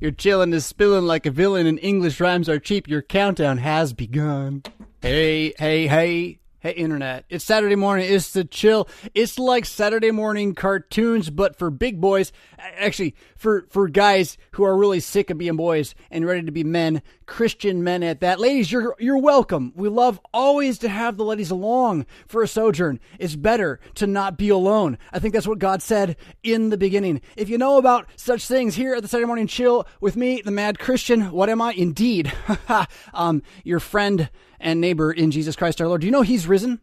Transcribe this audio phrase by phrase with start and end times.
[0.00, 2.88] Your chillin' is spilling like a villain and English rhymes are cheap.
[2.88, 4.62] Your countdown has begun.
[5.02, 6.39] Hey, hey, hey.
[6.62, 7.24] Hey, Internet.
[7.30, 8.12] It's Saturday morning.
[8.12, 8.86] It's the chill.
[9.14, 12.32] It's like Saturday morning cartoons, but for big boys.
[12.58, 16.62] Actually, for, for guys who are really sick of being boys and ready to be
[16.62, 18.38] men, Christian men at that.
[18.38, 19.72] Ladies, you're, you're welcome.
[19.74, 23.00] We love always to have the ladies along for a sojourn.
[23.18, 24.98] It's better to not be alone.
[25.14, 27.22] I think that's what God said in the beginning.
[27.38, 30.50] If you know about such things here at the Saturday morning chill with me, the
[30.50, 31.72] mad Christian, what am I?
[31.72, 32.30] Indeed.
[33.14, 34.28] um, your friend,
[34.60, 36.02] and neighbor in Jesus Christ our Lord.
[36.02, 36.80] Do you know he's risen?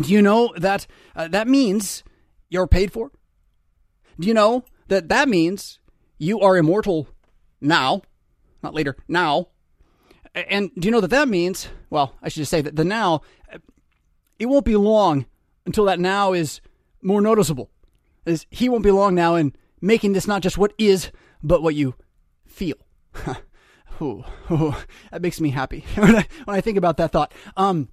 [0.00, 2.02] Do you know that uh, that means
[2.48, 3.12] you're paid for?
[4.18, 5.78] Do you know that that means
[6.18, 7.08] you are immortal
[7.60, 8.02] now,
[8.62, 9.48] not later, now?
[10.34, 13.22] And do you know that that means, well, I should just say that the now,
[14.38, 15.26] it won't be long
[15.64, 16.60] until that now is
[17.02, 17.70] more noticeable.
[18.50, 21.10] He won't be long now in making this not just what is,
[21.42, 21.94] but what you
[22.46, 22.76] feel.
[24.00, 24.74] Ooh, ooh,
[25.10, 27.32] that makes me happy when I, when I think about that thought.
[27.56, 27.88] Um,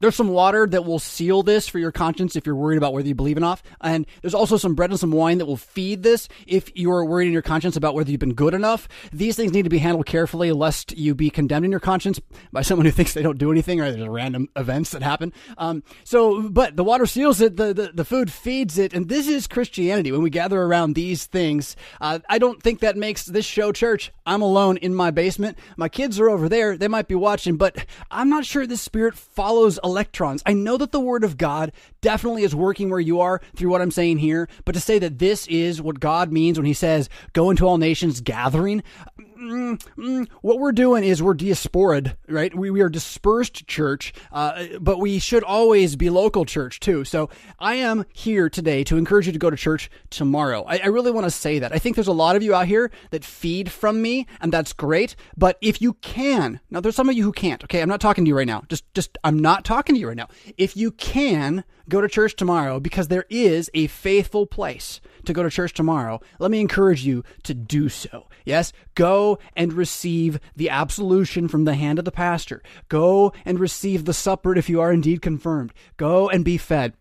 [0.00, 3.06] there's some water that will seal this for your conscience if you're worried about whether
[3.06, 3.62] you believe enough.
[3.80, 7.26] And there's also some bread and some wine that will feed this if you're worried
[7.26, 8.88] in your conscience about whether you've been good enough.
[9.12, 12.20] These things need to be handled carefully lest you be condemned in your conscience
[12.52, 15.32] by someone who thinks they don't do anything or there's random events that happen.
[15.58, 18.92] Um, so, but the water seals it, the, the, the, food feeds it.
[18.92, 20.10] And this is Christianity.
[20.10, 24.12] When we gather around these things, uh, I don't think that makes this show church.
[24.26, 25.58] I'm alone in my basement.
[25.76, 26.76] My kids are over there.
[26.76, 30.42] They might be watching, but I'm not sure this spirit follows electrons.
[30.46, 33.82] I know that the word of God definitely is working where you are through what
[33.82, 37.08] I'm saying here, but to say that this is what God means when he says,
[37.32, 38.82] go into all nations gathering,
[39.40, 42.54] mm, mm, what we're doing is we're diasporid, right?
[42.54, 47.04] We, we are dispersed church, uh, but we should always be local church too.
[47.04, 50.64] So I am here today to encourage you to go to church tomorrow.
[50.64, 51.72] I, I really want to say that.
[51.72, 54.72] I think there's a lot of you out here that feed from me, and that's
[54.72, 55.16] great.
[55.36, 57.64] But if you can, now there's some of you who can't.
[57.64, 58.62] Okay, I'm not talking to you right now.
[58.68, 60.28] Just, just I'm not talking to you right now.
[60.56, 65.42] If you can go to church tomorrow because there is a faithful place to go
[65.42, 68.28] to church tomorrow, let me encourage you to do so.
[68.44, 72.62] Yes, go and receive the absolution from the hand of the pastor.
[72.88, 75.72] Go and receive the supper if you are indeed confirmed.
[75.96, 76.94] Go and be fed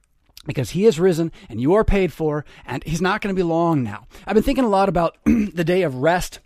[0.46, 3.44] because he has risen and you are paid for, and he's not going to be
[3.44, 4.08] long now.
[4.26, 6.40] I've been thinking a lot about the day of rest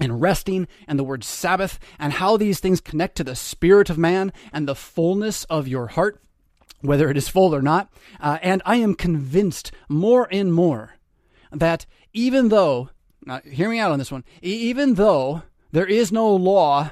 [0.00, 3.98] and resting and the word Sabbath and how these things connect to the spirit of
[3.98, 6.20] man and the fullness of your heart,
[6.84, 7.90] whether it is full or not.
[8.20, 10.96] Uh, and I am convinced more and more
[11.50, 12.90] that even though,
[13.44, 16.90] hear me out on this one, even though there is no law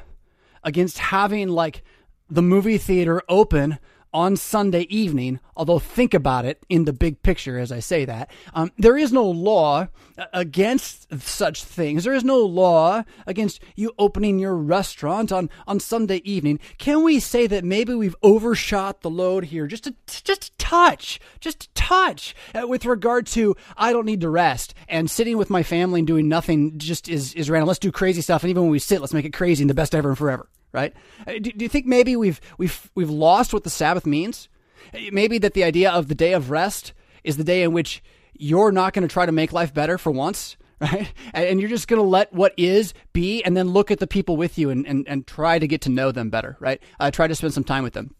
[0.64, 1.82] against having like
[2.30, 3.78] the movie theater open
[4.14, 8.30] on Sunday evening, although think about it in the big picture as I say that,
[8.54, 9.88] um, there is no law
[10.32, 12.04] against such things.
[12.04, 16.60] There is no law against you opening your restaurant on, on Sunday evening.
[16.78, 21.20] Can we say that maybe we've overshot the load here just a, just a touch,
[21.40, 25.50] just a touch uh, with regard to I don't need to rest and sitting with
[25.50, 27.68] my family and doing nothing just is, is random.
[27.68, 28.42] Let's do crazy stuff.
[28.42, 30.48] And even when we sit, let's make it crazy and the best ever and forever
[30.72, 30.94] right?
[31.26, 34.48] Uh, do, do you think maybe we've we've we've lost what the Sabbath means?
[34.94, 36.92] Uh, maybe that the idea of the day of rest
[37.24, 38.02] is the day in which
[38.34, 41.12] you're not going to try to make life better for once, right?
[41.32, 44.36] And you're just going to let what is be and then look at the people
[44.36, 46.82] with you and, and, and try to get to know them better, right?
[46.98, 48.14] Uh, try to spend some time with them.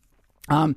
[0.49, 0.77] Um,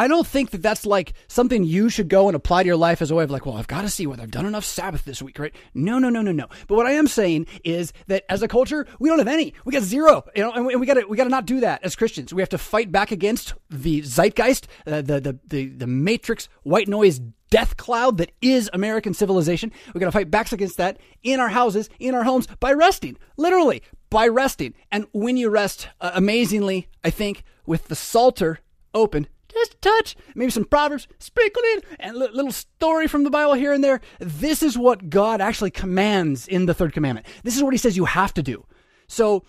[0.00, 3.02] I don't think that that's like something you should go and apply to your life
[3.02, 5.04] as a way of like, well, I've got to see whether I've done enough Sabbath
[5.04, 5.54] this week, right?
[5.74, 6.46] No, no, no, no, no.
[6.68, 9.52] But what I am saying is that as a culture, we don't have any.
[9.66, 11.84] We got zero, you know, and we, got to we got to not do that
[11.84, 12.32] as Christians.
[12.32, 16.88] We have to fight back against the zeitgeist, uh, the, the the the matrix white
[16.88, 19.70] noise death cloud that is American civilization.
[19.92, 23.18] We got to fight backs against that in our houses, in our homes by resting,
[23.36, 24.72] literally by resting.
[24.90, 28.60] And when you rest, uh, amazingly, I think with the Psalter
[28.94, 29.28] open
[29.60, 33.54] just a touch, maybe some proverbs sprinkled in, and a little story from the Bible
[33.54, 34.00] here and there.
[34.18, 37.26] This is what God actually commands in the third commandment.
[37.42, 38.66] This is what He says you have to do.
[39.06, 39.44] So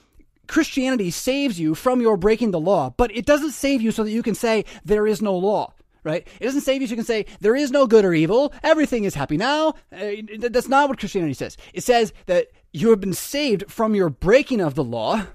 [0.47, 4.11] Christianity saves you from your breaking the law, but it doesn't save you so that
[4.11, 5.73] you can say there is no law.
[6.03, 6.27] Right?
[6.39, 8.53] It doesn't save you so you can say there is no good or evil.
[8.63, 9.75] Everything is happy now.
[9.95, 10.13] Uh,
[10.49, 11.57] that's not what Christianity says.
[11.75, 15.27] It says that you have been saved from your breaking of the law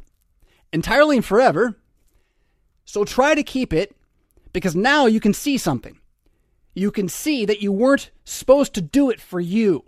[0.72, 1.78] entirely and forever.
[2.84, 3.95] So try to keep it
[4.56, 6.00] because now you can see something.
[6.72, 9.84] You can see that you weren't supposed to do it for you,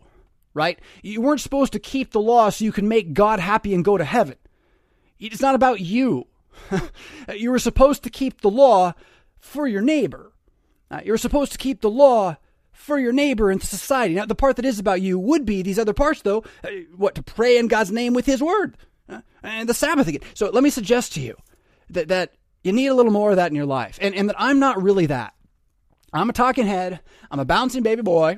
[0.52, 0.78] right?
[1.02, 3.96] You weren't supposed to keep the law so you can make God happy and go
[3.96, 4.36] to heaven.
[5.18, 6.26] It's not about you.
[7.34, 8.92] you were supposed to keep the law
[9.38, 10.34] for your neighbor.
[10.90, 12.36] Uh, you were supposed to keep the law
[12.70, 14.16] for your neighbor and society.
[14.16, 16.44] Now, the part that is about you would be these other parts, though.
[16.62, 18.76] Uh, what to pray in God's name with His Word
[19.08, 20.20] uh, and the Sabbath again.
[20.34, 21.38] So let me suggest to you
[21.88, 22.34] that that
[22.68, 24.82] you need a little more of that in your life, and and that I'm not
[24.82, 25.34] really that.
[26.12, 27.00] I'm a talking head.
[27.30, 28.36] I'm a bouncing baby boy.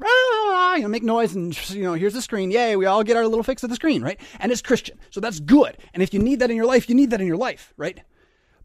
[0.76, 2.52] You know, make noise and you know, here's the screen.
[2.52, 4.20] Yay, we all get our little fix of the screen, right?
[4.38, 5.76] And it's Christian, so that's good.
[5.92, 8.00] And if you need that in your life, you need that in your life, right?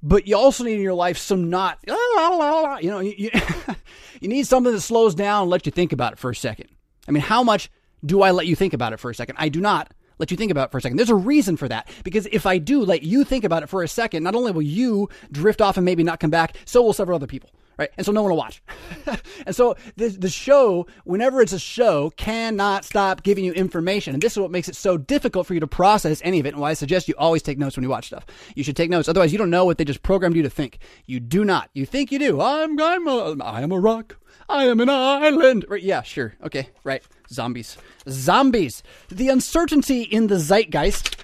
[0.03, 3.31] But you also need in your life some not, you know, you, you,
[4.21, 6.69] you need something that slows down and lets you think about it for a second.
[7.07, 7.71] I mean, how much
[8.05, 9.37] do I let you think about it for a second?
[9.39, 10.97] I do not let you think about it for a second.
[10.97, 11.89] There's a reason for that.
[12.03, 14.61] Because if I do let you think about it for a second, not only will
[14.61, 17.89] you drift off and maybe not come back, so will several other people right?
[17.97, 18.61] And so no one will watch.
[19.45, 24.13] and so the, the show, whenever it's a show, cannot stop giving you information.
[24.13, 26.53] And this is what makes it so difficult for you to process any of it.
[26.53, 28.25] And why I suggest you always take notes when you watch stuff.
[28.55, 29.09] You should take notes.
[29.09, 30.79] Otherwise, you don't know what they just programmed you to think.
[31.05, 31.69] You do not.
[31.73, 32.41] You think you do.
[32.41, 34.17] I'm, I'm a, I am a rock.
[34.47, 35.65] I am an island.
[35.67, 36.35] Right, yeah, sure.
[36.43, 37.03] Okay, right.
[37.29, 37.77] Zombies.
[38.07, 38.83] Zombies.
[39.09, 41.15] The uncertainty in the zeitgeist.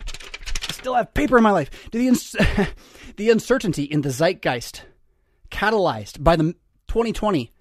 [0.69, 1.69] I still have paper in my life.
[1.91, 2.35] The, uns-
[3.17, 4.83] the uncertainty in the zeitgeist
[5.51, 6.55] catalyzed by the
[6.87, 7.51] 2020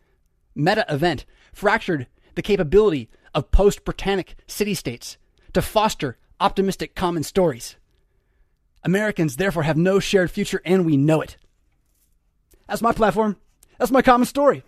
[0.54, 5.16] meta event, fractured the capability of post Britannic city states
[5.52, 7.76] to foster optimistic common stories.
[8.82, 11.36] Americans therefore have no shared future, and we know it.
[12.66, 13.36] That's my platform.
[13.78, 14.62] That's my common story.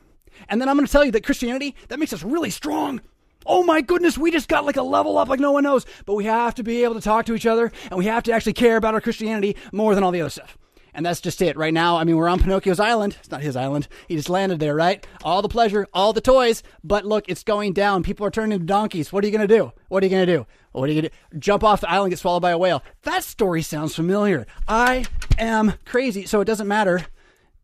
[0.48, 3.00] And then I'm going to tell you that Christianity, that makes us really strong.
[3.46, 5.86] Oh my goodness, we just got like a level up like no one knows.
[6.06, 8.32] But we have to be able to talk to each other, and we have to
[8.32, 10.56] actually care about our Christianity more than all the other stuff.
[10.94, 11.56] And that's just it.
[11.56, 13.16] Right now, I mean, we're on Pinocchio's island.
[13.18, 13.88] It's not his island.
[14.08, 15.06] He just landed there, right?
[15.24, 16.62] All the pleasure, all the toys.
[16.84, 18.02] But look, it's going down.
[18.02, 19.12] People are turning into donkeys.
[19.12, 19.72] What are you going to do?
[19.88, 20.46] What are you going to do?
[20.72, 21.38] What are you going to do?
[21.38, 22.82] Jump off the island, and get swallowed by a whale.
[23.02, 24.46] That story sounds familiar.
[24.68, 25.06] I
[25.38, 26.26] am crazy.
[26.26, 27.06] So it doesn't matter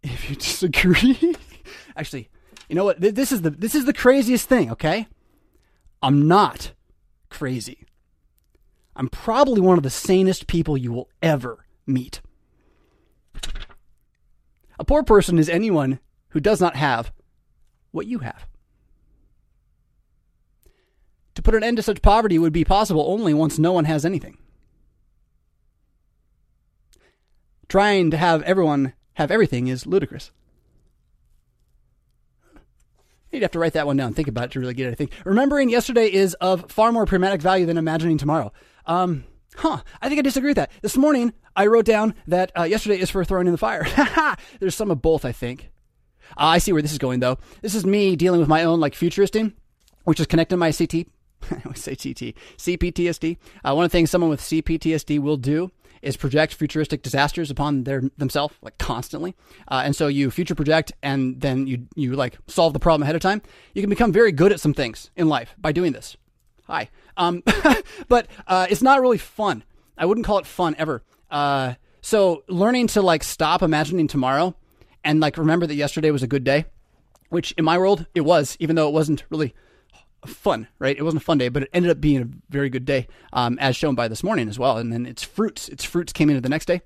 [0.02, 1.36] if you disagree.
[1.96, 2.30] Actually,
[2.68, 3.00] you know what?
[3.00, 5.06] This is the this is the craziest thing, okay?
[6.02, 6.72] I'm not
[7.28, 7.86] crazy.
[8.94, 12.20] I'm probably one of the sanest people you will ever meet.
[14.78, 15.98] A poor person is anyone
[16.30, 17.12] who does not have
[17.90, 18.46] what you have.
[21.34, 24.04] To put an end to such poverty would be possible only once no one has
[24.04, 24.38] anything.
[27.68, 30.30] Trying to have everyone have everything is ludicrous.
[33.30, 34.14] You'd have to write that one down.
[34.14, 37.66] Think about it to really get think remembering yesterday is of far more pragmatic value
[37.66, 38.52] than imagining tomorrow.
[38.86, 39.24] Um,
[39.56, 39.80] huh?
[40.00, 40.70] I think I disagree with that.
[40.80, 43.86] This morning I wrote down that uh, yesterday is for throwing in the fire.
[44.60, 45.70] There's some of both, I think.
[46.36, 47.38] Uh, I see where this is going though.
[47.60, 49.52] This is me dealing with my own like futuristing,
[50.04, 51.06] which is connected to my CT.
[51.50, 53.36] I always say CT, CPTSD.
[53.64, 55.70] Uh, one of the things someone with CPTSD will do
[56.02, 59.34] is project futuristic disasters upon their themselves like constantly.
[59.68, 63.16] Uh, and so you future project and then you you like solve the problem ahead
[63.16, 63.42] of time.
[63.74, 66.16] You can become very good at some things in life by doing this.
[66.66, 66.90] Hi.
[67.16, 67.42] Um,
[68.08, 69.64] but uh, it's not really fun.
[69.96, 71.02] I wouldn't call it fun ever.
[71.30, 74.54] Uh, so learning to like stop imagining tomorrow
[75.04, 76.66] and like remember that yesterday was a good day,
[77.30, 79.54] which in my world it was, even though it wasn't really
[80.26, 80.96] fun, right?
[80.96, 83.58] It wasn't a fun day, but it ended up being a very good day, um,
[83.60, 84.78] as shown by this morning as well.
[84.78, 86.80] And then its fruits, its fruits came into the next day.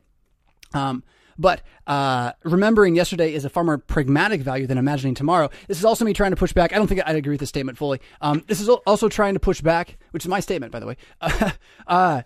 [0.75, 1.03] Um,
[1.39, 5.51] but uh, remembering yesterday is a far more pragmatic value than imagining tomorrow.
[5.67, 6.73] This is also me trying to push back.
[6.73, 8.01] I don't think I'd agree with this statement fully.
[8.21, 10.97] Um, this is also trying to push back, which is my statement, by the way.
[11.87, 12.23] uh,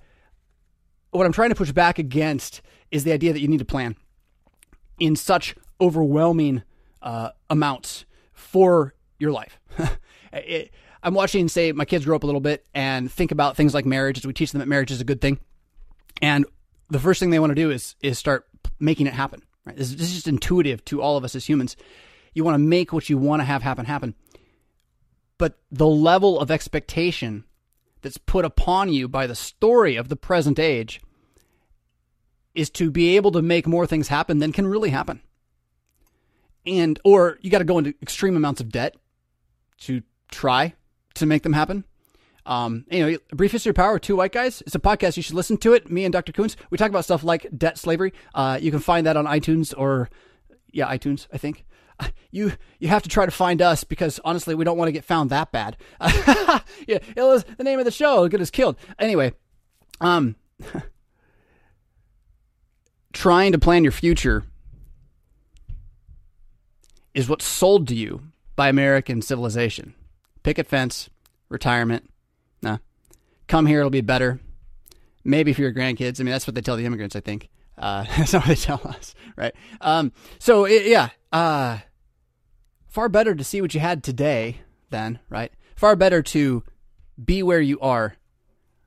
[1.10, 3.96] what I'm trying to push back against is the idea that you need to plan
[4.98, 6.62] in such overwhelming
[7.02, 9.58] uh, amounts for your life.
[10.32, 10.72] it,
[11.06, 13.86] I'm watching, say, my kids grow up a little bit and think about things like
[13.86, 15.38] marriage as we teach them that marriage is a good thing.
[16.20, 16.44] And
[16.90, 18.44] the first thing they want to do is is start
[18.80, 19.42] making it happen.
[19.64, 19.76] Right?
[19.76, 21.76] This, this is just intuitive to all of us as humans.
[22.34, 24.16] You want to make what you want to have happen happen.
[25.38, 27.44] But the level of expectation
[28.02, 31.00] that's put upon you by the story of the present age
[32.52, 35.20] is to be able to make more things happen than can really happen.
[36.66, 38.96] And or you got to go into extreme amounts of debt
[39.82, 40.74] to try
[41.16, 41.84] to make them happen.
[42.46, 44.62] Um, anyway, Brief History of Power, Two White Guys.
[44.62, 45.16] It's a podcast.
[45.16, 45.90] You should listen to it.
[45.90, 46.32] Me and Dr.
[46.32, 46.56] Coons.
[46.70, 48.12] We talk about stuff like debt slavery.
[48.34, 50.08] Uh, you can find that on iTunes or,
[50.72, 51.64] yeah, iTunes, I think.
[52.30, 55.04] You you have to try to find us because honestly, we don't want to get
[55.04, 55.78] found that bad.
[56.00, 58.28] yeah, it was the name of the show.
[58.28, 58.76] Get us killed.
[58.98, 59.32] Anyway,
[60.02, 60.36] um,
[63.14, 64.44] trying to plan your future
[67.14, 68.20] is what's sold to you
[68.54, 69.94] by American civilization.
[70.46, 71.10] Picket fence,
[71.48, 72.08] retirement,
[72.62, 72.78] Nah.
[73.48, 74.38] Come here, it'll be better.
[75.24, 76.20] Maybe for your grandkids.
[76.20, 77.48] I mean, that's what they tell the immigrants, I think.
[77.76, 79.52] Uh, that's not what they tell us, right?
[79.80, 81.78] Um, so, it, yeah, uh,
[82.86, 84.60] far better to see what you had today
[84.90, 85.50] than, right?
[85.74, 86.62] Far better to
[87.24, 88.14] be where you are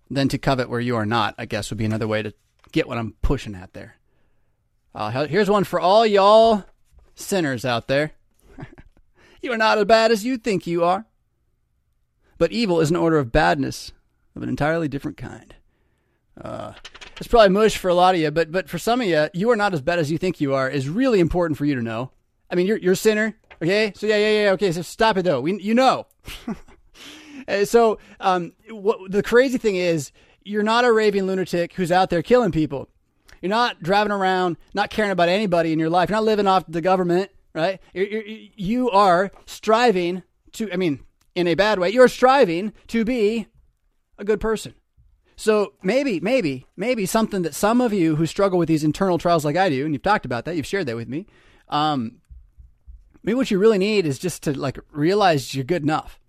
[0.10, 2.34] than to covet where you are not, I guess would be another way to
[2.72, 3.96] get what I'm pushing at there.
[4.96, 6.64] Uh, here's one for all y'all
[7.16, 8.14] sinners out there.
[9.42, 11.06] you are not as bad as you think you are.
[12.40, 13.92] But evil is an order of badness
[14.36, 15.54] of an entirely different kind.
[16.40, 16.74] Uh,
[17.18, 19.52] it's probably mush for a lot of you, but but for some of you, you
[19.52, 21.82] are not as bad as you think you are is really important for you to
[21.82, 22.12] know.
[22.50, 23.92] I mean, you're you're a sinner, okay?
[23.96, 24.72] So yeah, yeah, yeah, okay.
[24.72, 25.42] So stop it though.
[25.42, 26.08] We, you know.
[27.66, 32.22] so um, what, the crazy thing is, you're not a raving lunatic who's out there
[32.22, 32.88] killing people.
[33.42, 36.10] You're not driving around, not caring about anybody in your life.
[36.10, 37.80] You're not living off the government, right?
[37.94, 38.24] You're, you're,
[38.56, 40.72] you are striving to.
[40.72, 41.02] I mean,
[41.40, 43.48] in a bad way, you're striving to be
[44.18, 44.74] a good person.
[45.36, 49.46] So maybe, maybe, maybe something that some of you who struggle with these internal trials
[49.46, 51.28] like I do, and you've talked about that, you've shared that with me.
[51.70, 52.20] Um,
[53.24, 56.20] maybe what you really need is just to like realize you're good enough.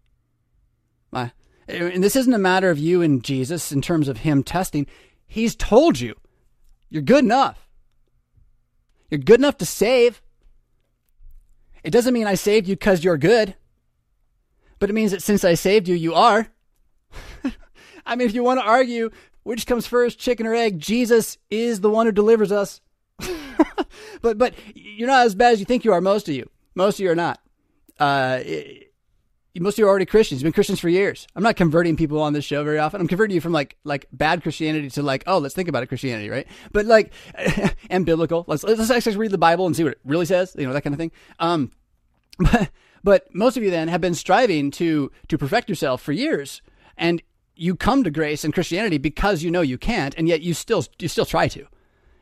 [1.12, 1.30] Uh,
[1.66, 4.86] and this isn't a matter of you and Jesus in terms of him testing.
[5.26, 6.14] He's told you
[6.88, 7.68] you're good enough.
[9.10, 10.22] You're good enough to save.
[11.82, 13.56] It doesn't mean I saved you because you're good,
[14.80, 16.48] but it means that since I saved you, you are.
[18.06, 19.10] I mean, if you want to argue
[19.42, 22.80] which comes first, chicken or egg, Jesus is the one who delivers us.
[24.22, 26.00] but but you're not as bad as you think you are.
[26.00, 27.40] Most of you, most of you are not.
[27.98, 28.92] Uh, it,
[29.58, 30.40] most of you are already Christians.
[30.40, 31.26] You've been Christians for years.
[31.34, 33.00] I'm not converting people on this show very often.
[33.00, 35.86] I'm converting you from like like bad Christianity to like, oh, let's think about it
[35.86, 36.46] Christianity, right?
[36.72, 37.12] But like
[37.90, 38.44] and biblical.
[38.46, 40.54] Let's let's actually read the Bible and see what it really says.
[40.56, 41.12] You know that kind of thing.
[41.38, 41.72] Um,
[42.38, 42.70] but
[43.02, 46.62] but most of you then have been striving to to perfect yourself for years,
[46.96, 47.22] and
[47.56, 50.84] you come to grace and Christianity because you know you can't, and yet you still
[50.98, 51.66] you still try to.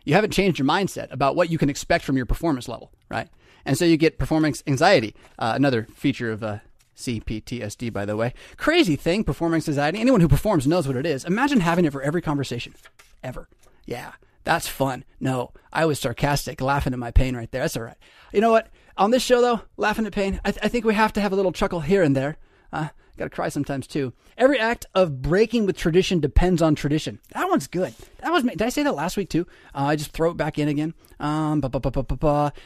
[0.05, 3.29] You haven't changed your mindset about what you can expect from your performance level, right?
[3.65, 6.59] And so you get performance anxiety, uh, another feature of uh,
[6.97, 8.35] CPTSD, by the way.
[8.57, 10.01] Crazy thing, performance anxiety.
[10.01, 11.25] Anyone who performs knows what it is.
[11.25, 12.75] Imagine having it for every conversation,
[13.23, 13.49] ever.
[13.85, 14.13] Yeah,
[14.45, 15.05] that's fun.
[15.21, 17.63] No, I was sarcastic, laughing at my pain right there.
[17.63, 17.97] That's all right.
[18.33, 18.69] You know what?
[18.99, 21.33] On this show, though, laughing at pain, I, th- I think we have to have
[21.33, 22.37] a little chuckle here and there.
[22.73, 22.89] Uh,
[23.19, 24.13] Got to cry sometimes too.
[24.37, 27.19] Every act of breaking with tradition depends on tradition.
[27.35, 27.93] That one's good.
[28.21, 28.45] That was.
[28.45, 29.45] Did I say that last week too?
[29.75, 30.95] Uh, I just throw it back in again.
[31.19, 31.61] Um,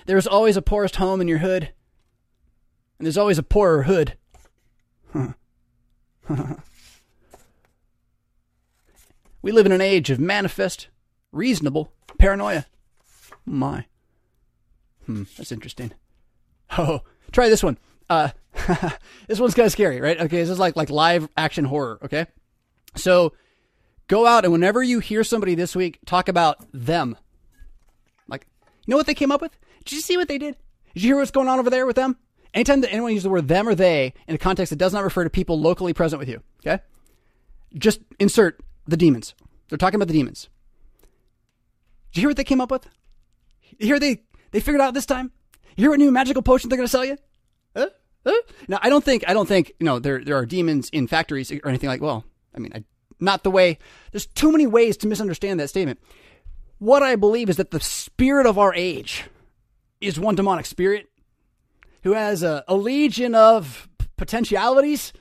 [0.05, 1.73] There's always a poorest home in your hood,
[2.99, 4.19] and there's always a poorer hood.
[9.41, 10.89] we live in an age of manifest,
[11.33, 12.67] reasonable paranoia.
[13.47, 13.87] My.
[15.07, 15.93] Hmm, that's interesting.
[16.79, 17.03] Oh,
[17.33, 17.79] try this one.
[18.09, 18.31] Uh,
[19.27, 20.21] this one's kind of scary, right?
[20.21, 21.99] Okay, this is like like live action horror.
[22.05, 22.27] Okay,
[22.95, 23.33] so
[24.09, 27.17] go out and whenever you hear somebody this week talk about them,
[28.29, 28.47] like
[28.87, 29.57] you know what they came up with?
[29.85, 30.57] Did you see what they did?
[30.95, 32.17] Did you hear what's going on over there with them?
[32.55, 35.05] Anytime that anyone uses the word them or they in a context that does not
[35.05, 36.83] refer to people locally present with you, okay,
[37.75, 39.35] just insert the demons.
[39.69, 40.49] They're talking about the demons.
[42.13, 42.87] Did you hear what they came up with?
[43.61, 45.33] Hear they they figured out this time?
[45.77, 47.17] You hear what new magical potion they're going to sell you?
[47.75, 47.89] Huh?
[48.69, 51.51] Now, I don't think I don't think you know there there are demons in factories
[51.51, 52.01] or anything like.
[52.01, 52.25] Well,
[52.55, 52.85] I mean, I,
[53.19, 53.79] not the way.
[54.13, 55.99] There's too many ways to misunderstand that statement.
[56.79, 59.25] What I believe is that the spirit of our age
[60.01, 61.09] is one demonic spirit
[62.03, 65.13] who has a, a legion of potentialities.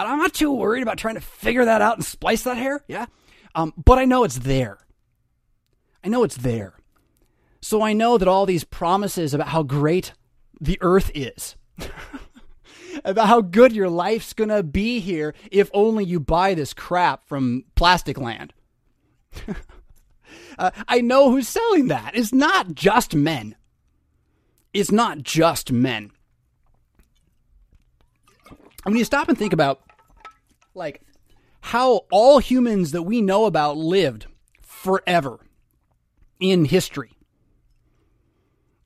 [0.00, 2.84] And I'm not too worried about trying to figure that out and splice that hair.
[2.86, 3.06] Yeah,
[3.54, 4.78] um, but I know it's there.
[6.04, 6.74] I know it's there.
[7.68, 10.14] So I know that all these promises about how great
[10.58, 11.54] the earth is
[13.04, 17.28] about how good your life's going to be here if only you buy this crap
[17.28, 18.54] from Plastic Land.
[20.58, 22.12] uh, I know who's selling that.
[22.14, 23.54] It's not just men.
[24.72, 26.12] It's not just men.
[28.86, 29.82] I mean, you stop and think about,
[30.74, 31.02] like,
[31.60, 34.24] how all humans that we know about lived
[34.62, 35.40] forever
[36.40, 37.17] in history,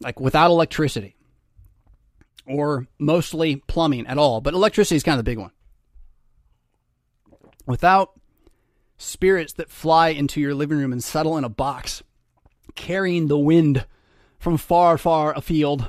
[0.02, 1.16] like without electricity
[2.46, 5.52] or mostly plumbing at all, but electricity is kind of the big one.
[7.66, 8.18] Without
[8.98, 12.02] spirits that fly into your living room and settle in a box,
[12.74, 13.86] carrying the wind
[14.38, 15.88] from far, far afield,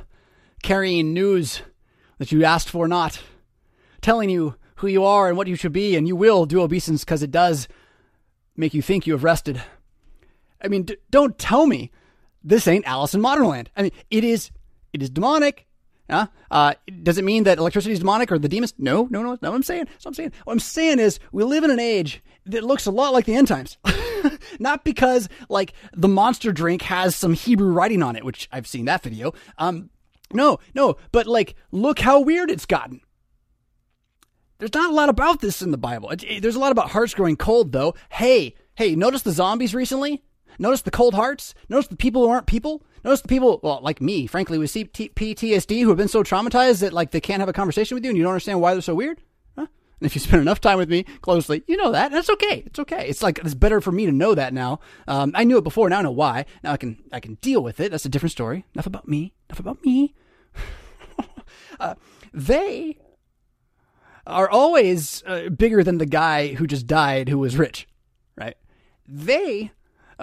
[0.61, 1.61] carrying news
[2.17, 3.21] that you asked for not,
[4.01, 7.03] telling you who you are and what you should be, and you will do obeisance
[7.03, 7.67] because it does
[8.55, 9.61] make you think you have rested.
[10.61, 11.91] I mean, d- don't tell me
[12.43, 13.67] this ain't Alice in Moderland.
[13.75, 14.51] I mean, it is.
[14.91, 15.67] It is demonic.
[16.09, 18.73] Uh, does it mean that electricity is demonic or the demons?
[18.77, 19.37] No, no, no.
[19.41, 19.85] No, what I'm saying.
[19.85, 20.31] That's what I'm saying.
[20.43, 23.35] What I'm saying is we live in an age that looks a lot like the
[23.35, 23.77] end times.
[24.59, 28.85] Not because like the monster drink has some Hebrew writing on it, which I've seen
[28.85, 29.33] that video.
[29.57, 29.89] Um,
[30.31, 33.01] no, no, but like look how weird it's gotten.
[34.59, 36.09] There's not a lot about this in the Bible.
[36.11, 37.95] It, it, there's a lot about hearts growing cold, though.
[38.09, 40.23] Hey, hey, notice the zombies recently?
[40.59, 41.53] Notice the cold hearts?
[41.69, 42.83] Notice the people who aren't people?
[43.03, 46.93] Notice the people, well, like me, frankly, with PTSD who have been so traumatized that
[46.93, 48.95] like they can't have a conversation with you and you don't understand why they're so
[48.95, 49.21] weird?
[49.57, 49.67] Huh?
[49.99, 52.11] And if you spend enough time with me closely, you know that.
[52.11, 52.63] That's okay.
[52.65, 53.07] It's okay.
[53.07, 54.79] It's like it's better for me to know that now.
[55.07, 55.89] Um, I knew it before.
[55.89, 56.45] Now I know why.
[56.63, 57.91] Now I can I can deal with it.
[57.91, 58.65] That's a different story.
[58.73, 59.33] Enough about me.
[59.49, 60.15] Enough about me.
[61.79, 61.95] uh,
[62.33, 62.97] they
[64.25, 67.87] are always uh, bigger than the guy who just died who was rich,
[68.37, 68.55] right?
[69.05, 69.71] They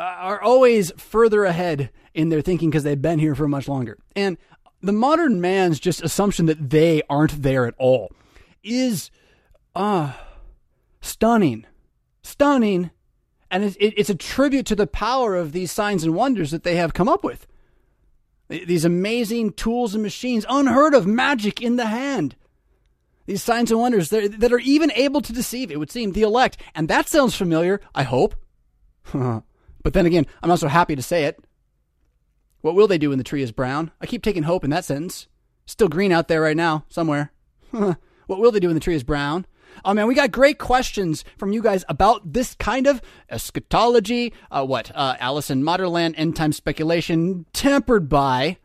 [0.01, 3.99] are always further ahead in their thinking because they've been here for much longer.
[4.17, 4.39] And
[4.83, 8.13] the modern man's just assumption that they aren't there at all
[8.63, 9.11] is
[9.75, 10.13] uh
[11.01, 11.67] stunning.
[12.23, 12.91] Stunning.
[13.51, 16.77] And it's, it's a tribute to the power of these signs and wonders that they
[16.77, 17.47] have come up with.
[18.49, 22.37] These amazing tools and machines, unheard of magic in the hand.
[23.27, 26.59] These signs and wonders that are even able to deceive, it would seem, the elect.
[26.75, 28.35] And that sounds familiar, I hope.
[29.83, 31.43] but then again, I'm also happy to say it.
[32.61, 33.91] What will they do when the tree is brown?
[34.01, 35.29] I keep taking hope in that sentence.
[35.67, 37.33] Still green out there right now, somewhere.
[37.71, 39.47] what will they do when the tree is brown?
[39.85, 44.33] Oh man, we got great questions from you guys about this kind of eschatology.
[44.51, 44.91] Uh, what?
[44.95, 48.59] Uh, Alice in end time speculation tempered by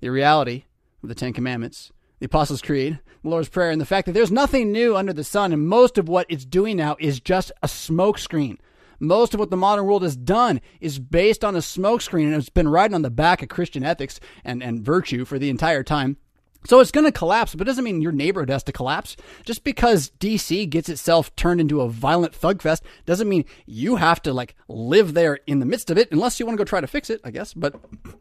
[0.00, 0.64] the reality
[1.02, 4.32] of the Ten Commandments, the Apostles' Creed, the Lord's Prayer, and the fact that there's
[4.32, 7.66] nothing new under the sun, and most of what it's doing now is just a
[7.66, 8.58] smokescreen.
[9.02, 12.48] Most of what the modern world has done is based on a smokescreen, and it's
[12.48, 16.18] been riding on the back of Christian ethics and, and virtue for the entire time.
[16.68, 19.16] So it's going to collapse, but it doesn't mean your neighborhood has to collapse.
[19.44, 24.22] Just because DC gets itself turned into a violent thug fest doesn't mean you have
[24.22, 26.80] to like live there in the midst of it, unless you want to go try
[26.80, 27.54] to fix it, I guess.
[27.54, 27.74] But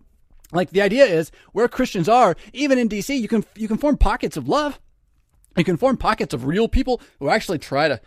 [0.52, 3.98] like the idea is where Christians are, even in DC, you can you can form
[3.98, 4.80] pockets of love.
[5.56, 8.02] You can form pockets of real people who actually try to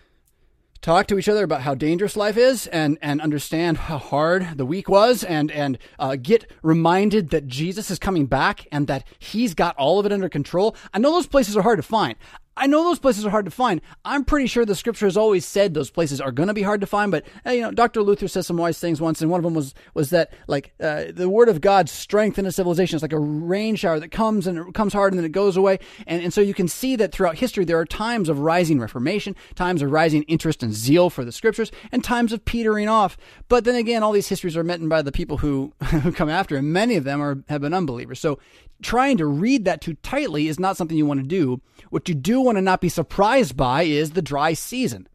[0.84, 4.66] talk to each other about how dangerous life is and, and understand how hard the
[4.66, 9.54] week was and, and uh, get reminded that Jesus is coming back and that he's
[9.54, 10.76] got all of it under control.
[10.92, 12.16] I know those places are hard to find.
[12.56, 13.80] I know those places are hard to find.
[14.04, 16.80] I'm pretty sure the scripture has always said those places are going to be hard
[16.82, 17.10] to find.
[17.10, 18.02] But you know, Dr.
[18.02, 21.04] Luther says some wise things once, and one of them was was that like uh,
[21.12, 24.47] the word of God's strength in a civilization is like a rain shower that comes
[24.47, 25.78] and it comes hard and then it goes away.
[26.06, 29.34] And and so you can see that throughout history there are times of rising reformation,
[29.54, 33.17] times of rising interest and zeal for the scriptures, and times of petering off.
[33.49, 36.56] But then again, all these histories are met by the people who who come after,
[36.56, 38.21] and many of them are have been unbelievers.
[38.21, 38.38] So
[38.82, 41.60] trying to read that too tightly is not something you want to do.
[41.90, 45.09] What you do want to not be surprised by is the dry season.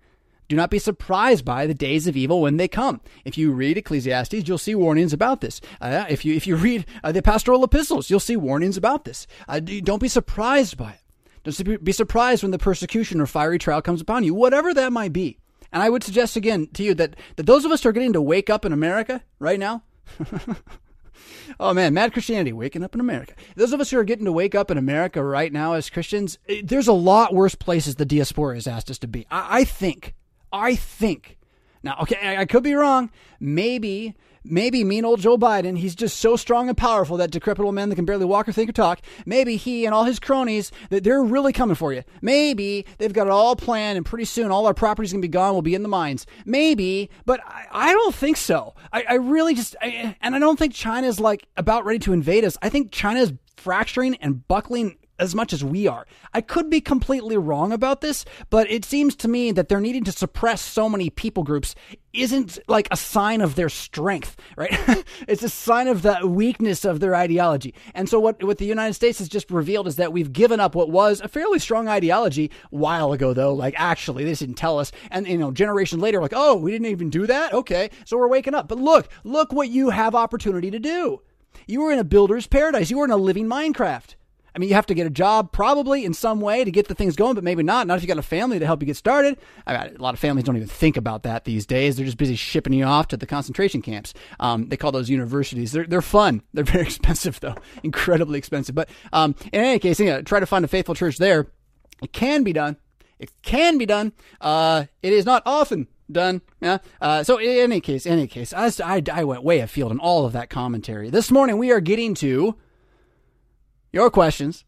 [0.50, 3.02] Do not be surprised by the days of evil when they come.
[3.24, 5.62] If you read Ecclesiastes, you'll see warnings about this.
[5.80, 9.28] Uh, if you if you read uh, the pastoral epistles, you'll see warnings about this.
[9.48, 11.02] Uh, don't be surprised by it.
[11.44, 15.14] Don't be surprised when the persecution or fiery trial comes upon you, whatever that might
[15.14, 15.38] be.
[15.72, 18.14] And I would suggest again to you that, that those of us who are getting
[18.14, 19.84] to wake up in America right now,
[21.60, 23.34] Oh man, mad Christianity waking up in America.
[23.56, 26.38] Those of us who are getting to wake up in America right now as Christians,
[26.48, 29.26] eh, there's a lot worse places the diaspora has asked us to be.
[29.30, 30.16] I, I think,
[30.52, 31.38] I think.
[31.84, 33.10] Now, okay, I, I could be wrong.
[33.40, 37.76] Maybe Maybe mean old Joe Biden, he's just so strong and powerful that decrepit old
[37.76, 39.02] man that can barely walk or think or talk.
[39.26, 42.04] Maybe he and all his cronies, that they're really coming for you.
[42.22, 45.32] Maybe they've got it all planned and pretty soon all our property's going to be
[45.32, 45.54] gone.
[45.54, 46.26] We'll be in the mines.
[46.46, 48.76] Maybe, but I, I don't think so.
[48.92, 52.46] I, I really just, I, and I don't think China's like about ready to invade
[52.46, 52.58] us.
[52.62, 56.06] I think China's fracturing and buckling as much as we are.
[56.34, 60.04] I could be completely wrong about this, but it seems to me that they're needing
[60.06, 61.76] to suppress so many people groups
[62.14, 65.04] isn't like a sign of their strength, right?
[65.28, 67.74] it's a sign of the weakness of their ideology.
[67.94, 70.76] And so what what the United States has just revealed is that we've given up
[70.76, 74.80] what was a fairly strong ideology a while ago though, like actually they didn't tell
[74.80, 77.90] us and you know generations later like, "Oh, we didn't even do that?" Okay.
[78.06, 78.68] So we're waking up.
[78.68, 81.22] But look, look what you have opportunity to do.
[81.68, 82.90] You were in a builder's paradise.
[82.90, 84.16] You were in a living Minecraft.
[84.60, 86.94] I mean, you have to get a job probably in some way to get the
[86.94, 87.88] things going, but maybe not.
[87.88, 89.38] Not if you got a family to help you get started.
[89.66, 91.96] I mean, a lot of families don't even think about that these days.
[91.96, 94.14] They're just busy shipping you off to the concentration camps.
[94.38, 95.72] Um, they call those universities.
[95.72, 96.44] They're, they're fun.
[96.54, 98.76] They're very expensive, though, incredibly expensive.
[98.76, 101.48] But um, in any case, know, try to find a faithful church there.
[102.04, 102.76] It can be done.
[103.18, 104.12] It can be done.
[104.42, 106.42] Uh, it is not often done.
[106.60, 106.80] Yeah.
[107.00, 110.00] Uh, so in any case, in any case, I, I, I went way afield in
[110.00, 111.10] all of that commentary.
[111.10, 112.58] This morning we are getting to
[113.92, 114.66] your questions,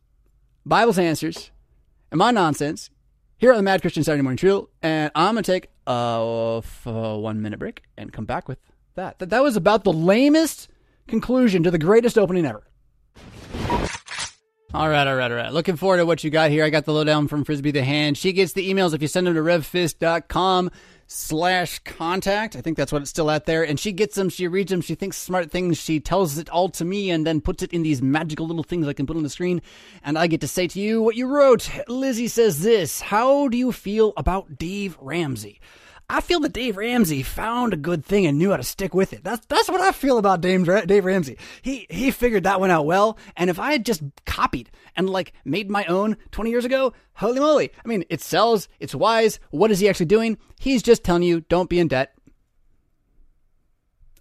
[0.66, 1.52] Bible's answers,
[2.12, 2.90] and my nonsense
[3.38, 4.70] here on the Mad Christian Saturday Morning Chill.
[4.82, 8.60] And I'm going to take a, a one minute break and come back with
[8.96, 9.20] that.
[9.20, 9.30] that.
[9.30, 10.70] That was about the lamest
[11.08, 12.64] conclusion to the greatest opening ever.
[14.74, 15.52] All right, all right, all right.
[15.52, 16.64] Looking forward to what you got here.
[16.64, 18.18] I got the lowdown from Frisbee the Hand.
[18.18, 20.72] She gets the emails if you send them to revfisk.com
[21.12, 22.56] slash contact.
[22.56, 23.64] I think that's what it's still at there.
[23.64, 26.70] And she gets them, she reads them, she thinks smart things, she tells it all
[26.70, 29.24] to me, and then puts it in these magical little things I can put on
[29.24, 29.62] the screen.
[30.04, 31.70] And I get to say to you what you wrote.
[31.88, 35.60] Lizzie says this How do you feel about Dave Ramsey?
[36.14, 39.14] I feel that Dave Ramsey found a good thing and knew how to stick with
[39.14, 39.24] it.
[39.24, 41.38] That's that's what I feel about Dave, Dave Ramsey.
[41.62, 43.18] He he figured that one out well.
[43.38, 47.40] And if I had just copied and like made my own 20 years ago, holy
[47.40, 47.72] moly!
[47.84, 48.68] I mean, it sells.
[48.82, 49.40] It's wise.
[49.52, 50.38] What is he actually doing?
[50.60, 52.14] He's just telling you don't be in debt.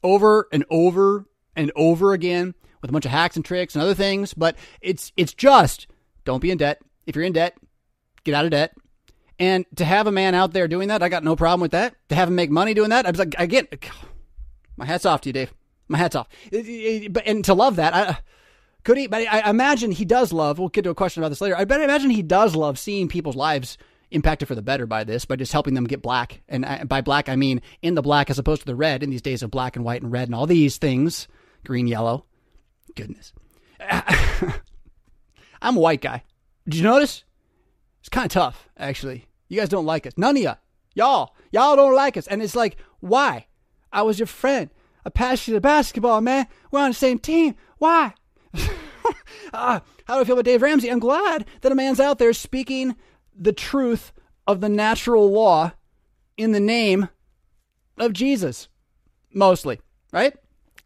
[0.04, 1.26] Over and over
[1.56, 4.32] and over again with a bunch of hacks and tricks and other things.
[4.32, 5.88] But it's it's just
[6.24, 6.80] don't be in debt.
[7.04, 7.58] If you're in debt,
[8.22, 8.76] get out of debt.
[9.40, 11.96] And to have a man out there doing that, I got no problem with that.
[12.10, 13.66] To have him make money doing that, I was like, again,
[14.76, 15.54] my hat's off to you, Dave.
[15.88, 16.28] My hat's off.
[16.52, 18.18] But and to love that, I,
[18.84, 19.06] could he?
[19.06, 20.58] But I imagine he does love.
[20.58, 21.56] We'll get to a question about this later.
[21.56, 23.78] I bet I imagine he does love seeing people's lives
[24.10, 26.42] impacted for the better by this, by just helping them get black.
[26.46, 29.02] And I, by black, I mean in the black as opposed to the red.
[29.02, 31.28] In these days of black and white and red and all these things,
[31.64, 32.26] green, yellow.
[32.94, 33.32] Goodness,
[35.62, 36.24] I'm a white guy.
[36.68, 37.24] Did you notice?
[38.00, 39.26] It's kind of tough, actually.
[39.50, 40.14] You guys don't like us.
[40.16, 40.56] None of.
[40.94, 41.34] Y'all.
[41.50, 42.26] Y'all don't like us.
[42.28, 43.46] And it's like, why?
[43.92, 44.70] I was your friend.
[45.04, 46.46] I passed you the basketball, man.
[46.70, 47.56] We're on the same team.
[47.78, 48.14] Why?
[48.54, 48.60] uh,
[50.04, 50.88] how do I feel about Dave Ramsey?
[50.88, 52.94] I'm glad that a man's out there speaking
[53.34, 54.12] the truth
[54.46, 55.72] of the natural law
[56.36, 57.08] in the name
[57.98, 58.68] of Jesus,
[59.32, 59.80] mostly,
[60.12, 60.34] right?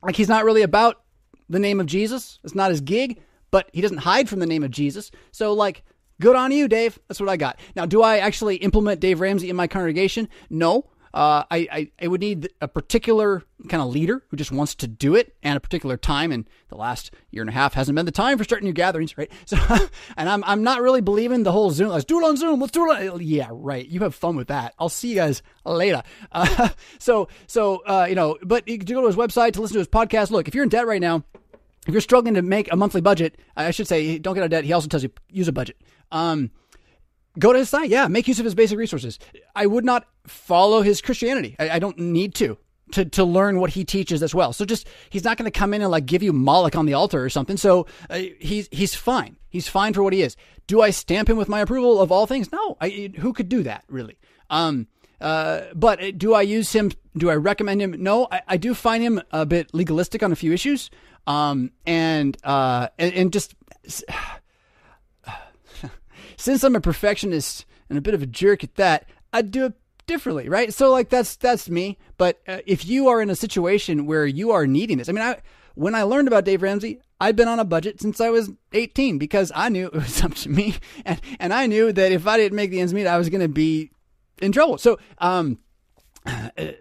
[0.02, 1.02] Like he's not really about
[1.48, 2.38] the name of Jesus.
[2.44, 5.10] It's not his gig, but he doesn't hide from the name of Jesus.
[5.32, 5.84] So, like,
[6.20, 6.98] Good on you, Dave.
[7.08, 7.58] That's what I got.
[7.74, 10.28] Now, do I actually implement Dave Ramsey in my congregation?
[10.48, 10.86] No.
[11.12, 14.88] Uh, I, I, I would need a particular kind of leader who just wants to
[14.88, 16.32] do it and a particular time.
[16.32, 19.16] And the last year and a half hasn't been the time for starting new gatherings,
[19.16, 19.30] right?
[19.46, 19.56] So,
[20.16, 21.90] and I'm, I'm not really believing the whole Zoom.
[21.90, 22.58] Let's do it on Zoom.
[22.58, 23.08] Let's do it.
[23.08, 23.86] On, yeah, right.
[23.86, 24.74] You have fun with that.
[24.76, 26.02] I'll see you guys later.
[26.32, 29.74] Uh, so, so, uh, you know, but you can go to his website to listen
[29.74, 30.32] to his podcast.
[30.32, 31.22] Look, if you're in debt right now,
[31.86, 34.50] if you're struggling to make a monthly budget, I should say, don't get out of
[34.50, 34.64] debt.
[34.64, 35.76] He also tells you use a budget.
[36.12, 36.50] Um,
[37.38, 37.90] go to his site.
[37.90, 39.18] Yeah, make use of his basic resources.
[39.54, 41.56] I would not follow his Christianity.
[41.58, 42.58] I, I don't need to
[42.92, 44.52] to to learn what he teaches as well.
[44.52, 46.94] So just he's not going to come in and like give you Moloch on the
[46.94, 47.56] altar or something.
[47.56, 49.36] So uh, he's he's fine.
[49.48, 50.36] He's fine for what he is.
[50.66, 52.50] Do I stamp him with my approval of all things?
[52.50, 52.76] No.
[52.80, 54.18] I, who could do that really?
[54.50, 54.88] Um.
[55.20, 56.90] Uh, but uh, do I use him?
[57.16, 58.02] Do I recommend him?
[58.02, 60.90] No, I, I do find him a bit legalistic on a few issues.
[61.26, 63.54] Um, and uh, and, and just
[66.44, 69.72] since I'm a perfectionist and a bit of a jerk at that, I'd do it
[70.06, 70.74] differently, right?
[70.74, 71.96] So like that's that's me.
[72.18, 75.24] But uh, if you are in a situation where you are needing this, I mean,
[75.24, 75.40] I
[75.74, 79.16] when I learned about Dave Ramsey, I've been on a budget since I was 18
[79.16, 80.76] because I knew it was up to me,
[81.06, 83.40] and and I knew that if I didn't make the ends meet, I was going
[83.40, 83.90] to be
[84.42, 84.76] in trouble.
[84.76, 85.58] So um,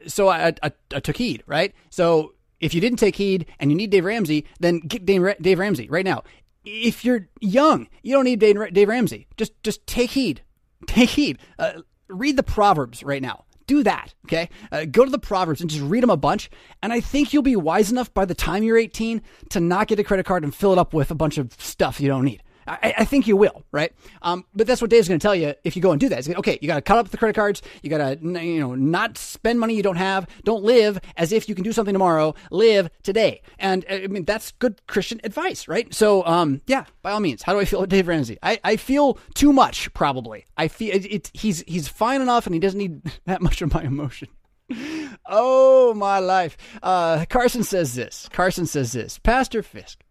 [0.08, 1.74] so I, I, I took heed, right?
[1.90, 5.88] So if you didn't take heed and you need Dave Ramsey, then get Dave Ramsey
[5.88, 6.24] right now
[6.66, 9.28] if you're young, you don't need Dave, Dave Ramsey.
[9.38, 10.42] Just just take heed.
[10.88, 11.40] Take heed.
[11.58, 13.46] Uh, read the Proverbs right now.
[13.68, 14.50] Do that, okay?
[14.70, 16.50] Uh, go to the Proverbs and just read them a bunch.
[16.82, 19.22] And I think you'll be wise enough by the time you're 18
[19.52, 22.02] to not get a credit card and fill it up with a bunch of stuff
[22.02, 22.44] you don't need.
[22.68, 23.94] I, I think you will, right?
[24.22, 26.28] Um, but that's what Dave's going to tell you if you go and do that.
[26.28, 27.62] Okay, you got to cut up the credit cards.
[27.82, 30.28] You got to, you know, not spend money you don't have.
[30.44, 32.36] Don't live as if you can do something tomorrow.
[32.52, 33.42] Live today.
[33.60, 35.94] And uh, I mean, that's good Christian advice, right?
[35.94, 38.38] So, um, yeah, by all means, how do I feel about Dave Ramsey?
[38.42, 40.46] I, I feel too much, probably.
[40.58, 43.74] I feel it, it, he's, he's fine enough and he doesn't need that much of
[43.74, 44.30] my emotion.
[45.26, 46.58] oh, my life.
[46.82, 48.30] Uh, Carson says this.
[48.32, 49.20] Carson says this.
[49.20, 50.03] Pastor Fisk,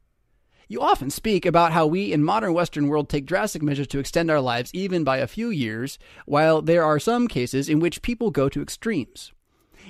[0.73, 4.31] you often speak about how we in modern Western world take drastic measures to extend
[4.31, 8.31] our lives even by a few years, while there are some cases in which people
[8.31, 9.33] go to extremes.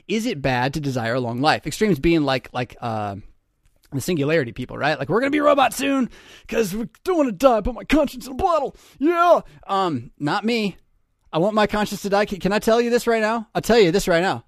[0.08, 1.66] Is it bad to desire a long life?
[1.66, 3.16] Extremes being like like uh,
[3.92, 4.98] the singularity people, right?
[4.98, 7.60] Like we're gonna be robots soon because we don't want to die.
[7.60, 8.74] Put my conscience in a bottle.
[8.98, 9.42] Yeah.
[9.68, 10.76] Um, not me.
[11.32, 12.24] I want my conscience to die.
[12.24, 13.48] Can, can I tell you this right now?
[13.54, 14.44] I'll tell you this right now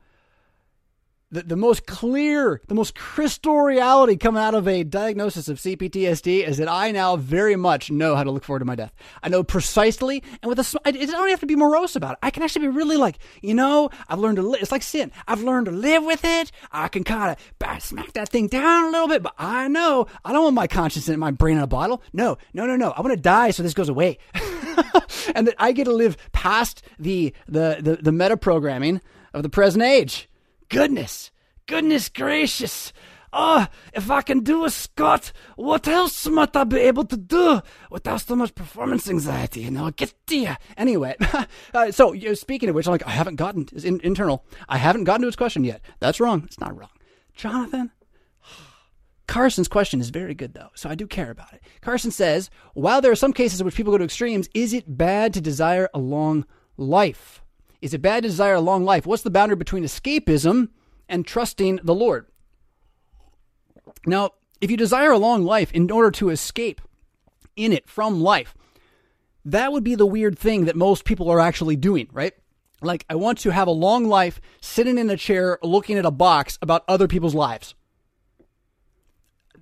[1.34, 6.46] the, the most clear, the most crystal reality coming out of a diagnosis of CPTSD
[6.46, 8.94] is that I now very much know how to look forward to my death.
[9.20, 12.18] I know precisely, and with a, I don't have to be morose about it.
[12.22, 14.62] I can actually be really like, you know, I've learned to live.
[14.62, 15.10] It's like sin.
[15.26, 16.52] I've learned to live with it.
[16.70, 20.32] I can kind of smack that thing down a little bit, but I know I
[20.32, 22.00] don't want my conscience in my brain in a bottle.
[22.12, 22.90] No, no, no, no.
[22.92, 24.18] I want to die so this goes away.
[25.34, 29.00] and that I get to live past the, the, the, the meta programming
[29.32, 30.28] of the present age
[30.68, 31.30] goodness,
[31.66, 32.92] goodness gracious.
[33.36, 37.60] oh, if I can do a Scott, what else might I be able to do
[37.90, 39.62] without so much performance anxiety?
[39.62, 40.54] You know, get you.
[40.76, 41.16] Anyway,
[41.74, 44.78] uh, so you know, speaking of which, I'm like, I haven't gotten, in, internal, I
[44.78, 45.80] haven't gotten to his question yet.
[46.00, 46.44] That's wrong.
[46.44, 46.90] It's not wrong.
[47.34, 47.90] Jonathan,
[49.26, 51.62] Carson's question is very good, though, so I do care about it.
[51.80, 54.96] Carson says, while there are some cases in which people go to extremes, is it
[54.96, 56.46] bad to desire a long
[56.76, 57.42] life?
[57.84, 59.04] Is it bad to desire a long life?
[59.04, 60.70] What's the boundary between escapism
[61.06, 62.24] and trusting the Lord?
[64.06, 66.80] Now, if you desire a long life in order to escape
[67.56, 68.54] in it from life,
[69.44, 72.32] that would be the weird thing that most people are actually doing, right?
[72.80, 76.10] Like, I want to have a long life sitting in a chair looking at a
[76.10, 77.74] box about other people's lives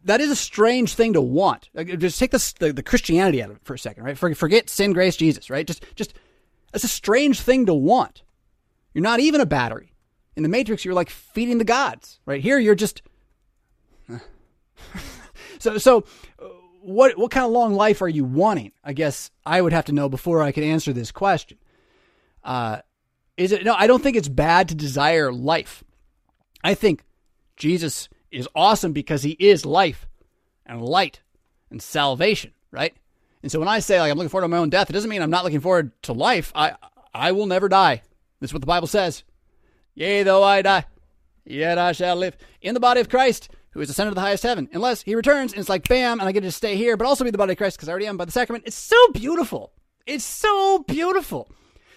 [0.04, 1.68] that is a strange thing to want.
[1.98, 4.18] Just take the, the Christianity out of it for a second, right?
[4.18, 5.66] Forget sin, grace, Jesus, right?
[5.66, 6.14] Just, just,
[6.72, 8.22] it's a strange thing to want.
[8.94, 9.94] You're not even a battery.
[10.36, 12.40] In the Matrix, you're like feeding the gods, right?
[12.40, 13.02] Here, you're just.
[15.58, 16.04] so, so,
[16.80, 18.72] what, what kind of long life are you wanting?
[18.82, 21.58] I guess I would have to know before I could answer this question.
[22.42, 22.80] Uh,
[23.36, 23.74] is it no?
[23.74, 25.84] I don't think it's bad to desire life.
[26.64, 27.04] I think
[27.56, 30.06] Jesus is awesome because he is life
[30.66, 31.20] and light
[31.70, 32.94] and salvation, right?
[33.42, 35.10] And so when I say like I'm looking forward to my own death, it doesn't
[35.10, 36.52] mean I'm not looking forward to life.
[36.54, 36.74] I
[37.14, 38.02] I will never die.
[38.40, 39.24] That's what the Bible says.
[39.94, 40.86] Yea, though I die,
[41.44, 44.42] yet I shall live in the body of Christ, who is ascended to the highest
[44.42, 47.06] heaven, unless he returns and it's like bam, and I get to stay here, but
[47.06, 48.64] also be the body of Christ because I already am by the sacrament.
[48.66, 49.72] It's so beautiful.
[50.06, 51.50] It's so beautiful.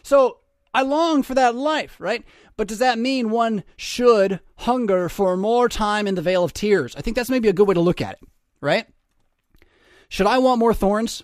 [0.04, 0.40] So
[0.74, 2.24] I long for that life, right?
[2.58, 6.96] But does that mean one should hunger for more time in the vale of tears?
[6.96, 8.30] I think that's maybe a good way to look at it,
[8.62, 8.86] right?
[10.10, 11.24] Should I want more thorns?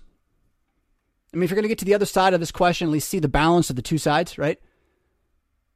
[1.34, 2.91] I mean, if you're going to get to the other side of this question, at
[2.91, 4.60] least see the balance of the two sides, right?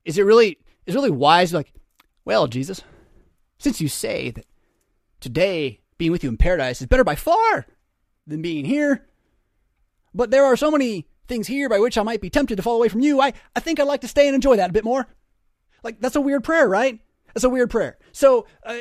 [0.03, 1.53] Is it really is it really wise?
[1.53, 1.71] Like,
[2.25, 2.81] well, Jesus,
[3.57, 4.45] since you say that
[5.19, 7.65] today being with you in paradise is better by far
[8.27, 9.07] than being here,
[10.13, 12.75] but there are so many things here by which I might be tempted to fall
[12.75, 13.21] away from you.
[13.21, 15.07] I, I think I'd like to stay and enjoy that a bit more.
[15.83, 16.99] Like, that's a weird prayer, right?
[17.33, 17.97] That's a weird prayer.
[18.11, 18.77] So, uh,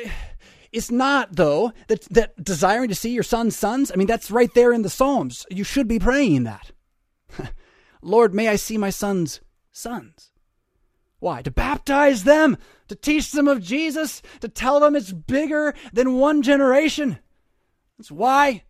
[0.71, 3.91] it's not, though, that, that desiring to see your son's sons.
[3.91, 5.45] I mean, that's right there in the Psalms.
[5.49, 6.71] You should be praying that.
[8.01, 10.31] Lord, may I see my son's sons.
[11.19, 11.41] Why?
[11.41, 16.41] To baptize them, to teach them of Jesus, to tell them it's bigger than one
[16.41, 17.19] generation.
[17.97, 18.63] That's why.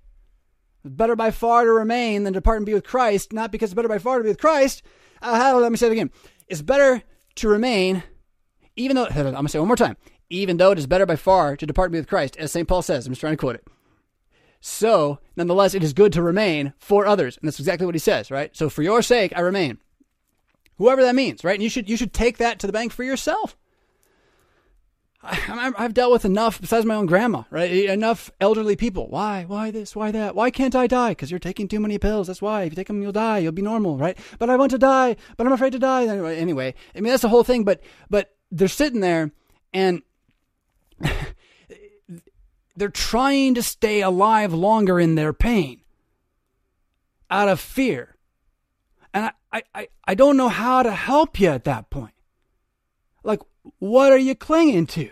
[0.83, 3.71] It's better by far to remain than to depart and be with Christ, not because
[3.71, 4.83] it's better by far to be with Christ.
[5.21, 6.11] Uh, let me say it again.
[6.47, 7.01] It's better
[7.35, 8.03] to remain
[8.75, 9.95] even though, I'm going to say one more time,
[10.29, 12.67] even though it is better by far to depart be with Christ, as St.
[12.67, 13.67] Paul says, I'm just trying to quote it.
[14.61, 17.37] So, nonetheless, it is good to remain for others.
[17.37, 18.55] And that's exactly what he says, right?
[18.55, 19.77] So, for your sake, I remain.
[20.77, 21.53] Whoever that means, right?
[21.53, 23.55] And you should, you should take that to the bank for yourself.
[25.27, 27.71] I, have dealt with enough besides my own grandma, right?
[27.71, 29.07] Enough elderly people.
[29.09, 29.45] Why?
[29.47, 29.95] Why this?
[29.95, 30.35] Why that?
[30.35, 31.11] Why can't I die?
[31.11, 32.27] Because you're taking too many pills.
[32.27, 32.63] That's why.
[32.63, 33.39] If you take them, you'll die.
[33.39, 34.17] You'll be normal, right?
[34.37, 35.15] But I want to die.
[35.37, 36.05] But I'm afraid to die.
[36.07, 37.63] Anyway, I mean that's the whole thing.
[37.63, 39.31] But but they're sitting there
[39.73, 40.01] and
[42.75, 45.81] they're trying to stay alive longer in their pain
[47.29, 48.15] out of fear.
[49.13, 52.13] And I, I, I don't know how to help you at that point.
[53.23, 53.41] Like,
[53.79, 55.09] what are you clinging to?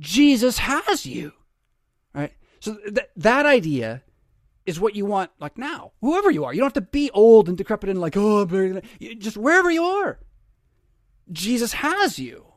[0.00, 1.32] Jesus has you.
[2.12, 2.32] Right?
[2.60, 4.02] So th- that idea
[4.66, 6.52] is what you want, like now, whoever you are.
[6.52, 8.44] You don't have to be old and decrepit and like, oh,
[9.18, 10.18] just wherever you are.
[11.30, 12.47] Jesus has you.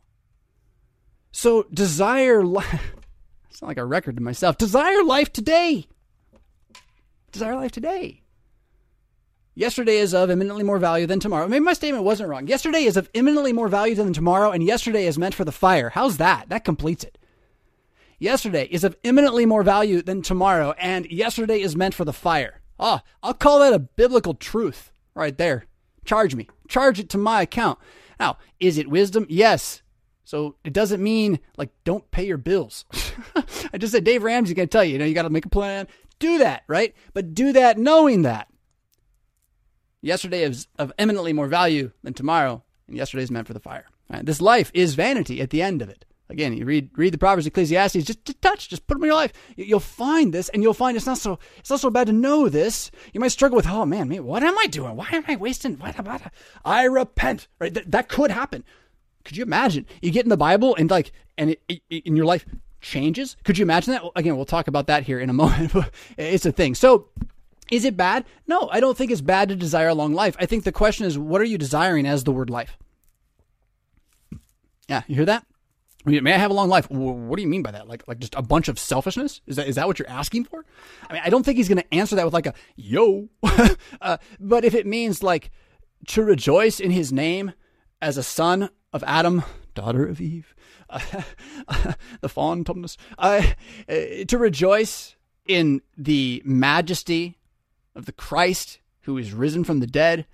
[1.32, 2.94] So desire life.
[3.50, 4.58] It's not like a record to myself.
[4.58, 5.86] Desire life today.
[7.34, 8.22] Desire life today.
[9.54, 11.50] Yesterday is of eminently more value than tomorrow.
[11.50, 12.48] Maybe my statement wasn't wrong.
[12.48, 15.90] Yesterday is of eminently more value than tomorrow, and yesterday is meant for the fire.
[15.90, 16.48] How's that?
[16.48, 17.18] That completes it.
[18.18, 22.62] Yesterday is of eminently more value than tomorrow, and yesterday is meant for the fire.
[22.80, 25.66] Ah, oh, I'll call that a biblical truth right there.
[26.06, 26.48] Charge me.
[26.70, 27.78] Charge it to my account.
[28.20, 29.26] Now, is it wisdom?
[29.28, 29.81] Yes.
[30.32, 32.86] So it doesn't mean like don't pay your bills.
[33.74, 35.46] I just said Dave Ramsey going to tell you, you know, you got to make
[35.46, 35.90] a plan.
[36.20, 36.96] Do that, right?
[37.14, 38.48] But do that knowing that
[40.02, 43.84] yesterday is of eminently more value than tomorrow, and yesterday is meant for the fire.
[44.10, 44.26] Right?
[44.26, 46.06] This life is vanity at the end of it.
[46.30, 49.18] Again, you read read the Proverbs, Ecclesiastes, just, just touch, just put them in your
[49.18, 49.34] life.
[49.58, 52.48] You'll find this, and you'll find it's not so it's not so bad to know
[52.48, 52.90] this.
[53.12, 54.96] You might struggle with, oh man, man what am I doing?
[54.96, 55.76] Why am I wasting?
[55.76, 56.22] What about?
[56.64, 57.50] I repent.
[57.60, 58.64] Right, that, that could happen.
[59.24, 59.86] Could you imagine?
[60.02, 62.46] You get in the Bible and like, and it, it, in your life
[62.82, 63.38] changes.
[63.44, 64.04] Could you imagine that?
[64.16, 65.74] Again, we'll talk about that here in a moment.
[66.18, 66.76] it's a thing.
[66.76, 67.08] So.
[67.72, 68.26] Is it bad?
[68.48, 70.36] No, I don't think it's bad to desire a long life.
[70.38, 72.78] I think the question is, what are you desiring as the word life?
[74.90, 75.46] Yeah, you hear that?
[76.06, 76.90] may I have a long life?
[76.90, 77.88] What do you mean by that?
[77.88, 79.42] Like, like just a bunch of selfishness?
[79.46, 80.66] Is that is that what you're asking for?
[81.10, 83.30] I mean, I don't think he's going to answer that with like a yo.
[84.02, 85.52] uh, but if it means like
[86.08, 87.54] to rejoice in His name
[88.02, 90.54] as a son of Adam, daughter of Eve,
[92.22, 93.42] the faun Tumnus, uh,
[93.88, 97.38] to rejoice in the majesty
[97.96, 100.26] of the Christ who is risen from the dead,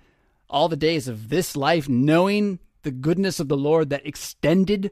[0.50, 4.90] all the days of this life, knowing the goodness of the Lord that extended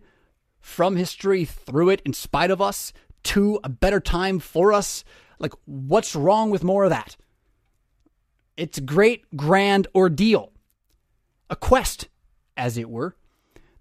[0.60, 2.92] from history through it in spite of us
[3.24, 5.04] to a better time for us.
[5.38, 7.16] Like, what's wrong with more of that?
[8.56, 10.52] It's a great, grand ordeal.
[11.48, 12.08] A quest,
[12.56, 13.14] as it were.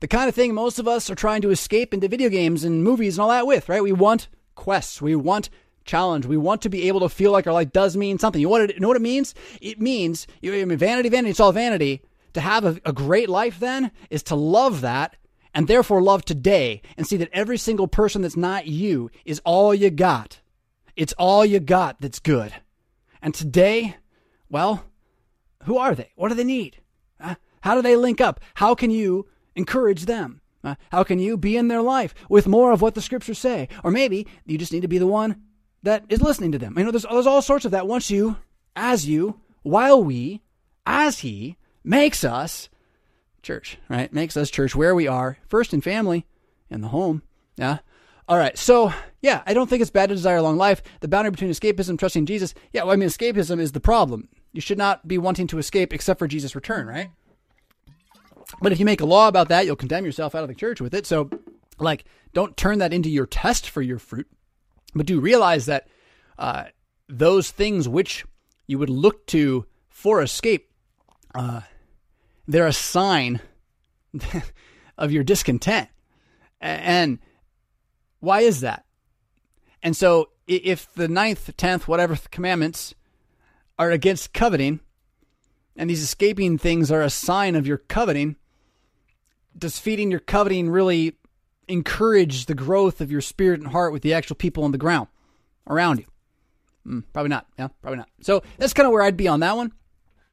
[0.06, 2.84] The kind of thing most of us are trying to escape into video games and
[2.84, 3.82] movies and all that with, right?
[3.82, 5.02] We want quests.
[5.02, 5.50] We want
[5.84, 6.28] challenge.
[6.28, 8.40] We want to be able to feel like our life does mean something.
[8.40, 9.34] You, want to, you know what it means?
[9.62, 12.04] It means, I mean, vanity, vanity, it's all vanity.
[12.34, 15.18] To have a, a great life then is to love that
[15.56, 19.74] and therefore love today and see that every single person that's not you is all
[19.74, 20.40] you got.
[20.96, 22.54] It's all you got that's good.
[23.24, 23.98] And today,
[24.52, 24.86] well,
[25.64, 26.12] who are they?
[26.16, 26.80] What do they need?
[27.66, 28.40] How do they link up?
[28.54, 30.42] How can you encourage them?
[30.64, 33.68] Uh, how can you be in their life with more of what the scriptures say?
[33.84, 35.42] Or maybe you just need to be the one
[35.84, 36.74] that is listening to them.
[36.78, 38.38] You know, there's, there's all sorts of that once you,
[38.76, 40.42] as you, while we,
[40.86, 42.70] as He makes us
[43.44, 44.12] church, right?
[44.12, 46.26] Makes us church where we are, first in family,
[46.70, 47.22] in the home.
[47.58, 47.80] Yeah.
[48.28, 48.58] All right.
[48.58, 48.92] So,
[49.22, 50.82] yeah, I don't think it's bad to desire a long life.
[51.02, 52.56] The boundary between escapism and trusting Jesus.
[52.74, 54.30] Yeah, well, I mean, escapism is the problem.
[54.52, 57.12] You should not be wanting to escape except for Jesus' return, right?
[58.62, 60.82] But if you make a law about that, you'll condemn yourself out of the church
[60.82, 61.06] with it.
[61.06, 61.30] So,
[61.80, 64.28] like, don't turn that into your test for your fruit,
[64.94, 65.88] but do realize that
[66.38, 66.66] uh,
[67.08, 68.26] those things which
[68.68, 70.72] you would look to for escape
[71.36, 71.62] uh,
[72.48, 73.42] they're a sign
[74.98, 75.90] of your discontent.
[76.62, 77.20] And
[78.22, 78.86] why is that?
[79.84, 82.96] And so if the ninth, tenth, whatever commandments
[83.78, 84.80] are against coveting,
[85.76, 88.38] and these escaping things are a sign of your coveting,
[89.58, 91.16] does feeding your coveting really
[91.68, 95.08] encourage the growth of your spirit and heart with the actual people on the ground
[95.68, 96.06] around you?
[96.88, 97.48] Mm, probably not.
[97.58, 98.10] Yeah, probably not.
[98.22, 99.72] So that's kind of where I'd be on that one.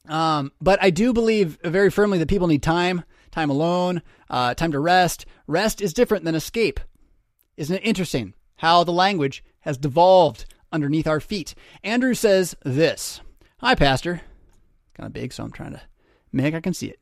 [0.09, 4.73] Um, but I do believe very firmly that people need time, time alone, uh, time
[4.73, 5.27] to rest.
[5.47, 6.81] Rest is different than escape.
[7.57, 11.55] Isn't it interesting how the language has devolved underneath our feet?
[11.85, 13.21] Andrew says this
[13.59, 14.23] Hi, Pastor.
[14.95, 15.83] Kind of big, so I'm trying to
[16.33, 16.99] make I can see it.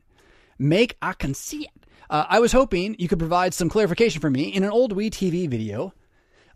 [0.59, 1.85] Make I can see it.
[2.11, 4.43] Uh, I was hoping you could provide some clarification for me.
[4.43, 5.93] In an old Wii TV video,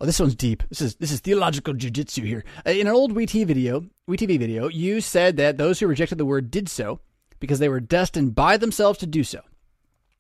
[0.02, 0.62] Oh, this one's deep.
[0.68, 2.44] This is this is theological jujitsu here.
[2.68, 6.26] Uh, in an old WeTV video, WeTV video, you said that those who rejected the
[6.26, 7.00] word did so
[7.40, 9.40] because they were destined by themselves to do so.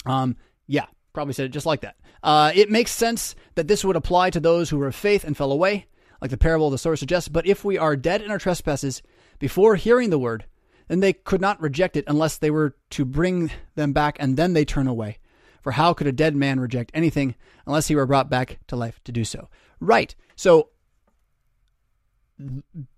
[0.05, 1.97] Um, yeah, probably said it just like that.
[2.23, 5.35] Uh, it makes sense that this would apply to those who were of faith and
[5.35, 5.87] fell away,
[6.21, 7.27] like the parable of the sower suggests.
[7.27, 9.01] But if we are dead in our trespasses
[9.39, 10.45] before hearing the word,
[10.87, 14.53] then they could not reject it unless they were to bring them back, and then
[14.53, 15.17] they turn away.
[15.65, 17.33] For how could a dead man reject anything
[17.65, 19.49] unless he were brought back to life to do so?
[19.79, 20.13] Right.
[20.35, 20.69] So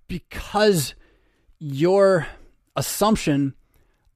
[0.09, 0.93] because
[1.59, 2.27] your
[2.75, 3.53] assumption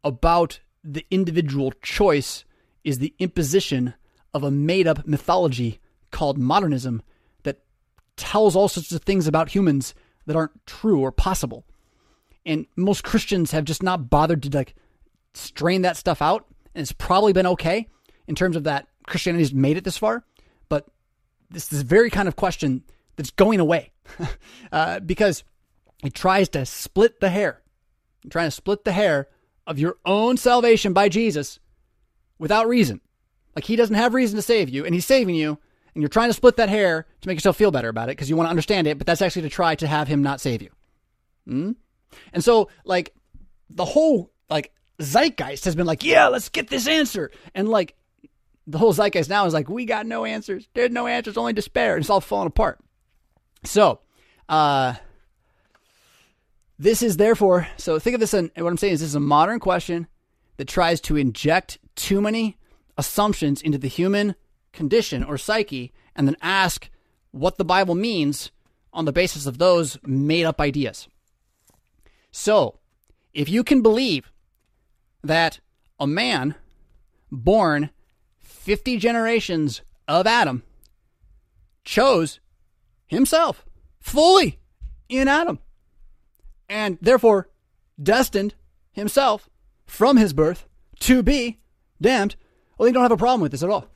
[0.04, 2.44] about the individual choice
[2.84, 3.94] is the imposition
[4.34, 5.80] of a made up mythology
[6.12, 7.02] called modernism
[7.44, 7.62] that
[8.18, 11.64] tells all sorts of things about humans that aren't true or possible.
[12.46, 14.76] And most Christians have just not bothered to like
[15.34, 16.48] strain that stuff out.
[16.76, 17.88] And it's probably been okay
[18.28, 20.24] in terms of that Christianity's made it this far
[20.70, 20.88] but
[21.50, 22.84] this is very kind of question
[23.18, 23.92] that's going away
[24.72, 25.44] uh, because
[26.04, 27.62] it tries to split the hair,
[28.30, 29.28] trying to split the hair
[29.68, 31.60] of your own salvation by Jesus
[32.40, 33.02] without reason.
[33.56, 35.58] Like he doesn't have reason to save you, and he's saving you,
[35.94, 38.30] and you're trying to split that hair to make yourself feel better about it because
[38.30, 40.62] you want to understand it, but that's actually to try to have him not save
[40.62, 40.70] you.
[41.48, 41.76] Mm?
[42.32, 43.14] And so, like,
[43.70, 47.96] the whole like zeitgeist has been like, yeah, let's get this answer, and like
[48.67, 50.67] the whole zeitgeist now is like, we got no answers.
[50.74, 51.97] There's no answers, only despair.
[51.97, 52.80] It's all falling apart.
[53.63, 54.00] So,
[54.50, 54.95] uh,
[56.78, 59.20] this is therefore, so think of this, and what I'm saying is this is a
[59.20, 60.07] modern question
[60.57, 62.57] that tries to inject too many
[62.97, 64.36] assumptions into the human
[64.74, 66.89] condition or psyche and then ask
[67.32, 68.51] what the Bible means
[68.93, 71.07] on the basis of those made up ideas.
[72.32, 72.80] So,
[73.34, 74.32] if you can believe
[75.24, 75.59] that
[75.99, 76.55] a man
[77.32, 77.91] born
[78.62, 80.62] 50 generations of Adam
[81.84, 82.39] chose
[83.07, 83.66] himself
[83.99, 84.59] fully
[85.09, 85.57] in Adam
[86.70, 87.49] and therefore
[88.01, 88.53] destined
[88.91, 89.49] himself
[89.88, 90.68] from his birth
[90.99, 91.59] to be
[91.99, 92.36] damned.
[92.78, 93.88] Well, you don't have a problem with this at all.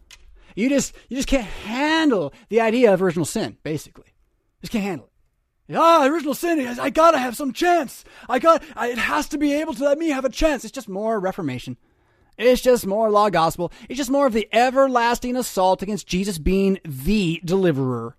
[0.56, 4.16] You just you just can't handle the idea of original sin, basically.
[4.62, 5.12] Just can't handle
[5.70, 5.76] it.
[5.78, 6.60] Ah, original sin.
[6.80, 8.04] I gotta have some chance.
[8.28, 8.64] I got.
[8.76, 10.64] I, it has to be able to let me have a chance.
[10.64, 11.78] It's just more Reformation.
[12.38, 13.72] It's just more law gospel.
[13.88, 18.16] It's just more of the everlasting assault against Jesus being the deliverer.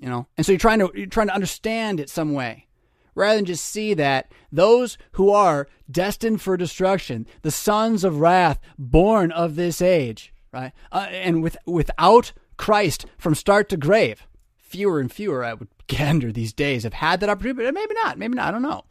[0.00, 2.66] You know, and so you're trying to you're trying to understand it some way,
[3.14, 8.60] rather than just see that those who are destined for destruction, the sons of wrath,
[8.78, 14.26] born of this age, right, uh, and with without Christ from start to grave,
[14.58, 18.18] fewer and fewer, I would gander these days, have had that opportunity, but maybe not,
[18.18, 18.48] maybe not.
[18.48, 18.84] I don't know.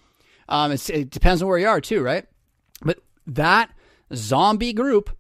[0.49, 2.25] Um, it depends on where you are too, right?
[3.27, 3.71] That
[4.13, 5.15] zombie group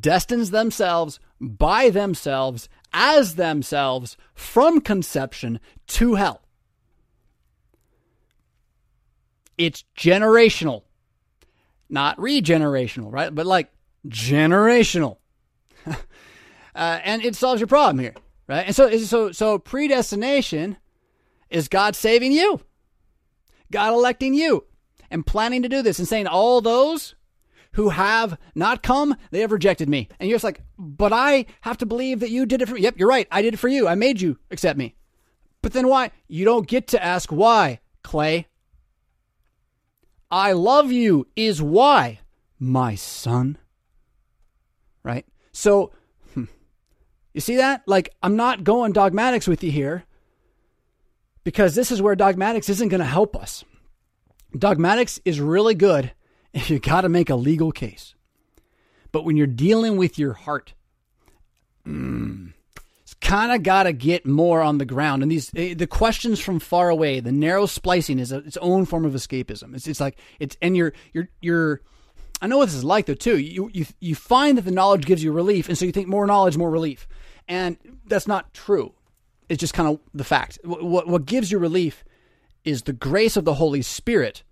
[0.00, 6.40] destines themselves by themselves as themselves from conception to hell.
[9.58, 10.82] It's generational,
[11.88, 13.34] not regenerational, right?
[13.34, 13.70] But like
[14.08, 15.18] generational.
[15.86, 15.94] uh,
[16.74, 18.14] and it solves your problem here,
[18.48, 18.66] right?
[18.66, 20.76] And so, so, so predestination
[21.50, 22.60] is God saving you,
[23.70, 24.64] God electing you,
[25.10, 27.14] and planning to do this and saying all those
[27.74, 30.08] who have not come, they have rejected me.
[30.18, 32.80] And you're just like, but I have to believe that you did it for me.
[32.80, 33.28] Yep, you're right.
[33.30, 33.86] I did it for you.
[33.86, 34.94] I made you accept me.
[35.60, 36.10] But then why?
[36.28, 38.46] You don't get to ask why, Clay.
[40.30, 42.20] I love you is why,
[42.58, 43.58] my son.
[45.02, 45.26] Right?
[45.52, 45.92] So,
[46.32, 46.44] hmm,
[47.32, 47.82] you see that?
[47.86, 50.04] Like, I'm not going dogmatics with you here
[51.42, 53.64] because this is where dogmatics isn't going to help us.
[54.56, 56.12] Dogmatics is really good
[56.68, 58.14] you got to make a legal case.
[59.12, 60.74] But when you're dealing with your heart,
[61.86, 62.52] mm,
[63.02, 65.22] it's kind of got to get more on the ground.
[65.22, 68.84] And these eh, the questions from far away, the narrow splicing is a, its own
[68.86, 69.74] form of escapism.
[69.74, 71.80] It's it's like it's and you're you're you're.
[72.42, 73.38] I know what this is like though too.
[73.38, 76.26] You you you find that the knowledge gives you relief, and so you think more
[76.26, 77.06] knowledge, more relief,
[77.48, 77.76] and
[78.06, 78.94] that's not true.
[79.48, 80.58] It's just kind of the fact.
[80.64, 82.04] What what gives you relief
[82.64, 84.42] is the grace of the Holy Spirit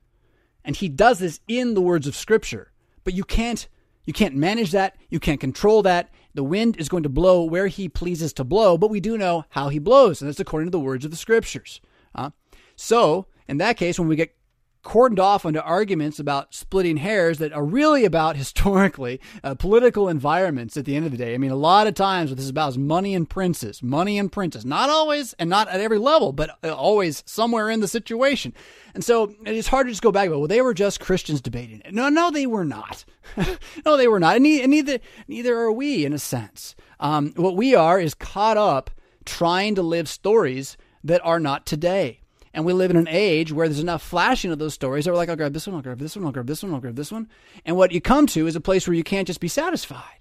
[0.64, 2.72] and he does this in the words of scripture.
[3.04, 3.66] But you can't
[4.04, 6.10] you can't manage that, you can't control that.
[6.34, 9.44] The wind is going to blow where he pleases to blow, but we do know
[9.50, 11.80] how he blows, and that's according to the words of the scriptures.
[12.14, 12.30] Uh,
[12.74, 14.34] so, in that case, when we get
[14.82, 20.76] cordoned off into arguments about splitting hairs that are really about historically uh, political environments
[20.76, 21.34] at the end of the day.
[21.34, 24.18] I mean, a lot of times what this is about is money and princes, money
[24.18, 24.64] and princes.
[24.64, 28.52] Not always and not at every level, but uh, always somewhere in the situation.
[28.94, 31.80] And so it's hard to just go back about, well, they were just Christians debating
[31.84, 31.94] it.
[31.94, 33.04] No, no, they were not.
[33.86, 34.36] no, they were not.
[34.36, 36.74] And neither, neither are we in a sense.
[37.00, 38.90] Um, what we are is caught up
[39.24, 42.21] trying to live stories that are not today.
[42.54, 45.16] And we live in an age where there's enough flashing of those stories that we're
[45.16, 46.96] like, I'll grab this one, I'll grab this one, I'll grab this one, I'll grab
[46.96, 47.28] this one.
[47.64, 50.18] And what you come to is a place where you can't just be satisfied.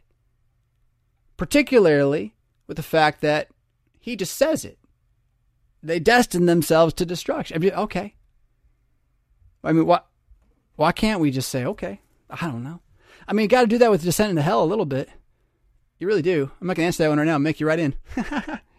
[1.35, 2.35] Particularly
[2.67, 3.49] with the fact that
[3.99, 4.77] he just says it.
[5.83, 7.63] They destine themselves to destruction.
[7.65, 8.15] Okay.
[9.63, 10.07] I mean, what?
[10.75, 12.01] Why can't we just say, okay?
[12.29, 12.81] I don't know.
[13.27, 15.09] I mean, you got to do that with descent into hell a little bit.
[15.99, 16.49] You really do.
[16.59, 17.33] I'm not going to answer that one right now.
[17.33, 17.95] I'll make you right in.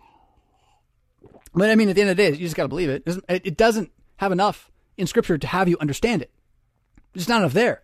[1.55, 3.03] But I mean, at the end of the day, you just got to believe it.
[3.29, 6.31] It doesn't have enough in Scripture to have you understand it.
[7.13, 7.83] There's not enough there.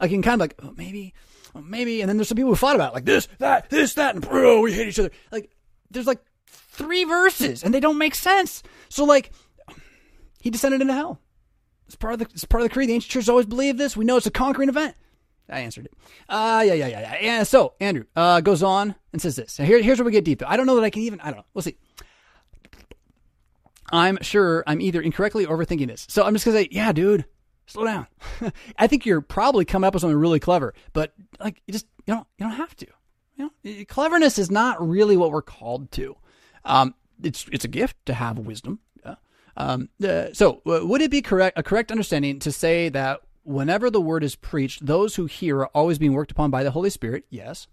[0.00, 1.14] I can kind of like, oh, maybe,
[1.54, 3.94] oh, maybe, and then there's some people who fought about it, like this, that, this,
[3.94, 5.10] that, and bro, we hate each other.
[5.30, 5.50] Like
[5.90, 8.62] there's like three verses, and they don't make sense.
[8.88, 9.32] So like,
[10.40, 11.20] he descended into hell.
[11.86, 12.88] It's part of the it's part of the creed.
[12.88, 13.96] The ancient church always believed this.
[13.96, 14.96] We know it's a conquering event.
[15.48, 15.92] I answered it.
[16.28, 17.16] Uh, yeah, yeah, yeah, yeah.
[17.20, 17.42] yeah.
[17.42, 19.58] So Andrew uh, goes on and says this.
[19.58, 20.42] Now here, here's where we get deep.
[20.46, 21.20] I don't know that I can even.
[21.20, 21.44] I don't know.
[21.52, 21.76] We'll see.
[23.94, 26.06] I'm sure I'm either incorrectly overthinking this.
[26.08, 27.24] So I'm just gonna say, yeah, dude,
[27.66, 28.06] slow down.
[28.78, 32.14] I think you're probably coming up with something really clever, but like you just you
[32.14, 32.86] don't you don't have to.
[33.36, 36.16] You know, cleverness is not really what we're called to.
[36.64, 38.80] Um, it's it's a gift to have wisdom.
[39.04, 39.14] Yeah.
[39.56, 44.00] Um, uh, so would it be correct a correct understanding to say that whenever the
[44.00, 47.26] word is preached, those who hear are always being worked upon by the Holy Spirit?
[47.30, 47.68] Yes.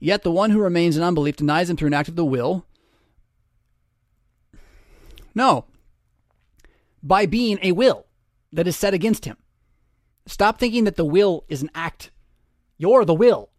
[0.00, 2.66] Yet the one who remains in unbelief denies him through an act of the will
[5.34, 5.66] no.
[7.02, 8.06] By being a will
[8.52, 9.36] that is set against him.
[10.26, 12.10] Stop thinking that the will is an act.
[12.78, 13.50] You're the will.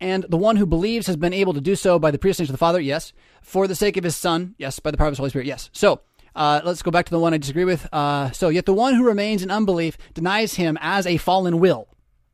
[0.00, 2.58] And the one who believes has been able to do so by the predestination of
[2.58, 3.12] the Father, yes.
[3.42, 4.78] For the sake of his Son, yes.
[4.78, 5.70] By the power of his Holy Spirit, yes.
[5.72, 6.00] So,
[6.34, 7.86] uh, let's go back to the one I disagree with.
[7.92, 11.88] Uh, so, yet the one who remains in unbelief denies him as a fallen will.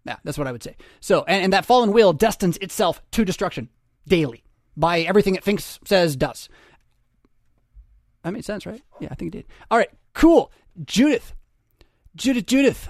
[0.04, 0.76] Yeah, that's what I would say.
[1.00, 3.68] So, and, and that fallen will destines itself to destruction
[4.06, 4.42] daily
[4.76, 6.48] by everything it thinks, says, does.
[8.22, 8.82] That made sense, right?
[9.00, 9.46] Yeah, I think it did.
[9.70, 10.52] All right, cool.
[10.84, 11.34] Judith.
[12.14, 12.88] Judith, Judith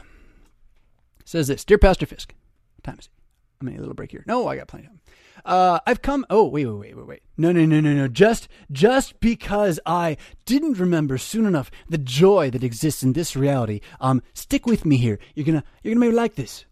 [1.25, 2.35] says this Dear Pastor Fisk,
[2.77, 3.13] what time is it?
[3.61, 4.25] I'm gonna need a little break here.
[4.27, 5.01] No, I got plenty of time.
[5.45, 6.27] Uh, I've come.
[6.31, 7.23] Oh, wait, wait, wait, wait, wait.
[7.37, 8.09] No, no, no, no, no.
[8.09, 13.81] Just, just because I didn't remember soon enough the joy that exists in this reality.
[14.01, 15.19] Um, stick with me here.
[15.35, 16.65] You're gonna, you're gonna maybe like this.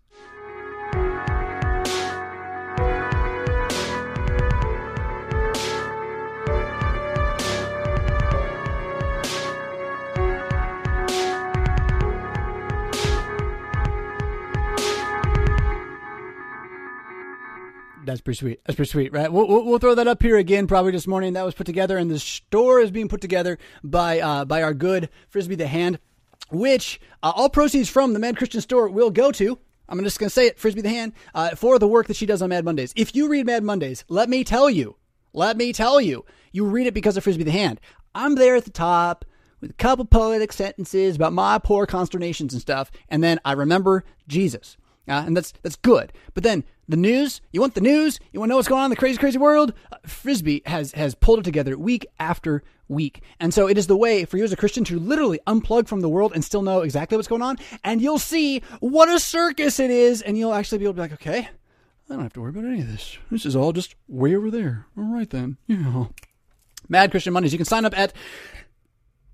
[18.09, 18.61] That's pretty sweet.
[18.65, 19.31] That's pretty sweet, right?
[19.31, 21.35] We'll, we'll, throw that up here again probably this morning.
[21.35, 24.73] That was put together, and the store is being put together by uh, by our
[24.73, 25.99] good Frisbee the Hand,
[26.51, 29.59] which uh, all proceeds from the Mad Christian Store will go to.
[29.91, 32.25] I'm just going to say it, Frisbee the Hand, uh, for the work that she
[32.25, 32.95] does on Mad Mondays.
[32.97, 34.97] If you read Mad Mondays, let me tell you,
[35.35, 37.79] let me tell you, you read it because of Frisbee the Hand.
[38.15, 39.27] I'm there at the top
[39.61, 44.05] with a couple poetic sentences about my poor consternations and stuff, and then I remember
[44.27, 44.79] Jesus.
[45.09, 46.13] Uh, and that's that's good.
[46.35, 48.87] But then the news, you want the news, you want to know what's going on
[48.87, 49.73] in the crazy, crazy world.
[49.93, 53.97] Uh, Frisbee has has pulled it together week after week, and so it is the
[53.97, 56.81] way for you as a Christian to literally unplug from the world and still know
[56.81, 57.59] exactly what's going on.
[57.85, 61.03] And you'll see what a circus it is, and you'll actually be able to be
[61.03, 61.39] like, okay,
[62.11, 63.19] I don't have to worry about any of this.
[63.31, 64.87] This is all just way over there.
[64.97, 66.07] All right then, yeah.
[66.89, 67.53] Mad Christian Mondays.
[67.53, 68.15] You can sign up at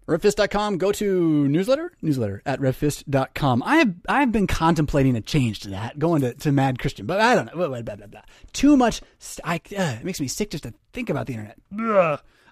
[0.07, 3.63] RevFisk.com, go to newsletter, newsletter at RevFisk.com.
[3.63, 7.07] I have, I have been contemplating a change to that, going to, to Mad Christian,
[7.07, 7.55] but I don't know.
[7.55, 8.21] Blah, blah, blah, blah.
[8.53, 9.01] Too much,
[9.43, 11.59] I, uh, it makes me sick just to think about the internet.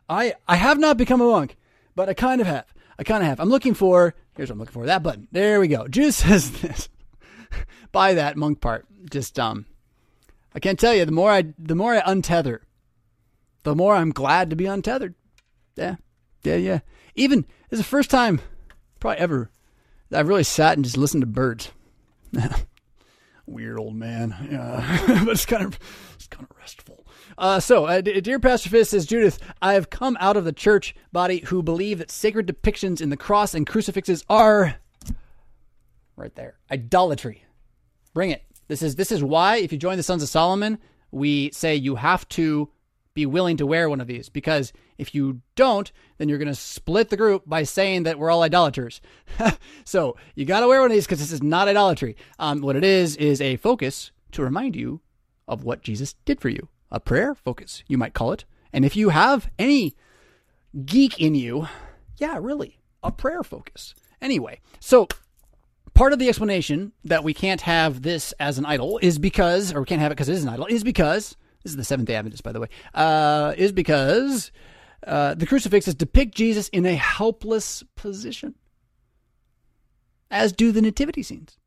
[0.08, 1.56] I, I have not become a monk,
[1.94, 2.64] but I kind of have.
[2.98, 3.38] I kind of have.
[3.38, 5.28] I'm looking for, here's what I'm looking for, that button.
[5.30, 5.86] There we go.
[5.88, 6.88] Juice says this.
[7.92, 9.66] By that monk part, just, um,
[10.54, 12.60] I can't tell you, the more I, the more I untether,
[13.62, 15.14] the more I'm glad to be untethered.
[15.76, 15.96] Yeah.
[16.42, 16.80] Yeah, yeah.
[17.14, 18.40] Even it's the first time,
[19.00, 19.50] probably ever,
[20.10, 21.70] that I've really sat and just listened to birds.
[23.46, 25.78] Weird old man, yeah, but it's kind of
[26.14, 27.06] it's kind of restful.
[27.36, 30.94] Uh, so, uh, dear Pastor Fisk says Judith, I have come out of the church
[31.12, 34.76] body who believe that sacred depictions in the cross and crucifixes are
[36.16, 37.44] right there idolatry.
[38.14, 38.42] Bring it.
[38.68, 40.78] This is this is why if you join the Sons of Solomon,
[41.10, 42.70] we say you have to
[43.14, 46.54] be willing to wear one of these because if you don't, then you're going to
[46.54, 49.00] split the group by saying that we're all idolaters.
[49.84, 52.16] so you got to wear one of these because this is not idolatry.
[52.38, 55.00] Um, what it is is a focus to remind you
[55.46, 56.68] of what Jesus did for you.
[56.90, 58.44] A prayer focus, you might call it.
[58.72, 59.94] And if you have any
[60.84, 61.68] geek in you,
[62.16, 63.94] yeah, really, a prayer focus.
[64.20, 65.08] Anyway, so
[65.94, 69.80] part of the explanation that we can't have this as an idol is because, or
[69.80, 72.08] we can't have it because it is an idol, is because this is the Seventh
[72.08, 74.50] day Adventist, by the way, uh, is because
[75.06, 78.54] uh, the crucifixes depict Jesus in a helpless position,
[80.30, 81.58] as do the nativity scenes.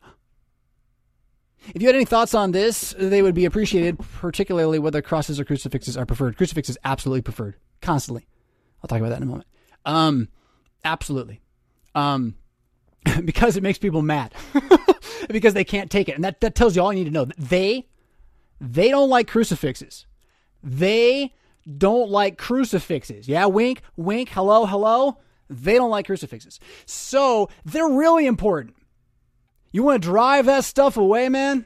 [1.74, 5.46] If you had any thoughts on this, they would be appreciated, particularly whether crosses or
[5.46, 6.38] crucifixes are preferred.
[6.38, 8.28] Crucifixes absolutely preferred, constantly.
[8.84, 9.48] I'll talk about that in a moment.
[9.84, 10.30] Um,
[10.84, 11.42] absolutely.
[11.96, 12.36] Um,
[13.26, 14.34] because it makes people mad.
[15.30, 16.16] because they can't take it.
[16.16, 17.26] And that, that tells you all you need to know.
[17.38, 17.88] They
[18.60, 20.06] they don't like crucifixes.
[20.64, 21.34] They
[21.78, 23.28] don't like crucifixes.
[23.28, 25.18] Yeah, wink, wink, hello, hello.
[25.50, 26.60] They don't like crucifixes.
[26.86, 28.76] So they're really important.
[29.72, 31.66] You want to drive that stuff away, man?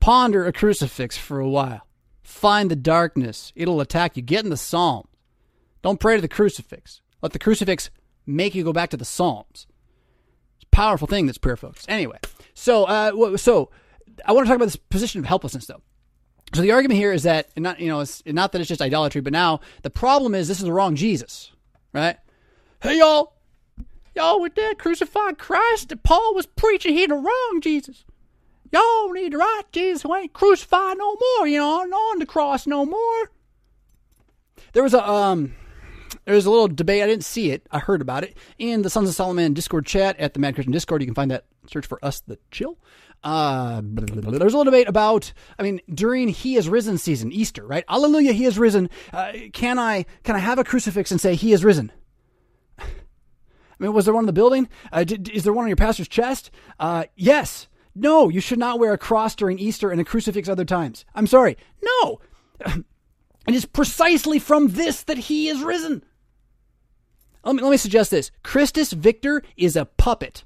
[0.00, 1.86] Ponder a crucifix for a while.
[2.22, 3.52] Find the darkness.
[3.56, 4.22] It'll attack you.
[4.22, 5.08] Get in the Psalms.
[5.82, 7.00] Don't pray to the crucifix.
[7.22, 7.90] Let the crucifix
[8.26, 9.66] make you go back to the Psalms.
[10.56, 11.84] It's a powerful thing that's prayer, folks.
[11.88, 12.18] Anyway,
[12.54, 13.70] so uh, so
[14.24, 15.82] I want to talk about this position of helplessness, though.
[16.54, 19.20] So the argument here is that, not you know, it's not that it's just idolatry,
[19.20, 21.52] but now the problem is this is the wrong Jesus,
[21.92, 22.16] right?
[22.80, 23.34] Hey y'all,
[24.14, 28.04] y'all with that crucified Christ that Paul was preaching, he the wrong Jesus.
[28.72, 32.66] Y'all need the right Jesus who ain't crucified no more, you know, on the cross
[32.66, 33.30] no more.
[34.72, 35.54] There was a um,
[36.24, 37.02] there was a little debate.
[37.02, 37.66] I didn't see it.
[37.70, 40.72] I heard about it in the Sons of Solomon Discord chat at the Mad Christian
[40.72, 41.02] Discord.
[41.02, 41.44] You can find that.
[41.70, 42.78] Search for us the chill.
[43.24, 47.84] Uh, there's a little debate about, I mean, during He is Risen season, Easter, right?
[47.88, 48.88] Hallelujah, He is risen.
[49.12, 51.90] Uh, can I can I have a crucifix and say He is risen?
[52.78, 52.84] I
[53.78, 54.68] mean, was there one in the building?
[54.92, 56.50] Uh, did, is there one on your pastor's chest?
[56.78, 57.68] Uh, yes.
[57.94, 61.04] No, you should not wear a cross during Easter and a crucifix other times.
[61.14, 61.56] I'm sorry.
[61.82, 62.20] No.
[63.48, 66.04] It is precisely from this that he is risen.
[67.42, 70.44] Let me, let me suggest this Christus Victor is a puppet.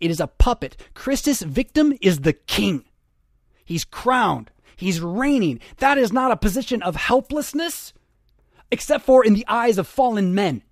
[0.00, 0.76] It is a puppet.
[0.94, 2.84] Christus Victim is the king.
[3.64, 4.50] He's crowned.
[4.76, 5.60] He's reigning.
[5.78, 7.92] That is not a position of helplessness,
[8.70, 10.62] except for in the eyes of fallen men.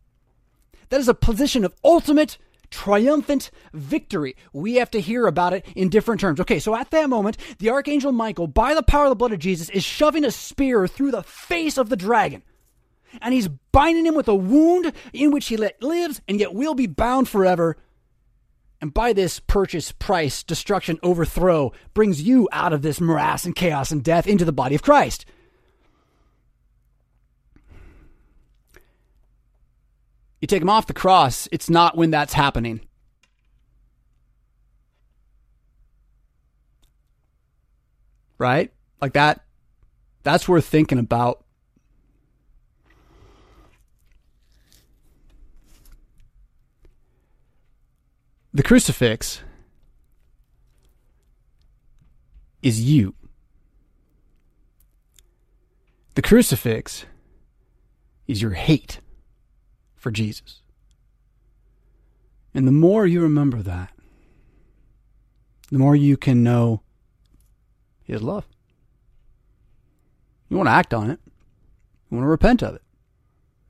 [0.90, 2.36] That is a position of ultimate
[2.72, 4.34] triumphant victory.
[4.52, 6.40] We have to hear about it in different terms.
[6.40, 9.38] Okay, so at that moment, the archangel Michael, by the power of the blood of
[9.38, 12.42] Jesus, is shoving a spear through the face of the dragon.
[13.20, 16.86] And he's binding him with a wound in which he lives and yet will be
[16.86, 17.76] bound forever.
[18.82, 23.92] And by this purchase, price, destruction, overthrow brings you out of this morass and chaos
[23.92, 25.24] and death into the body of Christ.
[30.40, 32.80] You take him off the cross, it's not when that's happening.
[38.36, 38.72] Right?
[39.00, 39.44] Like that.
[40.24, 41.41] That's worth thinking about.
[48.54, 49.42] The crucifix
[52.62, 53.14] is you.
[56.14, 57.06] The crucifix
[58.26, 59.00] is your hate
[59.96, 60.60] for Jesus.
[62.52, 63.90] And the more you remember that,
[65.70, 66.82] the more you can know
[68.02, 68.44] His love.
[70.50, 71.18] You want to act on it.
[72.10, 72.82] You want to repent of it.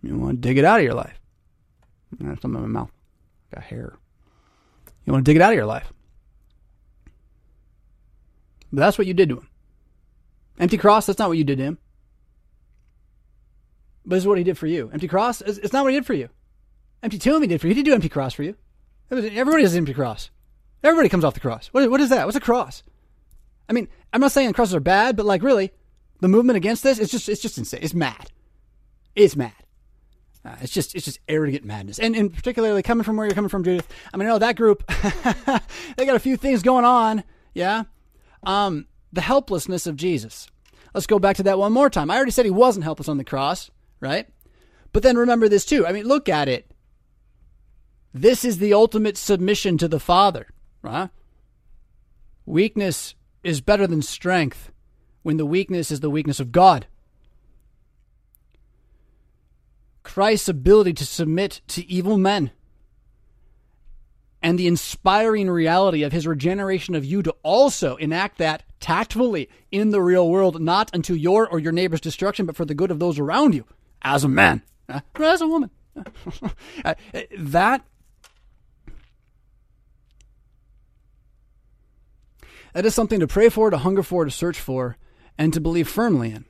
[0.02, 1.20] You want to dig it out of your life.
[2.20, 2.90] I have something in my mouth.
[3.54, 3.96] Got hair.
[5.04, 5.92] You want to dig it out of your life.
[8.72, 9.48] But that's what you did to him.
[10.58, 11.78] Empty cross, that's not what you did to him.
[14.04, 14.90] But this is what he did for you.
[14.92, 16.28] Empty cross, it's not what he did for you.
[17.02, 17.74] Empty tomb he did for you.
[17.74, 18.56] He did do empty cross for you.
[19.10, 20.30] Everybody has an empty cross.
[20.82, 21.68] Everybody comes off the cross.
[21.68, 22.26] What, is that?
[22.26, 22.82] What's a cross?
[23.68, 25.70] I mean, I'm not saying crosses are bad, but like really,
[26.20, 27.80] the movement against this, it's just it's just insane.
[27.82, 28.30] It's mad.
[29.14, 29.52] It's mad.
[30.44, 33.48] Uh, it's just it's just arrogant madness, and and particularly coming from where you're coming
[33.48, 33.88] from, Judith.
[34.12, 34.84] I mean, I know that group.
[35.96, 37.22] they got a few things going on.
[37.54, 37.84] Yeah,
[38.42, 40.48] um, the helplessness of Jesus.
[40.94, 42.10] Let's go back to that one more time.
[42.10, 43.70] I already said he wasn't helpless on the cross
[44.02, 44.26] right?
[44.92, 45.86] But then remember this too.
[45.86, 46.70] I mean, look at it.
[48.12, 50.48] This is the ultimate submission to the Father,
[50.82, 51.08] right?
[52.44, 54.70] Weakness is better than strength
[55.22, 56.86] when the weakness is the weakness of God.
[60.02, 62.50] Christ's ability to submit to evil men
[64.42, 69.90] and the inspiring reality of his regeneration of you to also enact that tactfully in
[69.90, 72.98] the real world, not unto your or your neighbor's destruction, but for the good of
[72.98, 73.64] those around you
[74.02, 75.70] as a man, uh, as a woman.
[76.84, 76.94] uh,
[77.38, 77.84] that
[82.72, 84.96] that is something to pray for, to hunger for, to search for,
[85.38, 86.46] and to believe firmly in.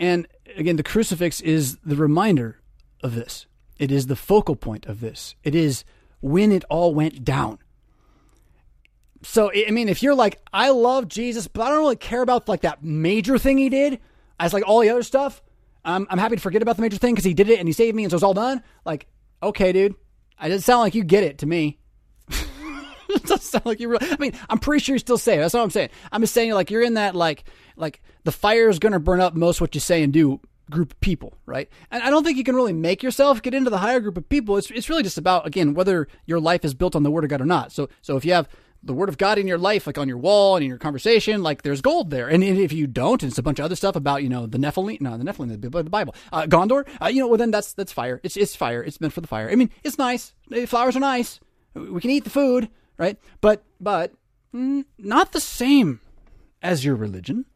[0.00, 0.26] And
[0.56, 2.58] again, the crucifix is the reminder
[3.02, 3.46] of this.
[3.78, 5.36] It is the focal point of this.
[5.44, 5.84] It is
[6.20, 7.58] when it all went down.
[9.22, 12.48] So, I mean, if you're like, I love Jesus, but I don't really care about
[12.48, 14.00] like that major thing he did
[14.38, 15.42] as like all the other stuff,
[15.84, 17.72] I'm, I'm happy to forget about the major thing because he did it and he
[17.72, 18.62] saved me and so it's all done.
[18.86, 19.06] Like,
[19.42, 19.94] okay, dude.
[20.42, 21.78] It doesn't sound like you get it to me.
[23.14, 24.06] It doesn't sound like you really.
[24.10, 25.38] I mean, I'm pretty sure you still say it.
[25.38, 25.90] That's all I'm saying.
[26.12, 27.44] I'm just saying, like, you're in that, like,
[27.76, 30.40] like the fire is going to burn up most what you say and do
[30.70, 31.68] group of people, right?
[31.90, 34.28] And I don't think you can really make yourself get into the higher group of
[34.28, 34.56] people.
[34.56, 37.30] It's, it's really just about, again, whether your life is built on the word of
[37.30, 37.72] God or not.
[37.72, 38.48] So, so if you have
[38.82, 41.42] the word of God in your life, like on your wall and in your conversation,
[41.42, 42.28] like there's gold there.
[42.28, 44.58] And if you don't, and it's a bunch of other stuff about, you know, the
[44.58, 47.92] Nephilim, no, the Nephilim, the Bible, uh, Gondor, uh, you know, well then that's, that's
[47.92, 48.20] fire.
[48.22, 48.82] It's, it's fire.
[48.82, 49.50] It's meant for the fire.
[49.50, 50.32] I mean, it's nice.
[50.66, 51.40] Flowers are nice.
[51.74, 52.68] We can eat the food,
[53.00, 53.18] right?
[53.40, 54.12] But, but
[54.54, 56.00] mm, not the same
[56.62, 57.46] as your religion.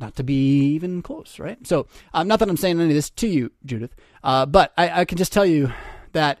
[0.00, 1.64] not to be even close, right?
[1.66, 5.00] So, um, not that I'm saying any of this to you, Judith, uh, but I,
[5.02, 5.72] I can just tell you
[6.12, 6.40] that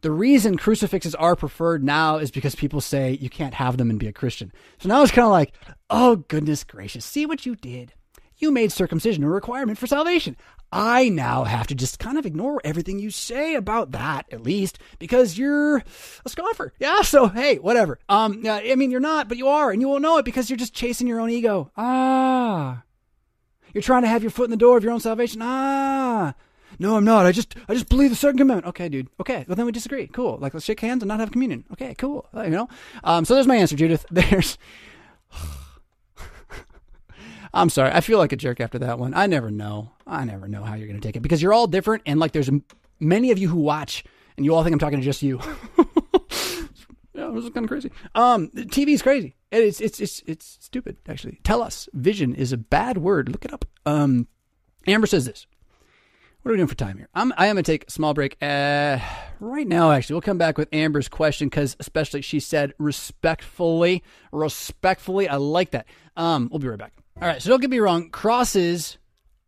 [0.00, 3.98] the reason crucifixes are preferred now is because people say you can't have them and
[3.98, 4.52] be a Christian.
[4.78, 5.54] So now it's kind of like,
[5.90, 7.92] oh, goodness gracious, see what you did.
[8.38, 10.36] You made circumcision a requirement for salvation.
[10.72, 14.78] I now have to just kind of ignore everything you say about that, at least,
[14.98, 16.72] because you're a scoffer.
[16.78, 17.98] Yeah, so hey, whatever.
[18.08, 20.56] Um, I mean, you're not, but you are, and you won't know it because you're
[20.56, 21.70] just chasing your own ego.
[21.76, 22.82] Ah.
[23.72, 25.40] You're trying to have your foot in the door of your own salvation.
[25.42, 26.34] Ah.
[26.78, 27.26] No, I'm not.
[27.26, 28.68] I just I just believe the second commandment.
[28.68, 29.08] Okay, dude.
[29.20, 30.06] Okay, well then we disagree.
[30.08, 30.36] Cool.
[30.38, 31.64] Like let's shake hands and not have communion.
[31.72, 32.28] Okay, cool.
[32.34, 32.68] Uh, you know.
[33.02, 33.24] Um.
[33.24, 34.04] So there's my answer, Judith.
[34.10, 34.58] There's.
[37.56, 37.90] I'm sorry.
[37.92, 39.14] I feel like a jerk after that one.
[39.14, 39.92] I never know.
[40.06, 42.32] I never know how you're going to take it because you're all different, and like
[42.32, 42.50] there's
[43.00, 44.04] many of you who watch,
[44.36, 45.40] and you all think I'm talking to just you.
[47.14, 47.90] yeah, this is kind of crazy.
[48.14, 49.34] Um, TV is crazy.
[49.52, 50.96] And it's it's it's it's stupid.
[51.08, 51.88] Actually, tell us.
[51.94, 53.28] Vision is a bad word.
[53.28, 53.64] Look it up.
[53.86, 54.26] Um,
[54.86, 55.46] Amber says this.
[56.42, 57.08] What are we doing for time here?
[57.12, 59.00] I'm, I am going to take a small break uh,
[59.40, 60.14] right now, actually.
[60.14, 64.04] We'll come back with Amber's question because, especially, she said respectfully.
[64.30, 65.28] Respectfully.
[65.28, 65.86] I like that.
[66.16, 66.92] Um, we'll be right back.
[67.20, 67.40] All right.
[67.40, 68.10] So don't get me wrong.
[68.10, 68.98] Crosses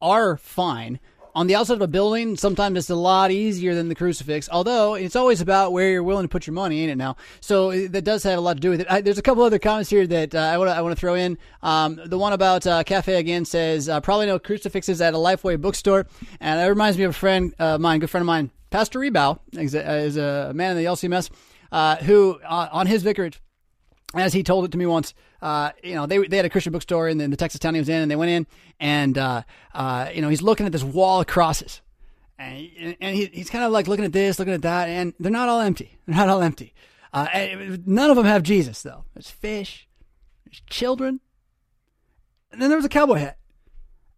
[0.00, 1.00] are fine.
[1.34, 4.48] on the outside of a building, sometimes it's a lot easier than the crucifix.
[4.50, 6.96] Although it's always about where you're willing to put your money, ain't it?
[6.96, 8.90] Now, so that does have a lot to do with it.
[8.90, 11.00] I, there's a couple other comments here that uh, I want to I want to
[11.00, 11.38] throw in.
[11.62, 15.60] Um, the one about uh, cafe again says uh, probably no crucifixes at a Lifeway
[15.60, 16.06] bookstore,
[16.40, 19.38] and that reminds me of a friend of mine, good friend of mine, Pastor Rebow,
[19.52, 21.30] is a, is a man in the LCMS
[21.70, 23.40] uh, who uh, on his vicarage
[24.14, 26.72] as he told it to me once, uh, you know, they, they had a Christian
[26.72, 28.46] bookstore in the, in the, Texas town he was in, and they went in,
[28.80, 29.42] and, uh,
[29.74, 31.80] uh, you know, he's looking at this wall of crosses.
[32.38, 35.30] And, and he, he's kind of like looking at this, looking at that, and they're
[35.32, 35.98] not all empty.
[36.06, 36.72] They're not all empty.
[37.12, 37.26] Uh,
[37.86, 39.04] none of them have Jesus, though.
[39.14, 39.88] There's fish,
[40.44, 41.20] there's children,
[42.52, 43.38] and then there was a cowboy hat.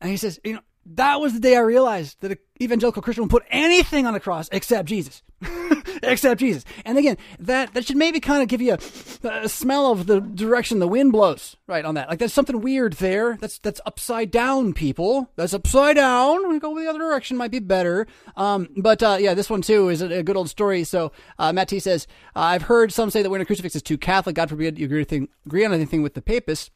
[0.01, 0.61] And he says, you know,
[0.95, 4.21] that was the day I realized that an evangelical Christian would put anything on the
[4.21, 5.23] cross except Jesus.
[6.03, 6.65] except Jesus.
[6.85, 8.77] And again, that, that should maybe kind of give you
[9.25, 12.09] a, a, smell of the direction the wind blows, right, on that.
[12.09, 13.39] Like there's something weird there.
[13.41, 15.31] That's, that's upside down, people.
[15.37, 16.49] That's upside down.
[16.49, 18.07] We go the other direction might be better.
[18.37, 20.85] Um, but, uh, yeah, this one too is a, a good old story.
[20.85, 23.97] So, uh, Matt T says, I've heard some say that wearing a crucifix is too
[23.97, 24.37] Catholic.
[24.37, 25.07] God forbid you agree,
[25.47, 26.71] agree on anything with the papists.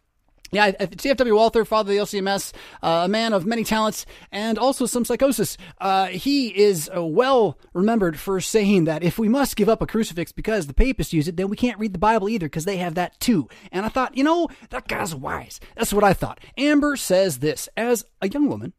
[0.54, 2.52] Yeah, CFW Walther, father of the LCMS,
[2.82, 5.56] uh, a man of many talents and also some psychosis.
[5.80, 9.86] Uh, he is uh, well remembered for saying that if we must give up a
[9.86, 12.76] crucifix because the papists use it, then we can't read the Bible either because they
[12.76, 13.48] have that too.
[13.72, 15.60] And I thought, you know, that guy's wise.
[15.76, 16.40] That's what I thought.
[16.56, 18.72] Amber says this As a young woman,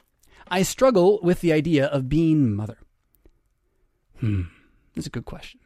[0.48, 2.78] I struggle with the idea of being mother.
[4.20, 4.44] Hmm,
[4.96, 5.60] that's a good question.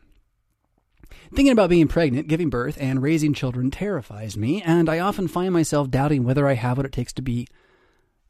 [1.34, 5.54] Thinking about being pregnant, giving birth, and raising children terrifies me, and I often find
[5.54, 7.48] myself doubting whether I have what it takes to be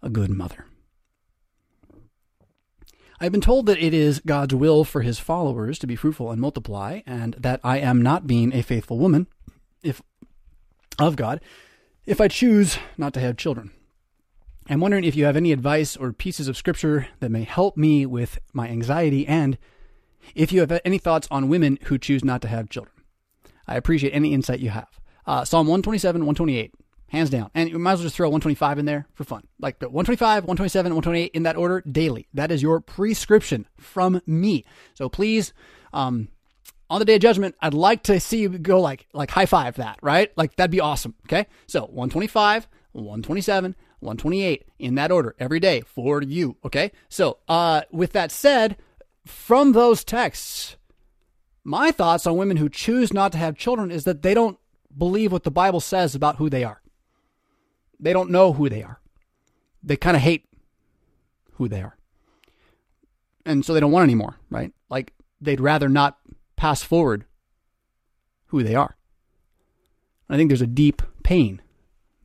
[0.02, 0.66] a good mother.
[3.22, 6.42] I've been told that it is God's will for his followers to be fruitful and
[6.42, 9.28] multiply, and that I am not being a faithful woman
[9.84, 10.02] if
[10.98, 11.42] of God
[12.06, 13.72] if I choose not to have children.
[14.70, 18.06] I'm wondering if you have any advice or pieces of scripture that may help me
[18.06, 19.58] with my anxiety and
[20.36, 22.94] if you have any thoughts on women who choose not to have children.
[23.68, 25.00] I appreciate any insight you have.
[25.26, 26.74] Uh, Psalm 127, 128,
[27.10, 27.52] hands down.
[27.54, 29.44] And you might as well just throw 125 in there for fun.
[29.60, 32.28] Like 125, 127, 128 in that order daily.
[32.34, 34.66] That is your prescription from me.
[34.96, 35.54] So please,
[35.94, 36.30] um,
[36.90, 39.76] on the day of judgment, I'd like to see you go like like high five
[39.76, 40.32] that, right?
[40.36, 41.14] Like that'd be awesome.
[41.28, 41.46] Okay.
[41.68, 46.58] So 125, 127, 128 in that order every day for you.
[46.66, 46.92] Okay.
[47.10, 48.78] So uh with that said,
[49.30, 50.76] from those texts,
[51.64, 54.58] my thoughts on women who choose not to have children is that they don't
[54.98, 56.82] believe what the Bible says about who they are.
[58.00, 59.00] They don't know who they are.
[59.84, 60.46] They kind of hate
[61.54, 61.98] who they are.
[63.46, 64.72] And so they don't want anymore, right?
[64.90, 66.18] Like they'd rather not
[66.56, 67.26] pass forward
[68.48, 68.96] who they are.
[70.30, 71.62] I think there's a deep pain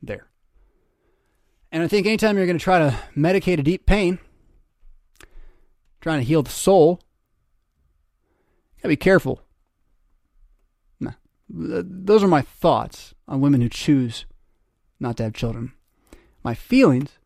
[0.03, 0.29] there.
[1.73, 4.19] And I think anytime you're going to try to medicate a deep pain,
[6.05, 7.01] trying to heal the soul,
[8.77, 9.41] you gotta be careful.
[11.01, 11.13] Nah.
[11.49, 14.27] Those are my thoughts on women who choose
[15.01, 15.73] not to have children.
[16.43, 17.19] My feelings,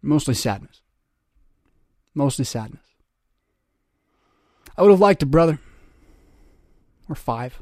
[0.00, 0.80] mostly sadness.
[2.14, 2.80] Mostly sadness.
[4.74, 5.58] I would have liked a brother
[7.06, 7.60] or five.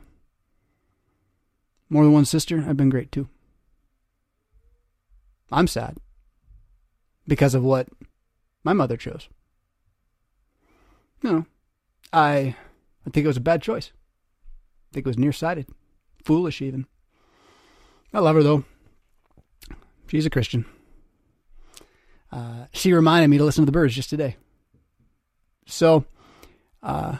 [1.88, 3.28] More than one sister, I've been great too.
[5.50, 5.96] I'm sad
[7.26, 7.88] because of what
[8.62, 9.28] my mother chose.
[11.26, 11.44] No,
[12.12, 12.54] I,
[13.04, 13.90] I think it was a bad choice.
[13.90, 15.66] I think it was nearsighted,
[16.24, 16.86] foolish even.
[18.14, 18.62] I love her though.
[20.06, 20.66] She's a Christian.
[22.30, 24.36] Uh, she reminded me to listen to the birds just today.
[25.66, 26.04] So,
[26.80, 27.16] uh,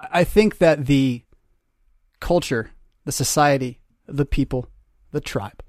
[0.00, 1.22] I think that the
[2.18, 2.72] culture,
[3.04, 3.78] the society,
[4.08, 4.66] the people,
[5.12, 5.62] the tribe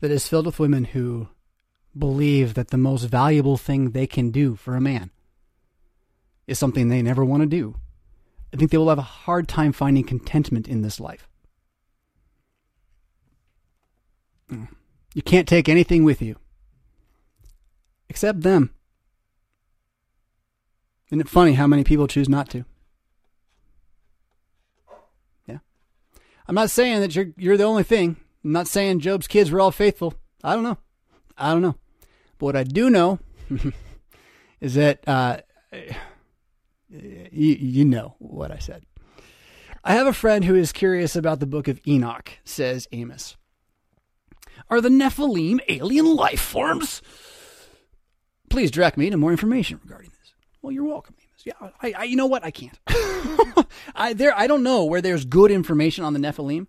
[0.00, 1.28] that is filled with women who
[1.96, 5.10] believe that the most valuable thing they can do for a man
[6.46, 7.76] is something they never want to do,
[8.52, 11.28] I think they will have a hard time finding contentment in this life.
[14.48, 16.36] You can't take anything with you
[18.08, 18.70] except them.
[21.08, 22.64] Isn't it funny how many people choose not to?
[25.46, 25.58] Yeah.
[26.48, 28.16] I'm not saying that you're you're the only thing.
[28.44, 30.14] I'm not saying Job's kids were all faithful.
[30.44, 30.78] I don't know.
[31.36, 31.76] I don't know.
[32.38, 33.18] But what I do know
[34.60, 35.38] is that uh,
[36.88, 38.84] you, you know what I said.
[39.84, 43.36] I have a friend who is curious about the book of Enoch, says Amos.
[44.68, 47.02] Are the Nephilim alien life forms?
[48.50, 50.34] Please direct me to more information regarding this.
[50.62, 51.42] Well, you're welcome, Amos.
[51.44, 52.44] Yeah, I, I you know what?
[52.44, 52.78] I can't.
[53.94, 56.66] I there I don't know where there's good information on the Nephilim.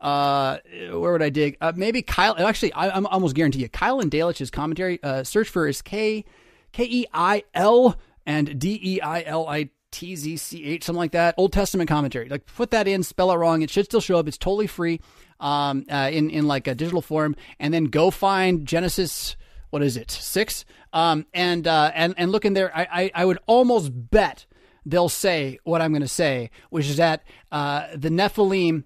[0.00, 0.58] Uh,
[0.90, 1.56] where would I dig?
[1.60, 2.34] Uh, maybe Kyle.
[2.36, 3.68] Actually, I, am almost guarantee you.
[3.68, 5.02] Keil and Delitzsch's commentary.
[5.02, 6.24] Uh, search for is K
[6.72, 7.96] K E I L
[8.26, 11.34] and D E I L I T Z C H, something like that.
[11.36, 12.28] Old Testament commentary.
[12.28, 13.62] Like put that in, spell it wrong.
[13.62, 14.28] It should still show up.
[14.28, 15.00] It's totally free
[15.40, 17.36] um, uh, in in like a digital form.
[17.58, 19.36] And then go find Genesis.
[19.70, 20.10] What is it?
[20.10, 20.64] Six.
[20.92, 22.76] Um, and uh, and and look in there.
[22.76, 24.46] I, I I would almost bet
[24.84, 28.84] they'll say what I'm going to say, which is that uh, the Nephilim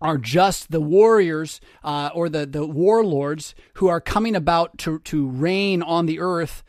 [0.00, 5.26] are just the warriors uh, or the, the warlords who are coming about to, to
[5.28, 6.62] reign on the earth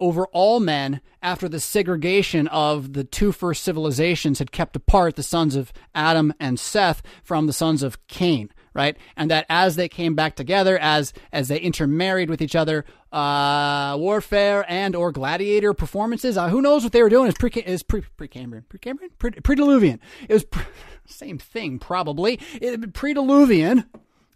[0.00, 5.22] over all men after the segregation of the two first civilizations had kept apart the
[5.22, 8.96] sons of Adam and Seth from the sons of Cain right?
[9.16, 13.96] And that as they came back together as as they intermarried with each other uh,
[13.98, 17.26] warfare and or gladiator performances uh, who knows what they were doing?
[17.28, 18.68] Is pre is pre precambrian.
[18.68, 19.10] Pre Cambrian?
[19.18, 19.98] pre-diluvian.
[20.28, 20.64] It was pre-
[21.06, 22.38] same thing probably.
[22.54, 23.84] It, pre-diluvian.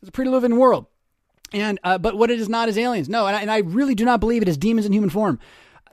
[0.01, 0.87] It's a pre-diluvian world
[1.53, 3.09] and uh, but what it is not is aliens.
[3.09, 5.39] No, and I, and I really do not believe it is demons in human form.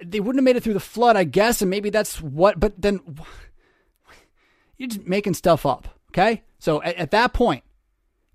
[0.03, 2.59] They wouldn't have made it through the flood, I guess, and maybe that's what.
[2.59, 2.99] But then
[4.77, 5.87] you're just making stuff up.
[6.11, 7.63] Okay, so at, at that point,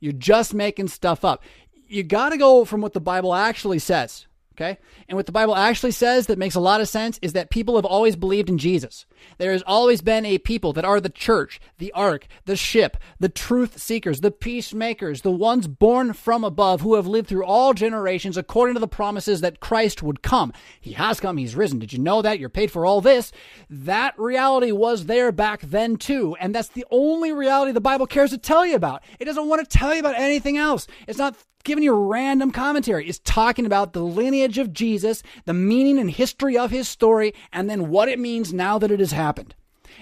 [0.01, 1.43] you're just making stuff up.
[1.87, 4.27] You got to go from what the Bible actually says.
[4.57, 4.79] Okay?
[5.09, 7.75] And what the Bible actually says that makes a lot of sense is that people
[7.75, 9.05] have always believed in Jesus.
[9.39, 13.29] There has always been a people that are the church, the ark, the ship, the
[13.29, 18.37] truth seekers, the peacemakers, the ones born from above who have lived through all generations
[18.37, 20.53] according to the promises that Christ would come.
[20.81, 21.81] He has come, he's risen.
[21.81, 22.39] Did you know that?
[22.39, 23.33] You're paid for all this.
[23.69, 26.37] That reality was there back then too.
[26.39, 29.03] And that's the only reality the Bible cares to tell you about.
[29.19, 30.87] It doesn't want to tell you about anything else.
[31.09, 33.09] It's not giving you random commentary.
[33.09, 37.69] It's talking about the lineage of Jesus, the meaning and history of his story, and
[37.69, 39.55] then what it means now that it has happened.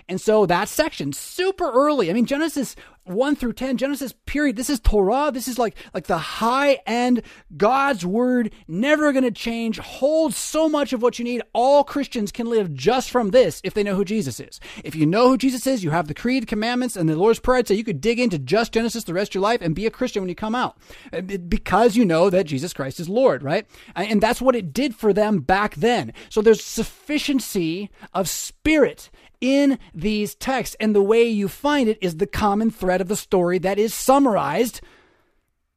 [0.09, 2.11] And so that section, super early.
[2.11, 6.07] I mean, Genesis 1 through 10 genesis period this is torah this is like like
[6.07, 7.21] the high end
[7.57, 11.43] god's word never going to change holds so much of what you need.
[11.53, 14.61] All christians can live just from this if they know who jesus is.
[14.85, 17.59] If you know who jesus is you have the creed commandments and the lord's prayer
[17.59, 19.87] i'd say you could dig into just genesis the rest of your life and be
[19.87, 20.77] a christian when you come out.
[21.13, 23.67] Uh, because you know that jesus christ is lord right?
[23.97, 26.13] And that's what it did for them back then.
[26.29, 29.11] So there's sufficiency of spirit
[29.43, 30.77] in these texts.
[30.81, 33.93] And the way you find it is the common thread of the story that is
[33.93, 34.81] summarized,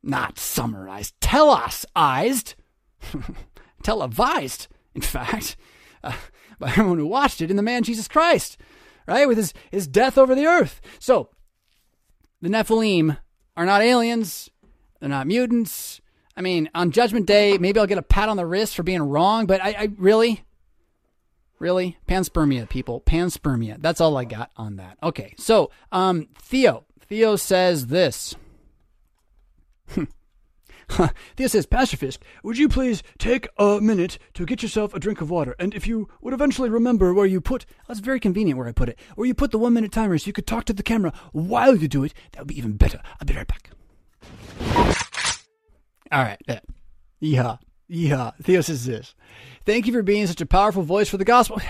[0.02, 2.56] not summarized, televised,
[3.84, 5.58] televised, in fact,
[6.04, 6.14] uh,
[6.60, 8.58] by everyone who watched it in the man Jesus Christ,
[9.08, 9.28] right?
[9.28, 10.80] With his, his death over the earth.
[11.00, 11.30] So,
[12.42, 13.18] the Nephilim
[13.58, 14.50] are not aliens,
[15.00, 16.00] they're not mutants.
[16.38, 19.02] I mean, on Judgment Day, maybe I'll get a pat on the wrist for being
[19.02, 20.45] wrong, but I, I really,
[21.66, 21.98] Really?
[22.08, 23.02] Panspermia, people.
[23.02, 23.82] Panspermia.
[23.82, 25.00] That's all I got on that.
[25.02, 25.34] Okay.
[25.40, 26.86] So, um, Theo.
[27.02, 28.36] Theo says this.
[30.88, 35.22] Theo says, Pastor Fisk, would you please take a minute to get yourself a drink
[35.22, 35.56] of water?
[35.58, 38.90] And if you would eventually remember where you put, that's very convenient where I put
[38.90, 41.14] it, where you put the one minute timer so you could talk to the camera
[41.32, 43.02] while you do it, that would be even better.
[43.20, 43.72] I'll be right back.
[46.12, 46.40] All right.
[47.20, 47.58] Yeah.
[47.88, 48.32] Yeah.
[48.42, 49.16] Theo says this.
[49.66, 51.62] Thank you for being such a powerful voice for the gospel.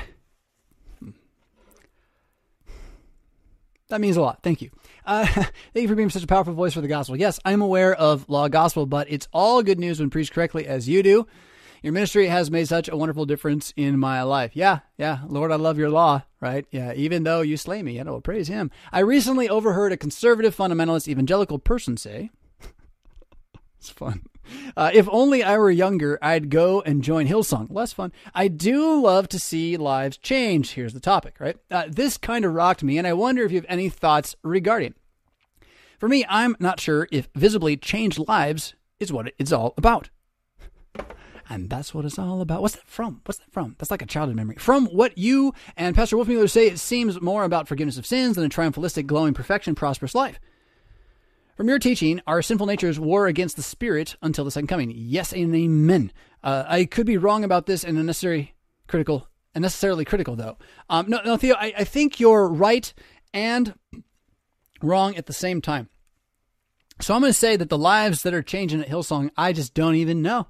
[3.89, 4.41] That means a lot.
[4.41, 4.71] Thank you.
[5.05, 7.15] Uh, thank you for being such a powerful voice for the gospel.
[7.15, 10.89] Yes, I'm aware of law gospel, but it's all good news when preached correctly as
[10.89, 11.27] you do.
[11.83, 14.55] Your ministry has made such a wonderful difference in my life.
[14.55, 16.65] Yeah, yeah, Lord, I love your law, right?
[16.71, 18.71] Yeah, even though you slay me, I know, praise him.
[18.91, 22.31] I recently overheard a conservative fundamentalist evangelical person say,
[23.77, 24.23] it's fun.
[24.77, 27.67] Uh, if only I were younger, I'd go and join Hillsong.
[27.69, 28.11] Less fun.
[28.33, 30.71] I do love to see lives change.
[30.71, 31.57] Here's the topic, right?
[31.69, 34.93] Uh, this kind of rocked me, and I wonder if you have any thoughts regarding.
[35.99, 40.09] For me, I'm not sure if visibly changed lives is what it's all about.
[41.47, 42.61] And that's what it's all about.
[42.61, 43.21] What's that from?
[43.25, 43.75] What's that from?
[43.77, 44.55] That's like a childhood memory.
[44.55, 48.45] From what you and Pastor Wolfmueller say, it seems more about forgiveness of sins than
[48.45, 50.39] a triumphalistic, glowing perfection, prosperous life.
[51.55, 54.91] From your teaching, our sinful natures war against the Spirit until the second coming.
[54.93, 56.11] Yes and amen.
[56.43, 58.55] Uh, I could be wrong about this and unnecessary
[58.87, 60.57] critical, unnecessarily critical though.
[60.89, 62.93] Um, no, no, Theo, I, I think you're right
[63.33, 63.73] and
[64.81, 65.87] wrong at the same time.
[66.99, 69.73] So I'm going to say that the lives that are changing at Hillsong, I just
[69.73, 70.47] don't even know.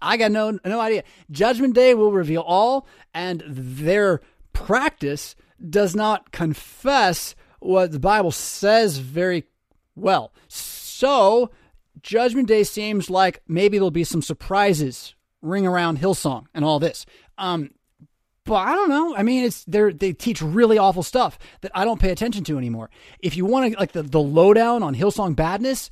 [0.00, 1.02] I got no no idea.
[1.30, 4.20] Judgment Day will reveal all, and their
[4.52, 5.34] practice
[5.68, 9.46] does not confess what the Bible says very
[9.96, 10.32] well.
[10.48, 11.50] So,
[12.02, 17.06] Judgment Day seems like maybe there'll be some surprises ring around Hillsong and all this.
[17.38, 17.70] Um,
[18.44, 19.16] but I don't know.
[19.16, 22.58] I mean, it's they they teach really awful stuff that I don't pay attention to
[22.58, 22.90] anymore.
[23.20, 25.88] If you want to like the the lowdown on Hillsong badness,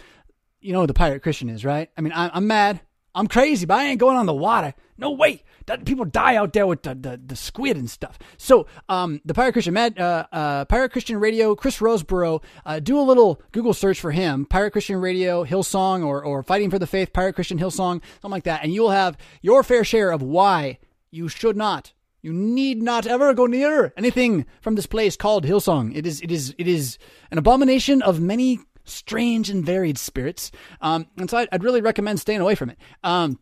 [0.61, 1.89] you know the pirate Christian is right.
[1.97, 2.81] I mean, I'm, I'm mad.
[3.15, 4.75] I'm crazy, but I ain't going on the water.
[4.99, 5.43] No way.
[5.85, 8.19] People die out there with the, the, the squid and stuff.
[8.37, 13.03] So, um, the Pirate Christian, uh, uh, Pirate Christian Radio, Chris Rosebrough, uh, do a
[13.03, 17.13] little Google search for him, Pirate Christian Radio, Hillsong, or, or Fighting for the Faith,
[17.13, 20.79] Pirate Christian Hillsong, something like that, and you will have your fair share of why
[21.11, 21.93] you should not
[22.23, 25.95] you need not ever go near anything from this place called Hillsong.
[25.95, 26.97] It is, it is, it is
[27.33, 30.53] an abomination of many strange and varied spirits.
[30.81, 32.79] Um, and so I'd, I'd, really recommend staying away from it.
[33.03, 33.39] Um,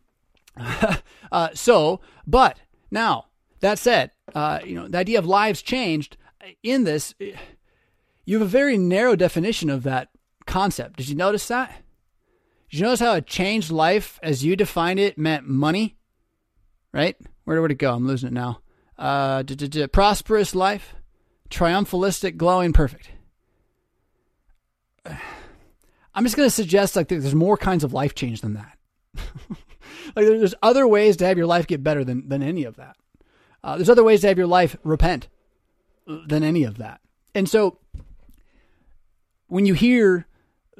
[1.31, 3.25] uh, so, but now
[3.61, 6.17] that said, uh, you know, the idea of lives changed
[6.63, 7.13] in this,
[8.25, 10.09] you have a very narrow definition of that
[10.45, 10.97] concept.
[10.97, 11.81] Did you notice that?
[12.69, 15.97] Did you notice how a changed life, as you defined it, meant money?
[16.93, 17.15] Right?
[17.45, 17.93] Where would it go?
[17.93, 18.61] I'm losing it now.
[18.97, 19.43] Uh,
[19.91, 20.95] prosperous life,
[21.49, 23.09] triumphalistic, glowing, perfect.
[26.13, 28.77] I'm just going to suggest like there's more kinds of life change than that.
[30.15, 32.95] like there's other ways to have your life get better than than any of that.
[33.63, 35.27] Uh, there's other ways to have your life repent
[36.27, 36.99] than any of that.
[37.35, 37.77] And so
[39.47, 40.25] when you hear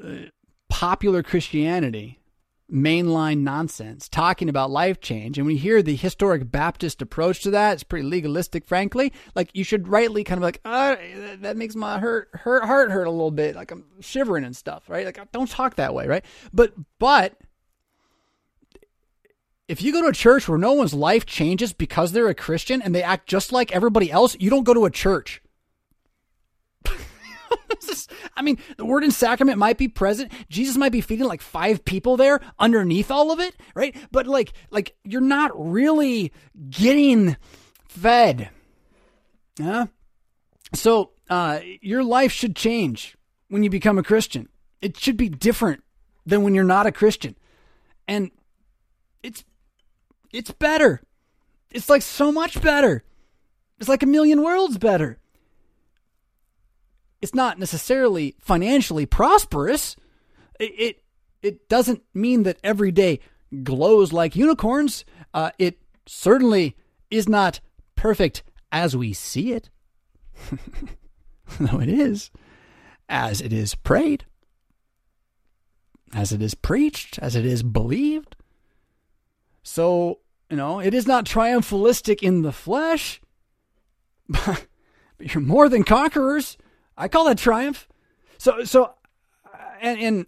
[0.02, 0.26] uh,
[0.68, 2.18] popular Christianity
[2.72, 5.36] mainline nonsense talking about life change.
[5.36, 7.74] And we hear the historic Baptist approach to that.
[7.74, 9.12] It's pretty legalistic, frankly.
[9.34, 10.96] Like you should rightly kind of like, oh,
[11.40, 13.54] that makes my hurt, hurt, heart hurt a little bit.
[13.54, 15.04] Like I'm shivering and stuff, right?
[15.04, 16.24] Like don't talk that way, right?
[16.52, 17.36] But, but
[19.72, 22.82] if you go to a church where no one's life changes because they're a Christian
[22.82, 25.40] and they act just like everybody else, you don't go to a church.
[28.36, 30.30] I mean, the word and sacrament might be present.
[30.50, 33.96] Jesus might be feeding like five people there underneath all of it, right?
[34.10, 36.34] But like, like you're not really
[36.68, 37.38] getting
[37.88, 38.50] fed.
[39.58, 39.86] Yeah.
[40.74, 43.16] So, uh, your life should change
[43.48, 44.50] when you become a Christian.
[44.82, 45.82] It should be different
[46.26, 47.36] than when you're not a Christian.
[48.06, 48.32] And
[49.22, 49.44] it's,
[50.32, 51.02] it's better.
[51.70, 53.04] It's like so much better.
[53.78, 55.18] It's like a million worlds better
[57.22, 59.96] it's not necessarily financially prosperous.
[60.58, 61.02] It, it,
[61.40, 63.20] it doesn't mean that every day
[63.62, 65.04] glows like unicorns.
[65.32, 66.76] Uh, it certainly
[67.10, 67.60] is not
[67.94, 69.70] perfect as we see it,
[71.60, 72.30] though it is,
[73.08, 74.24] as it is prayed,
[76.12, 78.34] as it is preached, as it is believed.
[79.62, 80.18] So,
[80.50, 83.20] you know, it is not triumphalistic in the flesh,
[84.28, 84.66] but
[85.18, 86.56] you're more than conquerors
[86.96, 87.88] I call that triumph.
[88.38, 88.94] So, so,
[89.80, 90.26] and, and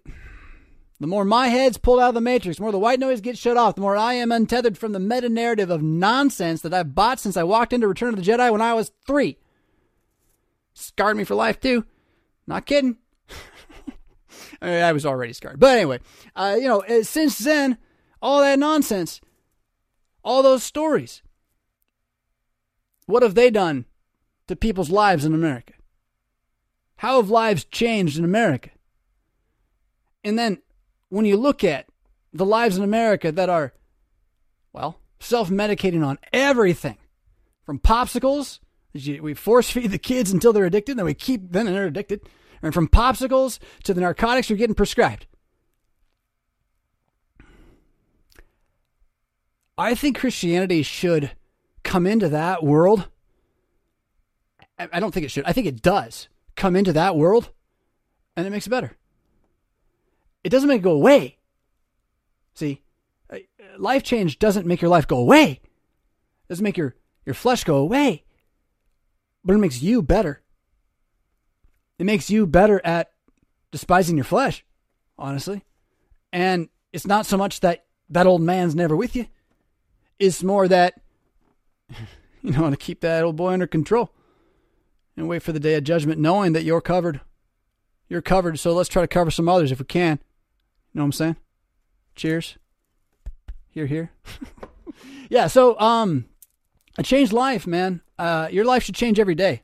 [0.99, 3.39] the more my head's pulled out of the matrix, the more the white noise gets
[3.39, 6.95] shut off, the more I am untethered from the meta narrative of nonsense that I've
[6.95, 9.37] bought since I walked into Return of the Jedi when I was three.
[10.73, 11.85] Scarred me for life, too.
[12.47, 12.97] Not kidding.
[14.61, 15.59] I, mean, I was already scarred.
[15.59, 15.99] But anyway,
[16.35, 17.77] uh, you know, uh, since then,
[18.21, 19.21] all that nonsense,
[20.25, 21.21] all those stories,
[23.05, 23.85] what have they done
[24.47, 25.73] to people's lives in America?
[26.97, 28.71] How have lives changed in America?
[30.23, 30.57] And then
[31.09, 31.85] when you look at
[32.33, 33.73] the lives in America that are,
[34.73, 36.97] well, self medicating on everything
[37.63, 38.59] from popsicles,
[38.93, 42.21] we force feed the kids until they're addicted, then we keep them and they're addicted,
[42.63, 45.27] and from popsicles to the narcotics you're getting prescribed.
[49.77, 51.31] I think Christianity should
[51.83, 53.07] come into that world.
[54.77, 55.45] I don't think it should.
[55.45, 57.49] I think it does come into that world
[58.35, 58.97] and it makes it better.
[60.43, 61.37] It doesn't make it go away.
[62.53, 62.81] See,
[63.29, 63.37] uh,
[63.77, 65.51] life change doesn't make your life go away.
[65.51, 66.95] It doesn't make your,
[67.25, 68.23] your flesh go away.
[69.43, 70.41] But it makes you better.
[71.97, 73.11] It makes you better at
[73.71, 74.65] despising your flesh,
[75.17, 75.63] honestly.
[76.33, 79.27] And it's not so much that that old man's never with you.
[80.19, 81.01] It's more that
[82.41, 84.11] you know, to keep that old boy under control
[85.17, 87.21] and wait for the day of judgment, knowing that you're covered.
[88.07, 90.19] You're covered, so let's try to cover some others if we can.
[90.93, 91.35] You know what I'm saying?
[92.15, 92.57] Cheers.
[93.69, 94.11] Here, here.
[95.29, 96.25] yeah, so um
[96.97, 98.01] a changed life, man.
[98.19, 99.63] Uh your life should change every day.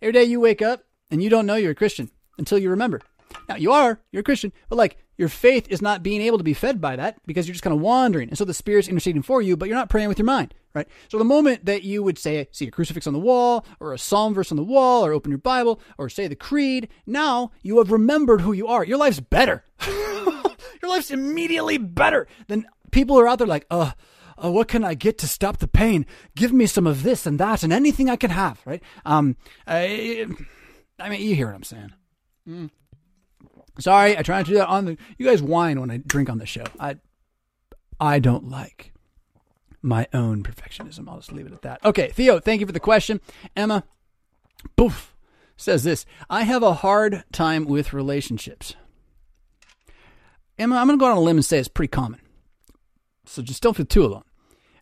[0.00, 3.00] Every day you wake up and you don't know you're a Christian until you remember.
[3.48, 6.44] Now you are, you're a Christian, but like your faith is not being able to
[6.44, 8.28] be fed by that because you're just kind of wandering.
[8.28, 10.88] And so the Spirit's interceding for you, but you're not praying with your mind, right?
[11.08, 13.98] So the moment that you would say, see a crucifix on the wall, or a
[13.98, 17.78] psalm verse on the wall, or open your Bible, or say the creed, now you
[17.78, 18.84] have remembered who you are.
[18.84, 19.64] Your life's better.
[19.86, 23.92] your life's immediately better than people who are out there like, uh,
[24.42, 26.06] uh, what can I get to stop the pain?
[26.34, 28.82] Give me some of this and that and anything I can have, right?
[29.04, 30.26] Um, I,
[30.98, 31.92] I mean, you hear what I'm saying.
[32.48, 32.70] Mm.
[33.78, 34.98] Sorry, I try not to do that on the.
[35.18, 36.64] You guys whine when I drink on the show.
[36.78, 36.96] I
[38.00, 38.92] I don't like
[39.82, 41.08] my own perfectionism.
[41.08, 41.84] I'll just leave it at that.
[41.84, 43.20] Okay, Theo, thank you for the question.
[43.56, 43.84] Emma,
[44.76, 45.14] boof,
[45.56, 48.74] says this I have a hard time with relationships.
[50.58, 52.20] Emma, I'm going to go on a limb and say it's pretty common.
[53.26, 54.24] So just don't feel too alone.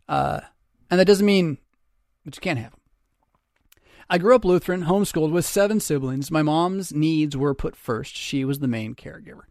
[0.09, 0.41] Uh,
[0.91, 1.57] and that doesn't mean
[2.25, 2.81] that you can't have them.
[4.13, 6.31] I grew up Lutheran, homeschooled with seven siblings.
[6.31, 8.15] My mom's needs were put first.
[8.15, 9.45] She was the main caregiver.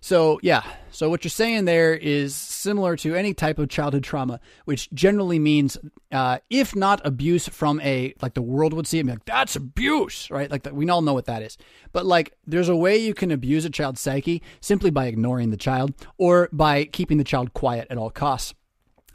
[0.00, 0.62] So, yeah.
[0.90, 5.38] So, what you're saying there is similar to any type of childhood trauma, which generally
[5.38, 5.76] means,
[6.10, 9.26] uh, if not abuse from a, like the world would see it, and be like,
[9.26, 10.50] that's abuse, right?
[10.50, 11.58] Like, we all know what that is.
[11.92, 15.58] But, like, there's a way you can abuse a child's psyche simply by ignoring the
[15.58, 18.54] child or by keeping the child quiet at all costs.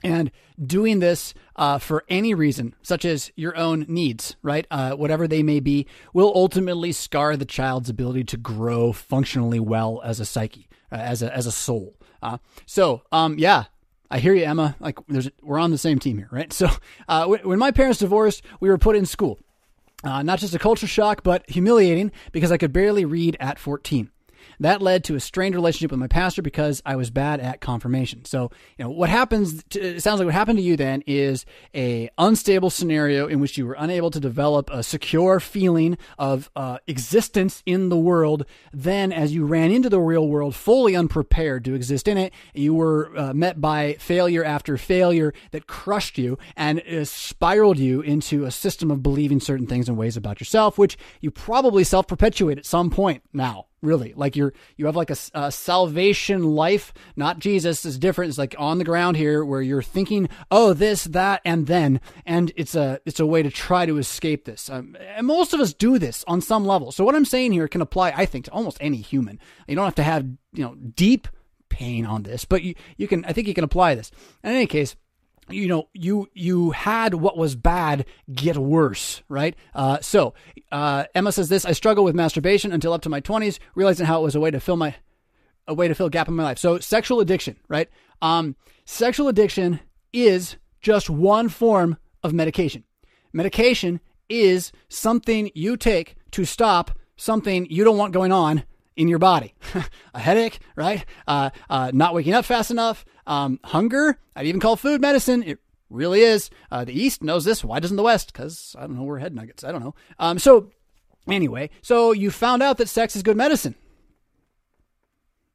[0.03, 0.31] And
[0.63, 5.43] doing this uh, for any reason, such as your own needs, right, uh, whatever they
[5.43, 10.67] may be, will ultimately scar the child's ability to grow functionally well as a psyche,
[10.91, 11.95] uh, as a as a soul.
[12.21, 13.65] Uh, so, um, yeah,
[14.11, 14.75] I hear you, Emma.
[14.79, 14.99] Like,
[15.41, 16.53] we're on the same team here, right?
[16.53, 16.69] So,
[17.07, 19.39] uh, when my parents divorced, we were put in school.
[20.03, 24.11] Uh, not just a culture shock, but humiliating because I could barely read at 14.
[24.59, 28.25] That led to a strained relationship with my pastor because I was bad at confirmation.
[28.25, 31.45] So, you know, what happens, to, it sounds like what happened to you then is
[31.75, 36.77] a unstable scenario in which you were unable to develop a secure feeling of uh,
[36.87, 38.45] existence in the world.
[38.71, 42.73] Then, as you ran into the real world fully unprepared to exist in it, you
[42.73, 48.45] were uh, met by failure after failure that crushed you and uh, spiraled you into
[48.45, 52.57] a system of believing certain things and ways about yourself, which you probably self perpetuate
[52.57, 57.39] at some point now really like you're you have like a, a, salvation life not
[57.39, 58.29] jesus is different.
[58.29, 62.51] It's like on the ground here where you're thinking oh this that and then and
[62.55, 64.69] it's a it's a way to try to escape this.
[64.69, 66.91] Um, and most of us do this on some level.
[66.91, 69.39] So what i'm saying here can apply i think to almost any human.
[69.67, 71.27] You don't have to have you know deep
[71.69, 74.11] pain on this but you, you can i think you can apply this.
[74.43, 74.95] In any case
[75.53, 79.55] you know you you had what was bad get worse right?
[79.73, 80.33] Uh, so
[80.71, 84.19] uh, emma says this i struggle with masturbation until up to my 20s realizing how
[84.19, 84.95] it was a way to fill my
[85.67, 86.57] a way to fill a gap in my life.
[86.57, 87.89] So sexual addiction right?
[88.21, 89.79] Um, sexual addiction
[90.11, 92.83] is just one form of medication.
[93.31, 93.99] Medication
[94.29, 98.63] is something you take to stop something you don't want going on
[98.95, 99.53] in your body.
[100.13, 101.05] a headache, right?
[101.27, 104.19] Uh, uh, not waking up fast enough, um, hunger.
[104.35, 105.43] I'd even call food medicine.
[105.43, 106.49] It really is.
[106.71, 107.63] Uh, the East knows this.
[107.63, 108.33] Why doesn't the West?
[108.33, 109.03] Because I don't know.
[109.03, 109.63] We're head nuggets.
[109.63, 109.95] I don't know.
[110.19, 110.71] Um, so
[111.27, 113.75] anyway, so you found out that sex is good medicine.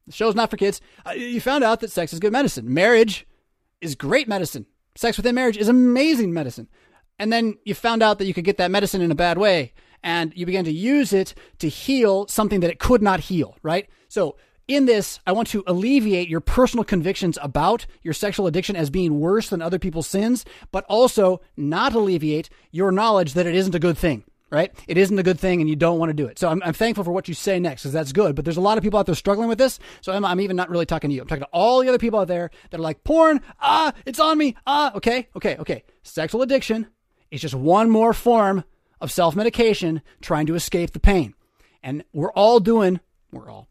[0.07, 0.81] The show's not for kids.
[1.05, 2.73] Uh, you found out that sex is good medicine.
[2.73, 3.27] Marriage
[3.79, 4.65] is great medicine.
[4.95, 6.67] Sex within marriage is amazing medicine.
[7.19, 9.73] And then you found out that you could get that medicine in a bad way
[10.03, 13.87] and you began to use it to heal something that it could not heal, right?
[14.07, 14.35] So
[14.69, 19.19] in this, I want to alleviate your personal convictions about your sexual addiction as being
[19.19, 23.79] worse than other people's sins, but also not alleviate your knowledge that it isn't a
[23.79, 24.71] good thing, right?
[24.87, 26.37] It isn't a good thing and you don't want to do it.
[26.37, 28.35] So I'm, I'm thankful for what you say next because that's good.
[28.35, 29.79] But there's a lot of people out there struggling with this.
[30.01, 31.21] So I'm, I'm even not really talking to you.
[31.21, 34.19] I'm talking to all the other people out there that are like, porn, ah, it's
[34.19, 35.83] on me, ah, okay, okay, okay.
[36.03, 36.87] Sexual addiction
[37.31, 38.63] is just one more form
[39.01, 41.33] of self medication trying to escape the pain.
[41.81, 42.99] And we're all doing,
[43.31, 43.69] we're all,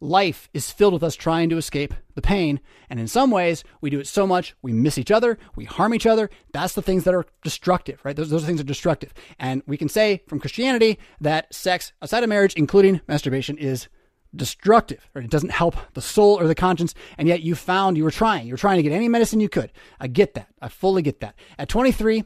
[0.00, 2.60] life is filled with us trying to escape the pain.
[2.90, 5.94] And in some ways, we do it so much, we miss each other, we harm
[5.94, 6.30] each other.
[6.52, 8.14] That's the things that are destructive, right?
[8.14, 9.12] Those, those things are destructive.
[9.38, 13.88] And we can say from Christianity that sex outside of marriage, including masturbation, is
[14.34, 16.94] destructive, or it doesn't help the soul or the conscience.
[17.16, 18.46] And yet you found you were trying.
[18.46, 19.72] You were trying to get any medicine you could.
[19.98, 20.48] I get that.
[20.60, 21.36] I fully get that.
[21.58, 22.24] At 23,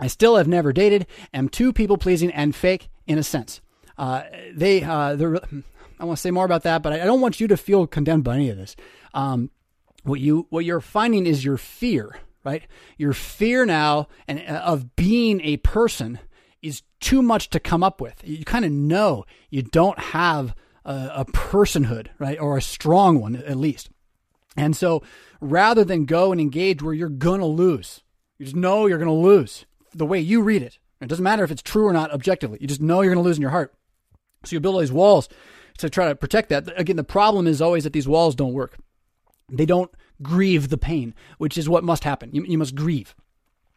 [0.00, 3.60] I still have never dated, am too people pleasing and fake in a sense.
[3.98, 4.22] Uh,
[4.54, 5.14] they, uh,
[5.98, 8.24] I want to say more about that, but I don't want you to feel condemned
[8.24, 8.74] by any of this.
[9.12, 9.50] Um,
[10.02, 12.62] what you, what you're finding is your fear, right?
[12.96, 16.18] Your fear now and uh, of being a person
[16.62, 18.22] is too much to come up with.
[18.24, 20.54] You kind of know you don't have
[20.84, 23.90] a, a personhood, right, or a strong one at least.
[24.56, 25.02] And so,
[25.40, 28.02] rather than go and engage where you're gonna lose,
[28.38, 29.64] you just know you're gonna lose
[29.94, 30.78] the way you read it.
[31.00, 32.58] It doesn't matter if it's true or not objectively.
[32.60, 33.74] You just know you're going to lose in your heart.
[34.44, 35.28] So you build all these walls
[35.78, 36.72] to try to protect that.
[36.78, 38.76] Again, the problem is always that these walls don't work.
[39.50, 39.90] They don't
[40.22, 42.30] grieve the pain, which is what must happen.
[42.32, 43.14] You, you must grieve.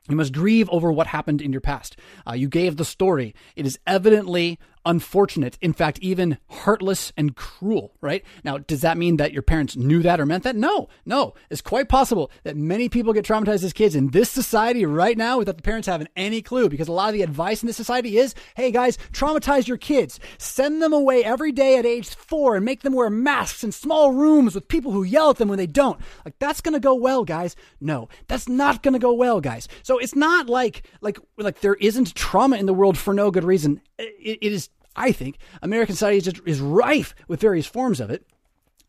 [0.10, 1.98] You must grieve over what happened in your past.
[2.27, 3.34] Uh, you gave the story.
[3.56, 8.23] It is evidently unfortunate, in fact, even heartless and cruel, right?
[8.43, 10.55] Now, does that mean that your parents knew that or meant that?
[10.55, 11.34] No, no.
[11.49, 15.38] It's quite possible that many people get traumatized as kids in this society right now
[15.38, 18.18] without the parents having any clue because a lot of the advice in this society
[18.18, 20.19] is hey, guys, traumatize your kids.
[20.38, 24.11] Send them away every day at age four and make them wear masks in small
[24.11, 25.99] rooms with people who yell at them when they don't.
[26.26, 27.55] Like, that's going to go well, guys.
[27.80, 29.68] No, that's not going to go well, guys.
[29.84, 33.43] So it's not like, like, like there isn't trauma in the world for no good
[33.43, 33.81] reason.
[33.97, 38.09] it, it is I think American society is, just, is rife with various forms of
[38.09, 38.25] it.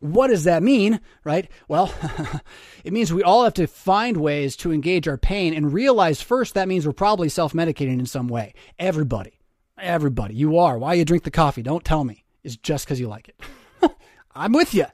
[0.01, 1.51] What does that mean, right?
[1.67, 1.95] Well,
[2.85, 6.55] it means we all have to find ways to engage our pain and realize first
[6.55, 8.53] that means we're probably self medicating in some way.
[8.79, 9.41] Everybody,
[9.79, 10.79] everybody, you are.
[10.79, 13.91] Why you drink the coffee, don't tell me, It's just because you like it.
[14.35, 14.87] I'm with you.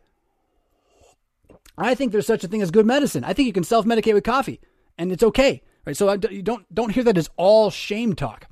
[1.76, 3.24] I think there's such a thing as good medicine.
[3.24, 4.60] I think you can self medicate with coffee
[4.96, 5.96] and it's okay, right?
[5.96, 8.46] So uh, you don't, don't hear that as all shame talk.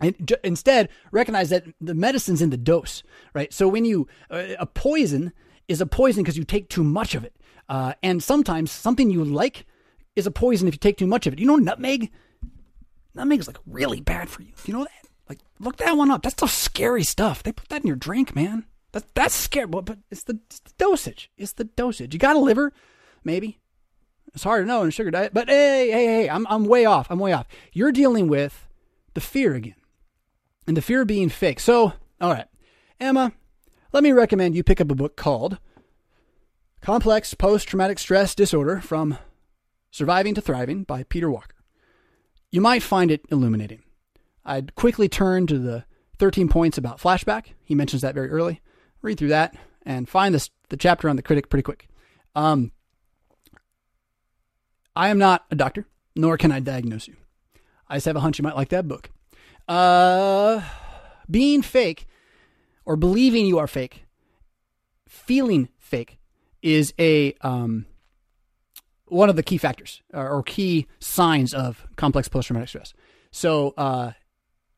[0.00, 3.02] And instead, recognize that the medicine's in the dose,
[3.34, 3.52] right?
[3.52, 5.32] So when you, uh, a poison
[5.68, 7.36] is a poison because you take too much of it.
[7.68, 9.66] Uh, and sometimes something you like
[10.16, 11.38] is a poison if you take too much of it.
[11.38, 12.10] You know, nutmeg?
[13.14, 14.52] Nutmeg is like really bad for you.
[14.64, 15.08] You know that?
[15.28, 16.22] Like, look that one up.
[16.22, 17.42] That's the scary stuff.
[17.42, 18.64] They put that in your drink, man.
[18.92, 19.66] That, that's scary.
[19.66, 21.30] But, but it's, the, it's the dosage.
[21.36, 22.12] It's the dosage.
[22.12, 22.72] You got a liver?
[23.22, 23.60] Maybe.
[24.34, 25.34] It's hard to know in a sugar diet.
[25.34, 27.08] But hey, hey, hey, I'm, I'm way off.
[27.10, 27.46] I'm way off.
[27.72, 28.66] You're dealing with
[29.14, 29.74] the fear again
[30.70, 31.58] and the fear of being fake.
[31.58, 32.46] So, all right,
[33.00, 33.32] Emma,
[33.92, 35.58] let me recommend you pick up a book called
[36.80, 39.18] Complex Post Traumatic Stress Disorder From
[39.90, 41.56] Surviving to Thriving by Peter Walker.
[42.52, 43.82] You might find it illuminating.
[44.44, 45.86] I'd quickly turn to the
[46.20, 47.46] 13 points about flashback.
[47.64, 48.60] He mentions that very early.
[49.02, 51.88] Read through that and find this, the chapter on the critic pretty quick.
[52.36, 52.70] Um,
[54.94, 57.16] I am not a doctor, nor can I diagnose you.
[57.88, 59.10] I just have a hunch you might like that book.
[59.70, 60.62] Uh,
[61.30, 62.08] being fake
[62.84, 64.04] or believing you are fake,
[65.06, 66.18] feeling fake
[66.60, 67.86] is a um,
[69.06, 72.92] one of the key factors or, key signs of complex post traumatic stress.
[73.30, 74.10] So, uh,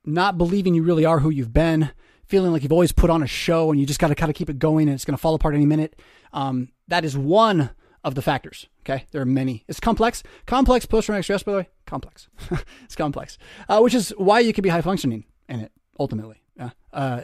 [0.04, 1.90] not believing you really are who you've been,
[2.26, 4.36] feeling like you've always put on a show and you just got to kind of
[4.36, 5.98] keep it going and it's going to fall apart any minute.
[6.34, 7.70] Um, that is one
[8.04, 8.66] of the factors.
[8.80, 9.64] Okay, there are many.
[9.68, 10.22] It's complex.
[10.46, 12.28] Complex post traumatic stress, by the way, complex.
[12.84, 13.38] it's complex,
[13.68, 16.42] uh, which is why you can be high functioning in it ultimately.
[16.58, 17.20] Uh, uh,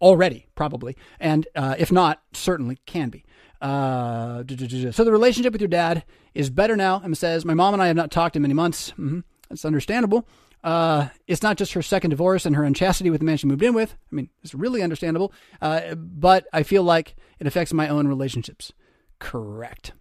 [0.00, 3.24] already, probably, and uh, if not, certainly can be.
[3.60, 4.42] Uh,
[4.90, 7.00] so the relationship with your dad is better now.
[7.04, 8.90] Emma says, "My mom and I have not talked in many months.
[8.92, 9.20] Mm-hmm.
[9.48, 10.26] That's understandable."
[10.64, 13.62] Uh, it's not just her second divorce and her unchastity with the man she moved
[13.62, 13.94] in with.
[14.10, 15.32] I mean, it's really understandable.
[15.62, 18.72] Uh, but I feel like it affects my own relationships.
[19.20, 19.92] Correct.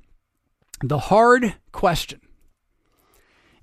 [0.81, 2.21] The hard question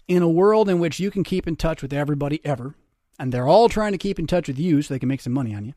[0.09, 2.75] in a world in which you can keep in touch with everybody ever,
[3.19, 5.33] and they're all trying to keep in touch with you so they can make some
[5.33, 5.75] money on you,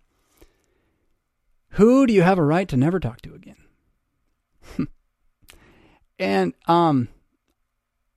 [1.69, 3.57] who do you have a right to never talk to again?
[6.19, 7.09] and um,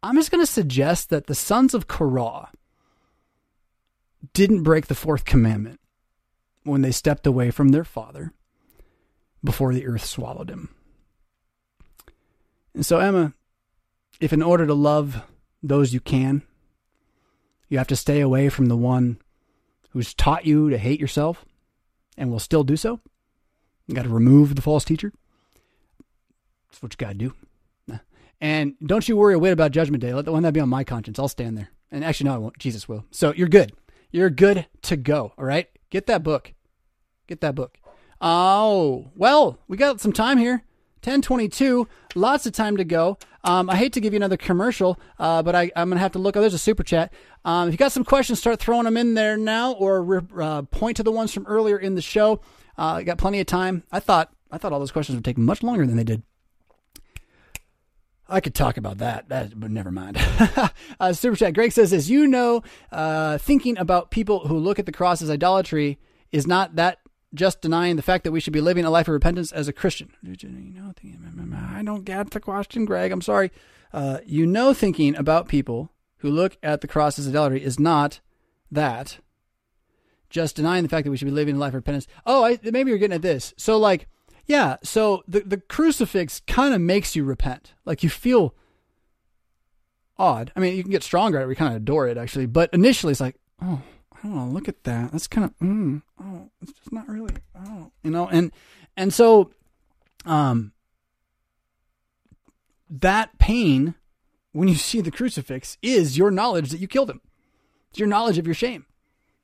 [0.03, 2.51] I'm just going to suggest that the sons of Korah
[4.33, 5.81] didn't break the fourth commandment
[6.63, 8.33] when they stepped away from their father
[9.43, 10.75] before the earth swallowed him.
[12.79, 13.33] And so, Emma,
[14.21, 15.23] if in order to love
[15.65, 16.43] those you can,
[17.69, 19.19] you have to stay away from the one
[19.91, 21.45] who's taught you to hate yourself
[22.17, 23.01] and will still do so,
[23.89, 25.13] you got to remove the false teacher.
[26.71, 27.35] That's what you got to do.
[28.41, 30.15] And don't you worry a whit about Judgment Day.
[30.15, 31.19] Let the one that be on my conscience.
[31.19, 31.71] I'll stand there.
[31.91, 32.59] And actually, no, I won't.
[32.61, 33.05] Jesus will.
[33.11, 33.73] So you're good.
[34.13, 35.33] You're good to go.
[35.37, 35.67] All right.
[35.91, 36.55] Get that book.
[37.27, 37.81] Get that book.
[38.21, 40.63] Oh, well, we got some time here.
[40.99, 43.19] 1022, lots of time to go.
[43.45, 46.13] Um, I hate to give you another commercial, uh, but I, am going to have
[46.13, 46.37] to look.
[46.37, 47.13] Oh, there's a super chat.
[47.45, 50.97] Um, if you got some questions, start throwing them in there now or uh, point
[50.99, 52.41] to the ones from earlier in the show.
[52.77, 53.85] Uh, got plenty of time.
[53.91, 56.23] I thought I thought all those questions would take much longer than they did.
[58.29, 60.19] I could talk about that, that but never mind.
[61.01, 61.55] uh, super chat.
[61.55, 62.63] Greg says, as you know,
[62.93, 65.99] uh, thinking about people who look at the cross as idolatry
[66.31, 66.99] is not that
[67.35, 69.73] just denying the fact that we should be living a life of repentance as a
[69.73, 70.11] Christian.
[71.77, 73.13] I don't get the question, Greg.
[73.13, 73.51] I'm sorry.
[73.93, 78.21] Uh, you know, thinking about people who look at the cross as idolatry is not
[78.71, 79.19] that.
[80.31, 82.07] Just denying the fact that we should be living a life of repentance.
[82.27, 83.55] Oh, I, maybe you're getting at this.
[83.57, 84.09] So, like,
[84.49, 84.77] yeah.
[84.83, 87.75] So the the crucifix kind of makes you repent.
[87.85, 88.55] Like you feel
[90.19, 90.51] odd.
[90.57, 91.47] I mean, you can get stronger.
[91.47, 93.83] We kind of adore it actually, but initially it's like, oh,
[94.25, 95.13] oh, look at that.
[95.13, 98.53] That's kind of, mm, oh, it's just not really, oh, you know, and,
[98.97, 99.51] and so,
[100.25, 100.73] um,
[102.91, 103.95] that pain
[104.53, 107.21] when you see the crucifix is your knowledge that you killed him.
[107.91, 108.87] It's your knowledge of your shame.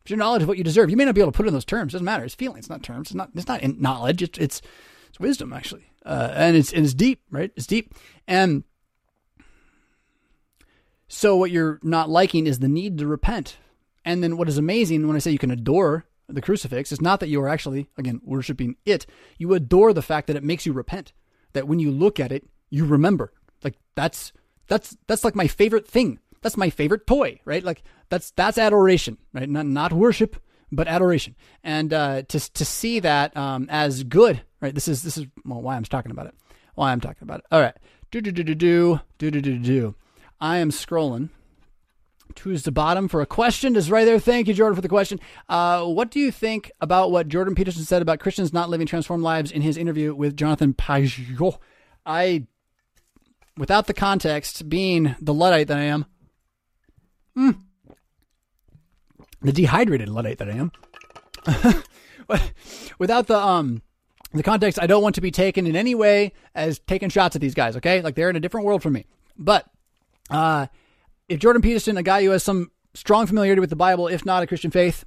[0.00, 0.90] It's your knowledge of what you deserve.
[0.90, 1.92] You may not be able to put it in those terms.
[1.92, 2.24] It doesn't matter.
[2.24, 3.08] It's feelings, not terms.
[3.08, 3.30] It's not.
[3.34, 4.22] It's not in knowledge.
[4.22, 4.62] It's it's,
[5.08, 7.50] it's wisdom actually, uh, and it's and it's deep, right?
[7.56, 7.94] It's deep,
[8.28, 8.64] and
[11.08, 13.56] so what you're not liking is the need to repent.
[14.04, 17.20] And then what is amazing when I say you can adore the crucifix is not
[17.20, 19.06] that you are actually again worshiping it.
[19.38, 21.12] You adore the fact that it makes you repent.
[21.52, 23.32] That when you look at it, you remember.
[23.62, 24.32] Like that's
[24.66, 27.64] that's that's like my favorite thing that's my favorite toy, right?
[27.64, 29.48] Like that's that's adoration, right?
[29.48, 30.36] Not not worship,
[30.70, 31.34] but adoration.
[31.64, 34.74] And uh, to to see that um, as good, right?
[34.74, 36.34] This is this is well, why I'm talking about it.
[36.74, 37.46] Why I'm talking about it.
[37.50, 37.74] All right,
[38.10, 39.94] do do do do do do do do do.
[40.38, 41.30] I am scrolling
[42.36, 43.76] to the bottom for a question.
[43.76, 44.18] Is right there.
[44.18, 45.20] Thank you, Jordan, for the question.
[45.48, 49.22] Uh, what do you think about what Jordan Peterson said about Christians not living transformed
[49.22, 51.58] lives in his interview with Jonathan Pageau?
[52.06, 52.46] I,
[53.56, 56.06] without the context, being the luddite that I am,
[57.36, 57.56] Mm.
[59.42, 61.82] The dehydrated Luddite that I am.
[62.98, 63.82] Without the um
[64.32, 67.42] the context, I don't want to be taken in any way as taking shots at
[67.42, 67.76] these guys.
[67.76, 69.06] Okay, like they're in a different world from me.
[69.36, 69.66] But
[70.30, 70.68] uh,
[71.28, 74.42] if Jordan Peterson, a guy who has some strong familiarity with the Bible, if not
[74.42, 75.04] a Christian faith,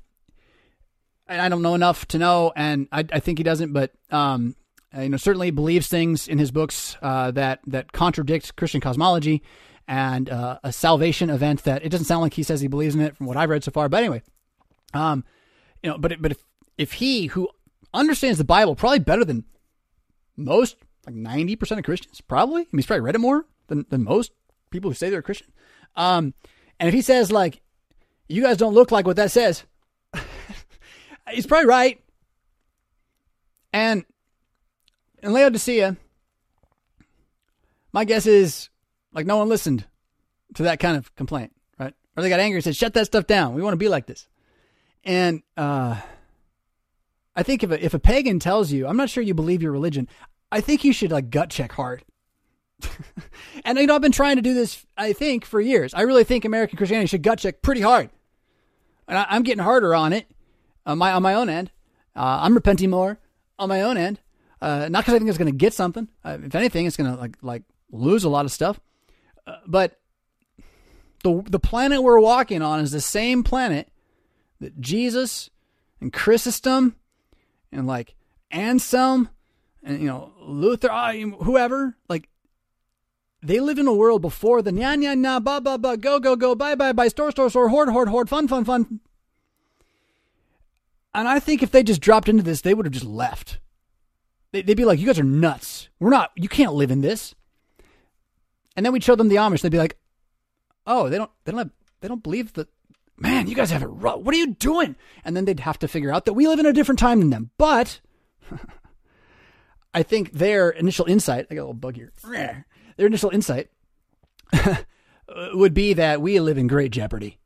[1.27, 4.55] and I don't know enough to know, and I, I think he doesn't, but um,
[4.97, 9.43] you know, certainly believes things in his books uh, that that contradict Christian cosmology
[9.87, 13.01] and uh, a salvation event that it doesn't sound like he says he believes in
[13.01, 13.89] it from what I've read so far.
[13.89, 14.21] But anyway,
[14.93, 15.23] um,
[15.83, 16.43] you know, but but if
[16.77, 17.49] if he who
[17.93, 19.45] understands the Bible probably better than
[20.35, 22.61] most, like ninety percent of Christians, probably.
[22.61, 24.31] I mean, he's probably read it more than than most
[24.71, 25.51] people who say they're a Christian.
[25.95, 26.33] Um,
[26.79, 27.61] and if he says like,
[28.27, 29.63] you guys don't look like what that says,
[31.31, 32.01] he's probably right.
[33.73, 34.05] And
[35.21, 35.97] in Laodicea,
[37.93, 38.69] my guess is
[39.13, 39.85] like no one listened
[40.55, 41.93] to that kind of complaint, right?
[42.15, 43.53] Or they got angry and said, "Shut that stuff down.
[43.53, 44.27] We want to be like this."
[45.03, 45.99] And uh,
[47.35, 49.71] I think if a, if a pagan tells you, "I'm not sure you believe your
[49.71, 50.07] religion,"
[50.51, 52.03] I think you should like gut check hard.
[53.65, 54.85] and you know, I've been trying to do this.
[54.97, 55.93] I think for years.
[55.93, 58.09] I really think American Christianity should gut check pretty hard,
[59.07, 60.27] and I, am getting harder on it
[60.85, 61.71] on my on my own end.
[62.15, 63.19] Uh, I'm repenting more
[63.59, 64.19] on my own end.
[64.59, 66.07] Uh, not because I think it's going to get something.
[66.25, 68.79] Uh, if anything, it's going to like like lose a lot of stuff
[69.65, 69.99] but
[71.23, 73.89] the the planet we're walking on is the same planet
[74.59, 75.49] that Jesus
[76.01, 76.95] and Chrysostom
[77.71, 78.15] and like
[78.51, 79.29] Anselm
[79.83, 82.29] and you know Luther, uh, whoever, like
[83.47, 86.35] they live in a world before the nya nya nya ba ba ba go go
[86.35, 88.99] go bye bye bye store store store hoard hoard hoard fun fun fun.
[91.13, 93.59] And I think if they just dropped into this, they would have just left.
[94.51, 95.89] They'd be like, "You guys are nuts.
[95.99, 96.31] We're not.
[96.35, 97.35] You can't live in this."
[98.75, 99.61] And then we'd show them the Amish.
[99.61, 99.97] They'd be like,
[100.85, 101.71] "Oh, they don't, they don't, have,
[102.01, 102.67] they don't believe that."
[103.19, 104.19] Man, you guys have it rough.
[104.19, 104.95] What are you doing?
[105.25, 107.31] And then they'd have to figure out that we live in a different time than
[107.31, 107.49] them.
[107.57, 107.99] But
[109.93, 112.11] I think their initial insight, I got a little bug here.
[112.97, 113.69] Their initial insight
[115.53, 117.37] would be that we live in great jeopardy.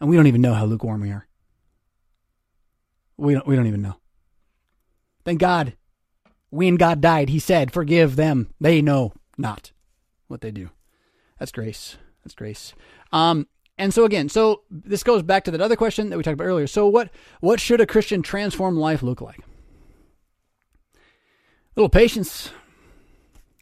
[0.00, 1.26] And we don't even know how lukewarm we are.
[3.16, 3.96] We don't, we don't even know.
[5.24, 5.74] Thank God.
[6.50, 8.54] When God died, he said, Forgive them.
[8.60, 9.72] They know not
[10.28, 10.70] what they do.
[11.38, 11.96] That's grace.
[12.24, 12.74] That's grace.
[13.12, 13.46] Um,
[13.76, 16.44] and so again, so this goes back to that other question that we talked about
[16.44, 16.66] earlier.
[16.66, 19.38] So what what should a Christian transformed life look like?
[20.94, 20.96] A
[21.76, 22.50] little patience.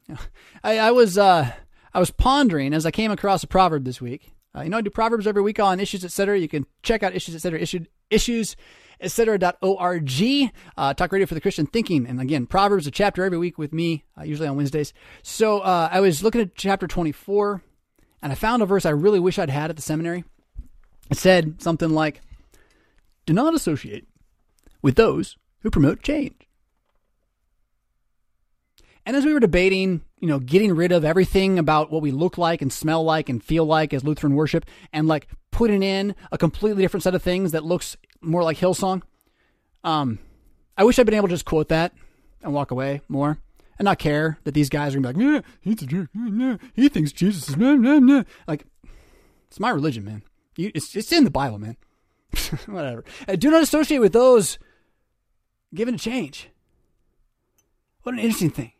[0.64, 1.52] I, I was uh,
[1.92, 4.32] I was pondering as I came across a proverb this week.
[4.54, 6.38] Uh, you know, I do proverbs every week on issues, etc.
[6.38, 7.60] You can check out issues, etc.
[7.60, 8.56] Issued issues
[9.00, 10.52] etc.org.
[10.76, 12.06] Uh, talk radio for the Christian thinking.
[12.06, 14.92] And again, Proverbs, a chapter every week with me, uh, usually on Wednesdays.
[15.22, 17.62] So uh, I was looking at chapter 24
[18.22, 20.24] and I found a verse I really wish I'd had at the seminary.
[21.10, 22.20] It said something like,
[23.26, 24.06] Do not associate
[24.82, 26.45] with those who promote change.
[29.06, 32.36] And as we were debating, you know, getting rid of everything about what we look
[32.36, 36.36] like and smell like and feel like as Lutheran worship and like putting in a
[36.36, 39.02] completely different set of things that looks more like Hillsong.
[39.84, 40.18] Um,
[40.76, 41.92] I wish I'd been able to just quote that
[42.42, 43.38] and walk away more
[43.78, 46.10] and not care that these guys are gonna be like, yeah, he's a jerk.
[46.12, 48.24] Yeah, he thinks Jesus is nah, nah, nah.
[48.48, 48.66] like,
[49.46, 50.22] it's my religion, man.
[50.56, 51.76] You, it's it's in the Bible, man.
[52.66, 53.04] Whatever.
[53.28, 54.58] I do not associate with those
[55.74, 56.50] given a change.
[58.02, 58.72] What an interesting thing.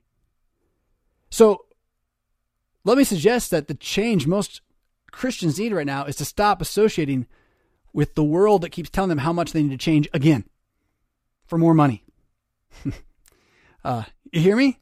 [1.31, 1.67] So,
[2.85, 4.61] let me suggest that the change most
[5.11, 7.27] Christians need right now is to stop associating
[7.93, 10.45] with the world that keeps telling them how much they need to change again
[11.47, 12.05] for more money.
[13.85, 14.79] uh, you hear me?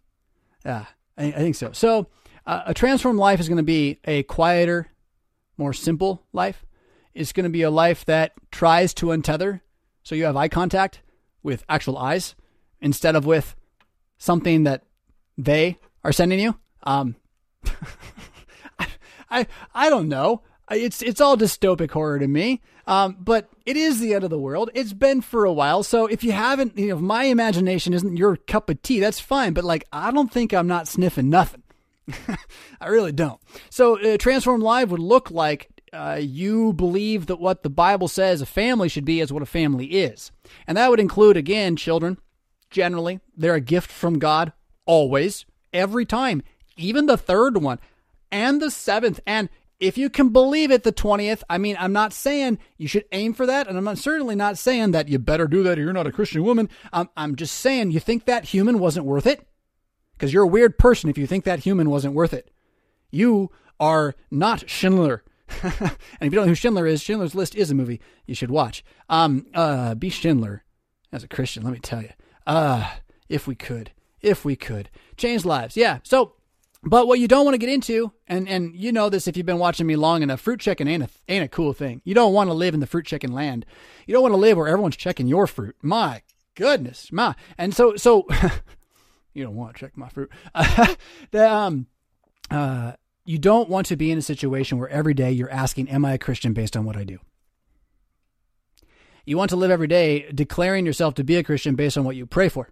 [0.65, 1.73] Yeah, I, I think so.
[1.73, 2.09] So,
[2.47, 4.89] uh, a transformed life is going to be a quieter,
[5.57, 6.65] more simple life.
[7.15, 9.61] It's going to be a life that tries to untether
[10.03, 11.01] so you have eye contact
[11.43, 12.35] with actual eyes
[12.81, 13.55] instead of with
[14.19, 14.83] something that
[15.39, 16.57] they are sending you.
[16.83, 17.17] Um,
[18.79, 18.87] I,
[19.31, 20.43] I, I don't know.
[20.71, 22.63] It's it's all dystopic horror to me.
[22.87, 24.71] Um, but it is the end of the world.
[24.75, 25.83] It's been for a while.
[25.83, 29.21] So if you haven't, you know, if my imagination isn't your cup of tea, that's
[29.21, 29.55] fine.
[29.55, 31.63] But like, I don't think I'm not sniffing nothing.
[32.81, 33.41] I really don't.
[33.71, 38.43] So uh, Transform Live would look like uh, you believe that what the Bible says
[38.43, 40.31] a family should be is what a family is.
[40.67, 42.19] And that would include, again, children.
[42.71, 44.53] Generally, they're a gift from God,
[44.85, 46.43] always, every time,
[46.77, 47.79] even the third one
[48.33, 49.21] and the seventh.
[49.27, 53.05] And if you can believe it, the 20th, I mean, I'm not saying you should
[53.13, 53.69] aim for that.
[53.69, 56.13] And I'm not, certainly not saying that you better do that or you're not a
[56.13, 56.71] Christian woman.
[56.93, 59.47] I'm, I'm just saying you think that human wasn't worth it?
[60.15, 62.51] Because you're a weird person if you think that human wasn't worth it.
[63.11, 65.25] You are not Schindler
[65.63, 65.73] and
[66.21, 68.85] if you don't know who Schindler is, Schindler's List is a movie you should watch.
[69.09, 70.65] Um, uh, be Schindler
[71.13, 72.11] as a Christian, let me tell you.
[72.47, 72.91] Uh,
[73.29, 73.93] if we could,
[74.25, 75.77] if we could change lives.
[75.77, 75.99] Yeah.
[76.03, 76.35] So,
[76.83, 79.47] but what you don't want to get into, and, and you know this if you've
[79.47, 82.03] been watching me long enough, fruit checking ain't a, ain't a cool thing.
[82.05, 83.65] You don't want to live in the fruit checking land.
[84.07, 85.77] You don't want to live where everyone's checking your fruit.
[85.83, 86.23] My
[86.55, 87.35] goodness, my.
[87.57, 88.27] And so, so
[89.35, 90.31] you don't want to check my fruit.
[91.31, 91.87] the, um,
[92.51, 92.93] uh,
[93.25, 96.15] you don't want to be in a situation where every day you're asking, Am I
[96.15, 97.19] a Christian based on what I do?
[99.25, 102.17] You want to live every day declaring yourself to be a Christian based on what
[102.17, 102.69] you pray for.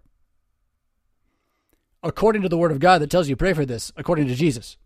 [2.03, 4.77] According to the Word of God that tells you pray for this, according to Jesus.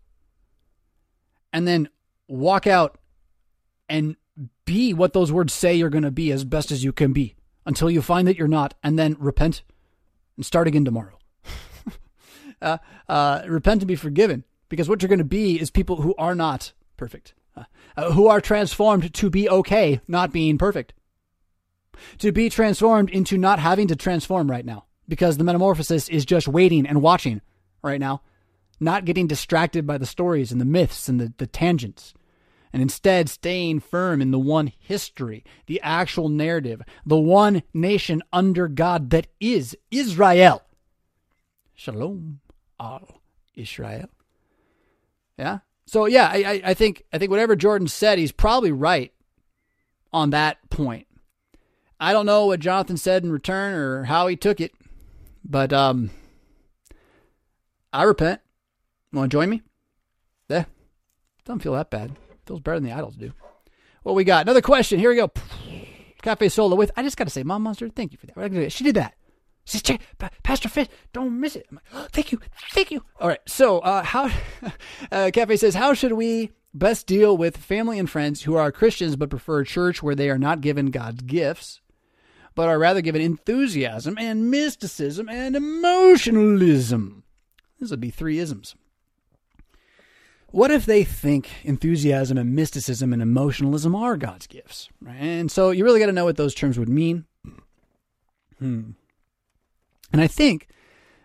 [1.52, 1.88] And then
[2.28, 2.98] walk out
[3.88, 4.16] and
[4.64, 7.34] be what those words say you're going to be as best as you can be
[7.66, 9.62] until you find that you're not, and then repent
[10.36, 11.18] and start again tomorrow.
[12.62, 12.78] uh,
[13.08, 16.34] uh, repent and be forgiven because what you're going to be is people who are
[16.34, 17.64] not perfect, uh,
[17.96, 20.94] uh, who are transformed to be okay not being perfect,
[22.18, 26.46] to be transformed into not having to transform right now because the metamorphosis is just
[26.46, 27.40] waiting and watching
[27.82, 28.22] right now,
[28.78, 32.14] not getting distracted by the stories and the myths and the, the tangents.
[32.72, 38.68] And instead, staying firm in the one history, the actual narrative, the one nation under
[38.68, 40.62] God that is Israel.
[41.74, 42.40] Shalom
[42.78, 43.22] al
[43.54, 44.08] Israel.
[45.38, 45.60] Yeah.
[45.86, 49.12] So yeah, I, I think I think whatever Jordan said, he's probably right
[50.12, 51.06] on that point.
[51.98, 54.72] I don't know what Jonathan said in return or how he took it,
[55.48, 56.10] but um,
[57.92, 58.40] I repent.
[59.12, 59.62] Want to join me?
[60.48, 60.64] Yeah,
[61.44, 62.12] doesn't feel that bad.
[62.46, 63.32] Feels better than the idols do.
[64.02, 64.42] What we got?
[64.42, 64.98] Another question.
[64.98, 65.30] Here we go.
[66.22, 66.90] Cafe Solo with.
[66.96, 68.72] I just got to say, Mom Monster, thank you for that.
[68.72, 69.14] She did that.
[69.64, 69.82] Says,
[70.42, 71.66] Pastor Fisk, don't miss it.
[71.70, 72.40] I'm like, oh, thank you,
[72.72, 73.04] thank you.
[73.20, 74.30] All right, so uh, how?
[75.12, 79.16] uh, Cafe says, how should we best deal with family and friends who are Christians
[79.16, 81.82] but prefer a church where they are not given God's gifts,
[82.58, 87.22] but are rather given enthusiasm and mysticism and emotionalism?
[87.78, 88.74] This would be three isms.
[90.50, 94.88] What if they think enthusiasm and mysticism and emotionalism are God's gifts?
[95.06, 97.26] And so you really got to know what those terms would mean.
[98.58, 98.90] Hmm.
[100.12, 100.66] And I think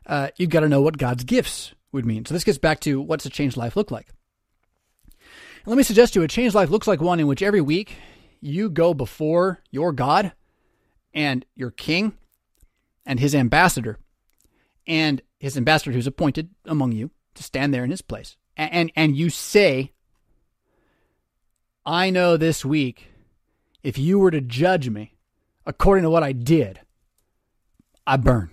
[0.05, 2.27] uh, you've got to know what God's gifts would mean.
[2.27, 4.09] So this gets back to what's a changed life look like?
[5.09, 7.61] And let me suggest to you a changed life looks like one in which every
[7.61, 7.95] week
[8.39, 10.33] you go before your God
[11.13, 12.17] and your king
[13.05, 13.99] and his ambassador
[14.87, 18.37] and his ambassador who's appointed among you to stand there in his place.
[18.55, 19.91] And, and, and you say,
[21.85, 23.07] I know this week,
[23.83, 25.15] if you were to judge me
[25.65, 26.79] according to what I did,
[28.07, 28.51] I burn.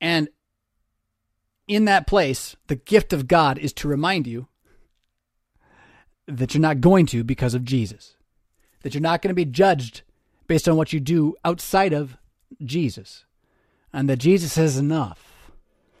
[0.00, 0.28] And
[1.68, 4.48] in that place, the gift of God is to remind you
[6.26, 8.16] that you're not going to because of Jesus,
[8.82, 10.02] that you're not going to be judged
[10.46, 12.16] based on what you do outside of
[12.62, 13.24] Jesus,
[13.92, 15.50] and that Jesus is enough.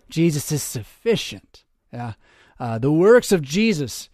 [0.08, 1.64] Jesus is sufficient.
[1.92, 2.14] Yeah.
[2.60, 4.08] Uh, the works of Jesus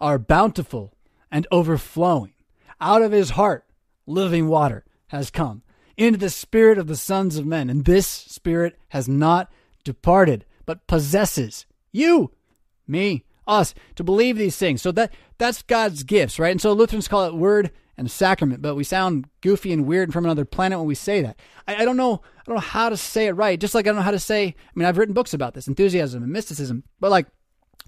[0.00, 0.92] are bountiful
[1.30, 2.32] and overflowing.
[2.80, 3.64] Out of his heart,
[4.06, 5.62] living water has come
[5.96, 7.70] into the spirit of the sons of men.
[7.70, 9.50] And this spirit has not
[9.84, 12.32] departed, but possesses you,
[12.86, 14.82] me, us, to believe these things.
[14.82, 16.50] So that that's God's gifts, right?
[16.50, 20.12] And so Lutherans call it word and sacrament, but we sound goofy and weird and
[20.12, 21.38] from another planet when we say that.
[21.68, 22.22] I, I, don't know.
[22.36, 23.58] I don't know how to say it right.
[23.58, 24.46] Just like I don't know how to say.
[24.46, 27.26] I mean, I've written books about this, enthusiasm and mysticism, but like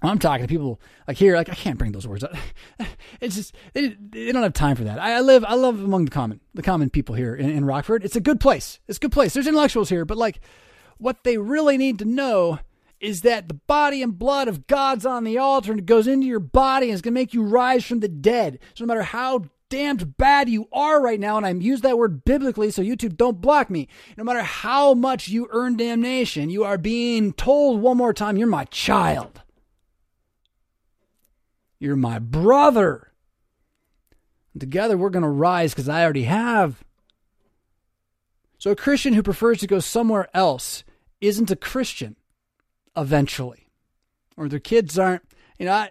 [0.03, 2.33] I'm talking to people like here, like I can't bring those words up.
[3.19, 4.99] It's just they, they don't have time for that.
[4.99, 8.05] I, live, I love among the common, the common people here in, in Rockford.
[8.05, 8.79] It's a good place.
[8.87, 9.33] It's a good place.
[9.33, 10.39] There's intellectuals here, but like
[10.99, 12.59] what they really need to know
[12.99, 16.27] is that the body and blood of God's on the altar and it goes into
[16.27, 18.59] your body and it's going to make you rise from the dead.
[18.75, 22.23] So no matter how damned bad you are right now, and I'm use that word
[22.23, 23.87] biblically so YouTube don't block me,
[24.17, 28.47] no matter how much you earn damnation, you are being told one more time, you're
[28.47, 29.41] my child.
[31.79, 33.11] You're my brother.
[34.57, 36.83] together we're going to rise because I already have.
[38.57, 40.83] So a Christian who prefers to go somewhere else
[41.21, 42.15] isn't a Christian
[42.95, 43.67] eventually.
[44.35, 45.23] Or their kids aren't,
[45.59, 45.87] you know,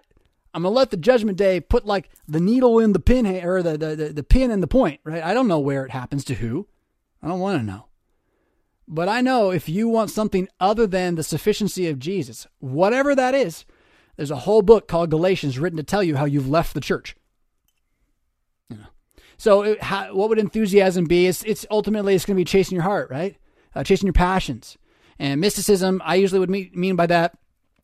[0.57, 3.77] I'm gonna let the judgment day put like the needle in the pin or the,
[3.77, 5.23] the, the, the pin in the point, right?
[5.23, 6.67] I don't know where it happens to who.
[7.21, 7.85] I don't want to know.
[8.87, 13.35] But I know if you want something other than the sufficiency of Jesus, whatever that
[13.35, 13.65] is,
[14.15, 17.15] there's a whole book called Galatians written to tell you how you've left the church.
[18.67, 18.87] You know.
[19.37, 21.27] So, it, how, what would enthusiasm be?
[21.27, 23.37] It's, it's ultimately it's going to be chasing your heart, right?
[23.75, 24.75] Uh, chasing your passions.
[25.19, 27.37] And mysticism, I usually would mean by that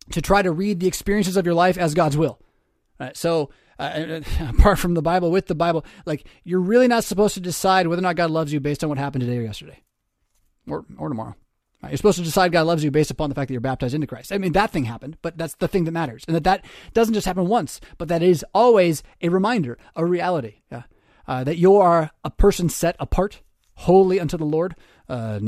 [0.10, 2.40] to try to read the experiences of your life as God's will.
[3.04, 3.18] Right?
[3.18, 3.50] So,
[3.80, 7.88] uh, apart from the Bible, with the Bible, like you're really not supposed to decide
[7.88, 9.82] whether or not God loves you based on what happened today or yesterday,
[10.68, 11.36] or or tomorrow.
[11.82, 11.90] Right?
[11.90, 14.08] You're supposed to decide God loves you based upon the fact that you're baptized into
[14.08, 14.32] Christ.
[14.32, 17.14] I mean, that thing happened, but that's the thing that matters, and that that doesn't
[17.14, 20.62] just happen once, but that is always a reminder, a reality.
[20.72, 20.84] Yeah.
[21.26, 23.42] Uh, that you are a person set apart,
[23.76, 24.76] holy unto the Lord,
[25.08, 25.40] uh,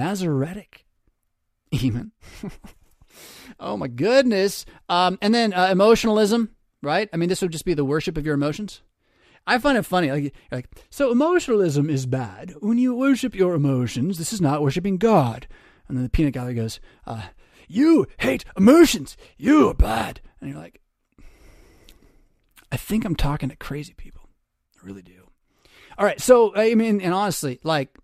[1.71, 2.11] even.
[3.59, 4.65] oh my goodness.
[4.89, 7.09] Um, and then uh, emotionalism, right?
[7.13, 8.81] I mean, this would just be the worship of your emotions.
[9.47, 10.11] I find it funny.
[10.11, 12.55] Like, like, so emotionalism is bad.
[12.61, 15.47] When you worship your emotions, this is not worshiping God.
[15.87, 17.23] And then the peanut gallery goes, uh,
[17.67, 19.15] you hate emotions.
[19.37, 20.19] You are bad.
[20.41, 20.81] And you're like,
[22.71, 24.29] I think I'm talking to crazy people.
[24.81, 25.29] I really do.
[25.97, 26.19] All right.
[26.19, 27.95] So, I mean, and honestly, like,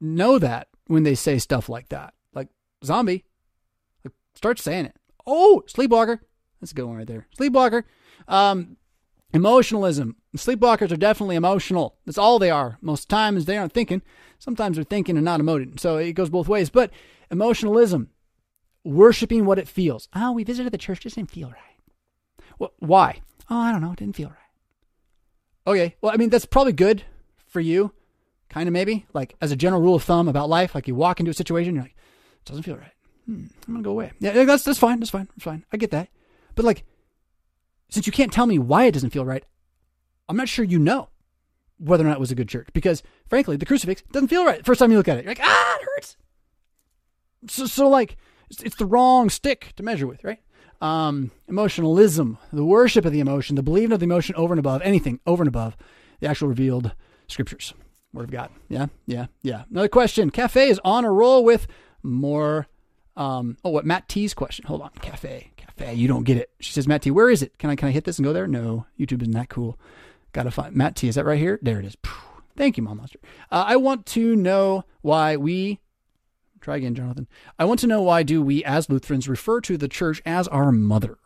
[0.00, 2.48] know that when they say stuff like that Like,
[2.84, 3.24] zombie.
[4.04, 4.96] like, Start saying it.
[5.26, 6.20] Oh, sleepwalker.
[6.60, 7.26] That's a good one right there.
[7.38, 7.84] Sleepwalker.
[8.28, 8.76] Um,
[9.32, 10.16] emotionalism.
[10.36, 11.96] Sleepwalkers are definitely emotional.
[12.06, 12.78] That's all they are.
[12.80, 14.02] Most times they aren't thinking.
[14.38, 15.78] Sometimes they're thinking and not emoting.
[15.78, 16.70] So it goes both ways.
[16.70, 16.90] But
[17.30, 18.10] emotionalism,
[18.84, 20.08] worshiping what it feels.
[20.14, 21.78] Oh, we visited the church, just didn't feel right.
[22.58, 23.20] Well, why?
[23.50, 23.92] Oh, I don't know.
[23.92, 24.38] It didn't feel right.
[25.66, 25.96] Okay.
[26.00, 27.02] Well, I mean, that's probably good
[27.46, 27.92] for you.
[28.48, 29.06] Kind of maybe.
[29.12, 31.74] Like as a general rule of thumb about life, like you walk into a situation,
[31.74, 31.96] you're like,
[32.40, 32.92] it doesn't feel right.
[33.26, 34.12] Hmm, I'm gonna go away.
[34.20, 35.00] Yeah, that's that's fine.
[35.00, 35.28] That's fine.
[35.34, 35.64] That's fine.
[35.72, 36.08] I get that.
[36.54, 36.84] But like,
[37.88, 39.44] since you can't tell me why it doesn't feel right,
[40.28, 41.10] I'm not sure you know
[41.78, 44.64] whether or not it was a good church because, frankly, the crucifix doesn't feel right.
[44.64, 46.16] First time you look at it, you're like, ah, it hurts.
[47.48, 48.16] So, so like,
[48.50, 50.40] it's, it's the wrong stick to measure with, right?
[50.80, 54.82] Um, emotionalism, the worship of the emotion, the believing of the emotion over and above
[54.82, 55.76] anything, over and above
[56.20, 56.92] the actual revealed
[57.28, 57.74] scriptures,
[58.12, 58.50] word of God.
[58.68, 59.64] Yeah, yeah, yeah.
[59.70, 60.30] Another question.
[60.30, 61.66] Cafe is on a roll with
[62.02, 62.66] more.
[63.16, 64.66] Um, oh, what Matt T's question?
[64.66, 65.94] Hold on, cafe, cafe.
[65.94, 66.50] You don't get it.
[66.60, 67.58] She says, Matt T, where is it?
[67.58, 68.46] Can I can I hit this and go there?
[68.46, 69.78] No, YouTube isn't that cool.
[70.32, 71.08] Gotta find Matt T.
[71.08, 71.58] Is that right here?
[71.62, 71.96] There it is.
[72.56, 73.18] Thank you, Mom Monster.
[73.50, 75.80] Uh, I want to know why we.
[76.60, 77.28] Try again, Jonathan.
[77.58, 80.72] I want to know why do we as Lutherans refer to the church as our
[80.72, 81.18] mother?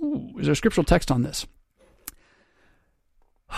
[0.00, 1.46] Ooh, is there a scriptural text on this?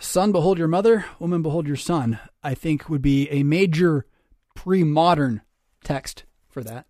[0.00, 1.04] Son, behold your mother.
[1.18, 2.18] Woman, behold your son.
[2.42, 4.06] I think would be a major
[4.54, 5.42] pre-modern
[5.84, 6.86] text for that.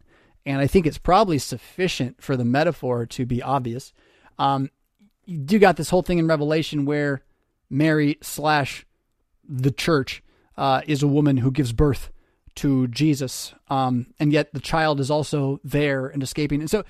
[0.47, 3.93] And I think it's probably sufficient for the metaphor to be obvious.
[4.39, 4.71] Um,
[5.25, 7.23] you do got this whole thing in Revelation where
[7.69, 8.87] Mary slash
[9.47, 10.23] the church
[10.57, 12.11] uh, is a woman who gives birth
[12.57, 16.61] to Jesus, um, and yet the child is also there and escaping.
[16.61, 16.85] And so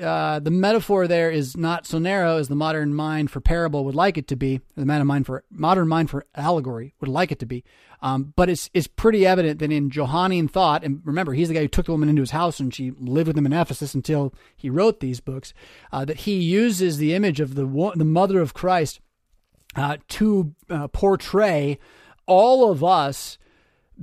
[0.00, 3.94] uh, the metaphor there is not so narrow as the modern mind for parable would
[3.94, 4.60] like it to be.
[4.76, 7.64] The modern mind for modern mind for allegory would like it to be.
[8.02, 11.62] Um, but it's it's pretty evident that in Johannine thought, and remember, he's the guy
[11.62, 14.32] who took the woman into his house and she lived with him in Ephesus until
[14.56, 15.52] he wrote these books.
[15.92, 19.00] Uh, that he uses the image of the the mother of Christ
[19.74, 21.78] uh, to uh, portray
[22.26, 23.38] all of us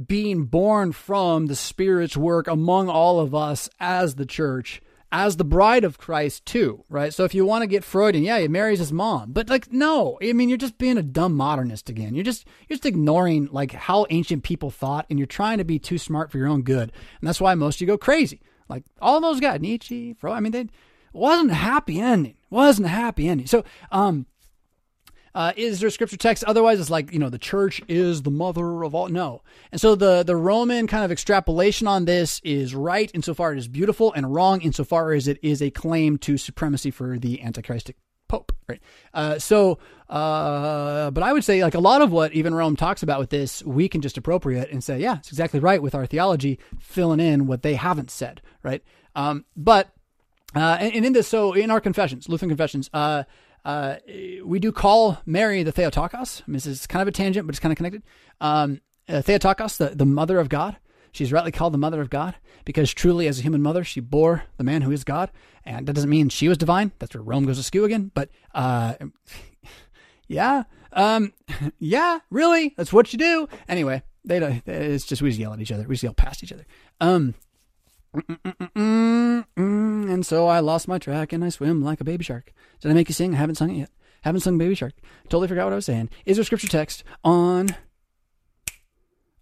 [0.05, 4.81] being born from the Spirit's work among all of us as the church
[5.11, 7.13] as the bride of Christ too, right?
[7.13, 10.17] So if you want to get Freudian, yeah, he marries his mom, but like no,
[10.21, 12.13] I mean you're just being a dumb modernist again.
[12.13, 15.79] You're just you're just ignoring like how ancient people thought, and you're trying to be
[15.79, 18.41] too smart for your own good, and that's why most of you go crazy.
[18.69, 20.35] Like all those guys, Nietzsche, Freud.
[20.35, 20.67] I mean, they
[21.13, 22.35] wasn't a happy ending.
[22.49, 23.47] Wasn't a happy ending.
[23.47, 24.25] So um,
[25.37, 26.43] uh, is there scripture text?
[26.45, 29.07] Otherwise, it's like you know the church is the mother of all.
[29.07, 33.59] No, and so the the Roman kind of extrapolation on this is right insofar it
[33.59, 37.93] is beautiful, and wrong insofar as it is a claim to supremacy for the antichristic
[38.27, 38.51] pope.
[38.67, 38.81] Right.
[39.13, 39.77] Uh, so,
[40.09, 43.29] uh, but I would say like a lot of what even Rome talks about with
[43.29, 47.19] this, we can just appropriate and say, yeah, it's exactly right with our theology, filling
[47.19, 48.41] in what they haven't said.
[48.63, 48.83] Right.
[49.15, 49.93] Um, but
[50.55, 53.23] Uh, and, and, in this, so in our confessions, Lutheran confessions, uh,
[53.67, 53.97] uh,
[54.45, 56.41] we do call Mary the Theotokos.
[56.41, 58.01] I mean, this is kind of a tangent, but it's kind of connected.
[58.39, 58.79] Um,
[59.09, 60.77] uh, Theotokos, the, the mother of God.
[61.11, 64.43] She's rightly called the mother of God because truly, as a human mother, she bore
[64.55, 65.31] the man who is God.
[65.65, 66.93] And that doesn't mean she was divine.
[66.99, 68.09] That's where Rome goes askew again.
[68.13, 68.93] But uh,
[70.29, 70.63] yeah,
[70.93, 71.33] um,
[71.79, 73.49] yeah, really, that's what you do.
[73.67, 74.61] Anyway, they.
[74.65, 75.83] It's just we just yell at each other.
[75.83, 76.65] We just yell past each other.
[77.01, 77.35] Um,
[79.55, 82.53] and so I lost my track and I swim like a baby shark.
[82.81, 83.33] Did I make you sing?
[83.33, 83.89] I haven't sung it yet.
[84.27, 84.93] Haven't sung Baby Shark.
[85.29, 86.09] Totally forgot what I was saying.
[86.25, 87.75] Is there scripture text on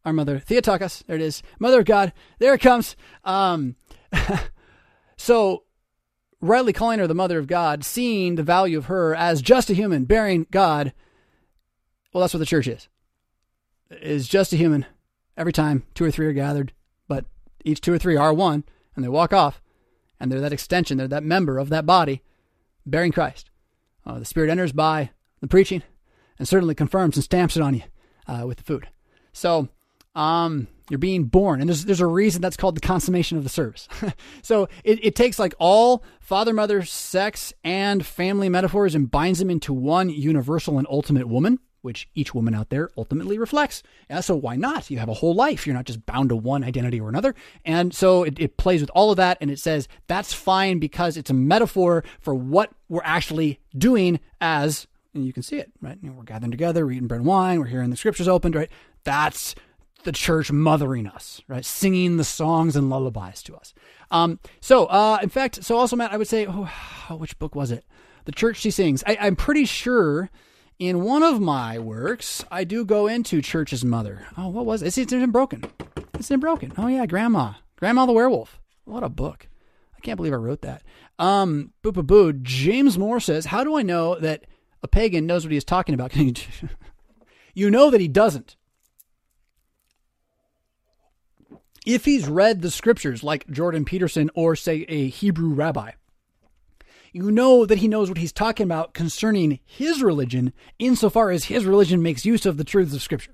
[0.03, 1.03] our mother Theotokos?
[1.07, 1.41] There it is.
[1.57, 2.13] Mother of God.
[2.37, 2.95] There it comes.
[3.23, 3.75] Um,
[5.17, 5.63] so
[6.39, 9.73] rightly calling her the mother of God, seeing the value of her as just a
[9.73, 10.93] human bearing God.
[12.13, 12.87] Well, that's what the church is.
[13.89, 14.85] Is just a human
[15.35, 16.73] every time two or three are gathered,
[17.65, 18.63] each two or three are one,
[18.95, 19.61] and they walk off,
[20.19, 22.21] and they're that extension, they're that member of that body,
[22.85, 23.49] bearing Christ.
[24.05, 25.09] Uh, the Spirit enters by
[25.41, 25.83] the preaching,
[26.39, 27.83] and certainly confirms and stamps it on you
[28.27, 28.87] uh, with the food.
[29.33, 29.67] So,
[30.15, 33.49] um, you're being born, and there's there's a reason that's called the consummation of the
[33.49, 33.87] service.
[34.43, 39.49] so it, it takes like all father, mother, sex, and family metaphors and binds them
[39.49, 43.83] into one universal and ultimate woman, which each woman out there ultimately reflects.
[44.21, 44.89] So why not?
[44.89, 45.65] You have a whole life.
[45.65, 47.35] You're not just bound to one identity or another.
[47.63, 51.15] And so it, it plays with all of that, and it says that's fine because
[51.15, 55.97] it's a metaphor for what we're actually doing as and you can see it, right?
[56.01, 58.53] You know, we're gathering together, we're eating bread and wine, we're hearing the scriptures opened,
[58.53, 58.69] right?
[59.05, 59.55] That's
[60.03, 61.65] the church mothering us, right?
[61.65, 63.73] Singing the songs and lullabies to us.
[64.11, 66.69] Um, so, uh, in fact, so also, Matt, I would say, oh,
[67.17, 67.85] which book was it?
[68.25, 69.03] The Church She Sings.
[69.07, 70.29] I, I'm pretty sure
[70.79, 74.27] in one of my works, I do go into Church's Mother.
[74.37, 74.97] Oh, what was it?
[74.97, 75.63] It's, in Broken.
[76.15, 76.73] It's in Broken.
[76.77, 77.53] Oh, yeah, Grandma.
[77.77, 78.59] Grandma the Werewolf.
[78.83, 79.47] What a book.
[79.95, 80.83] I can't believe I wrote that.
[81.17, 82.33] Um, boo boo boo.
[82.33, 84.45] James Moore says, How do I know that
[84.83, 86.13] a pagan knows what he is talking about?
[87.53, 88.55] you know that he doesn't.
[91.85, 95.91] if he's read the scriptures like Jordan Peterson or, say, a Hebrew rabbi,
[97.15, 101.65] you know that he knows what he's talking about concerning his religion insofar as his
[101.65, 103.33] religion makes use of the truths of Scripture.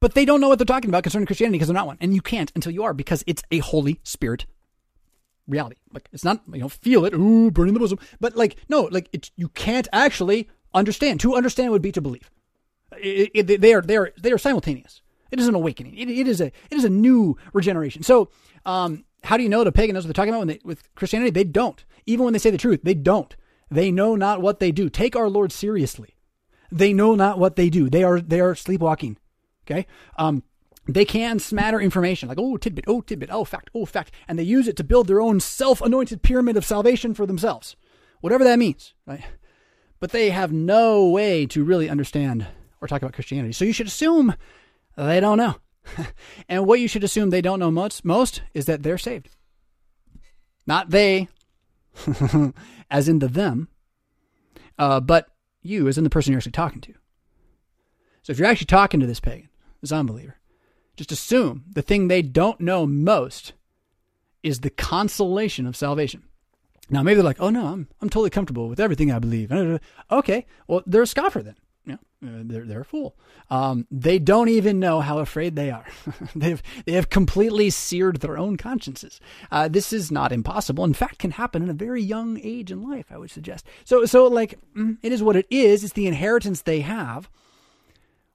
[0.00, 1.98] But they don't know what they're talking about concerning Christianity because they're not one.
[2.00, 4.46] And you can't until you are because it's a Holy Spirit
[5.46, 5.76] reality.
[5.92, 7.98] Like, it's not, you know, feel it, ooh, burning the bosom.
[8.18, 11.20] But, like, no, like, it, you can't actually understand.
[11.20, 12.30] To understand would be to believe.
[12.96, 15.02] It, it, they, are, they, are, they are simultaneous.
[15.30, 15.98] It is an awakening.
[15.98, 18.04] It, it is a it is a new regeneration.
[18.04, 18.30] So,
[18.64, 20.94] um, how do you know the pagan knows what they're talking about when they, with
[20.94, 21.30] Christianity?
[21.30, 21.84] They don't.
[22.06, 23.34] Even when they say the truth, they don't.
[23.70, 24.88] They know not what they do.
[24.88, 26.16] Take our Lord seriously.
[26.70, 27.88] They know not what they do.
[27.88, 29.16] They are they are sleepwalking.
[29.66, 29.86] Okay.
[30.16, 30.42] Um,
[30.86, 34.42] they can smatter information like oh tidbit, oh tidbit, oh fact, oh fact, and they
[34.42, 37.76] use it to build their own self-anointed pyramid of salvation for themselves,
[38.20, 39.24] whatever that means, right?
[40.00, 42.46] But they have no way to really understand
[42.82, 43.52] or talk about Christianity.
[43.54, 44.34] So you should assume
[44.96, 45.56] they don't know.
[46.48, 49.28] and what you should assume they don't know most, most is that they're saved.
[50.66, 51.28] Not they,
[52.90, 53.68] as in the them,
[54.78, 55.28] uh, but
[55.62, 56.94] you, as in the person you're actually talking to.
[58.22, 59.50] So if you're actually talking to this pagan,
[59.80, 60.38] this unbeliever,
[60.96, 63.52] just assume the thing they don't know most
[64.42, 66.22] is the consolation of salvation.
[66.90, 69.52] Now, maybe they're like, oh no, I'm, I'm totally comfortable with everything I believe.
[70.10, 71.56] Okay, well, they're a scoffer then.
[71.86, 73.14] Yeah, uh, they're they're a fool.
[73.50, 75.84] Um, they don't even know how afraid they are.
[76.34, 79.20] They've they have completely seared their own consciences.
[79.50, 80.84] Uh, this is not impossible.
[80.84, 83.06] In fact, can happen in a very young age in life.
[83.10, 83.66] I would suggest.
[83.84, 85.84] So so like mm, it is what it is.
[85.84, 87.28] It's the inheritance they have.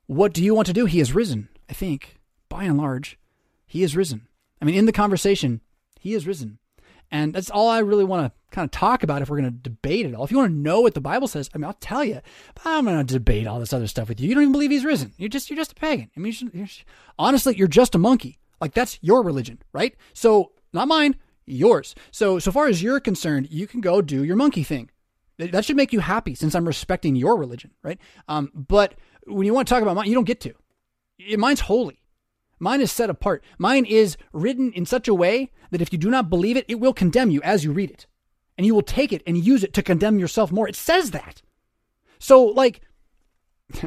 [0.05, 0.85] What do you want to do?
[0.85, 1.49] He has risen.
[1.69, 2.17] I think
[2.49, 3.17] by and large,
[3.65, 4.27] he has risen.
[4.61, 5.61] I mean, in the conversation,
[5.99, 6.59] he has risen.
[7.11, 9.69] And that's all I really want to kind of talk about if we're going to
[9.69, 10.23] debate it all.
[10.23, 12.21] If you want to know what the Bible says, I mean, I'll tell you.
[12.55, 14.29] But I'm going to debate all this other stuff with you.
[14.29, 15.13] You don't even believe he's risen.
[15.17, 16.09] You're just you're just a pagan.
[16.15, 16.67] I mean, you're, you're,
[17.17, 18.39] honestly, you're just a monkey.
[18.59, 19.95] Like that's your religion, right?
[20.13, 21.15] So not mine,
[21.45, 21.95] yours.
[22.11, 24.89] So so far as you're concerned, you can go do your monkey thing.
[25.37, 27.97] That should make you happy, since I'm respecting your religion, right?
[28.27, 28.95] Um, but
[29.25, 30.53] when you want to talk about mine, you don't get to.
[31.37, 32.01] Mine's holy.
[32.59, 33.41] Mine is set apart.
[33.57, 36.81] Mine is written in such a way that if you do not believe it, it
[36.81, 38.05] will condemn you as you read it.
[38.59, 40.67] And you will take it and use it to condemn yourself more.
[40.67, 41.41] It says that.
[42.19, 42.81] So, like,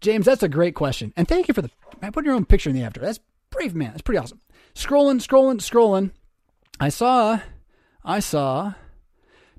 [0.00, 1.12] James, that's a great question.
[1.16, 1.70] And thank you for the
[2.00, 3.00] man, put your own picture in the after.
[3.00, 3.18] That's
[3.50, 3.90] brave, man.
[3.90, 4.40] That's pretty awesome.
[4.76, 6.12] Scrolling, scrolling, scrolling.
[6.78, 7.40] I saw,
[8.04, 8.74] I saw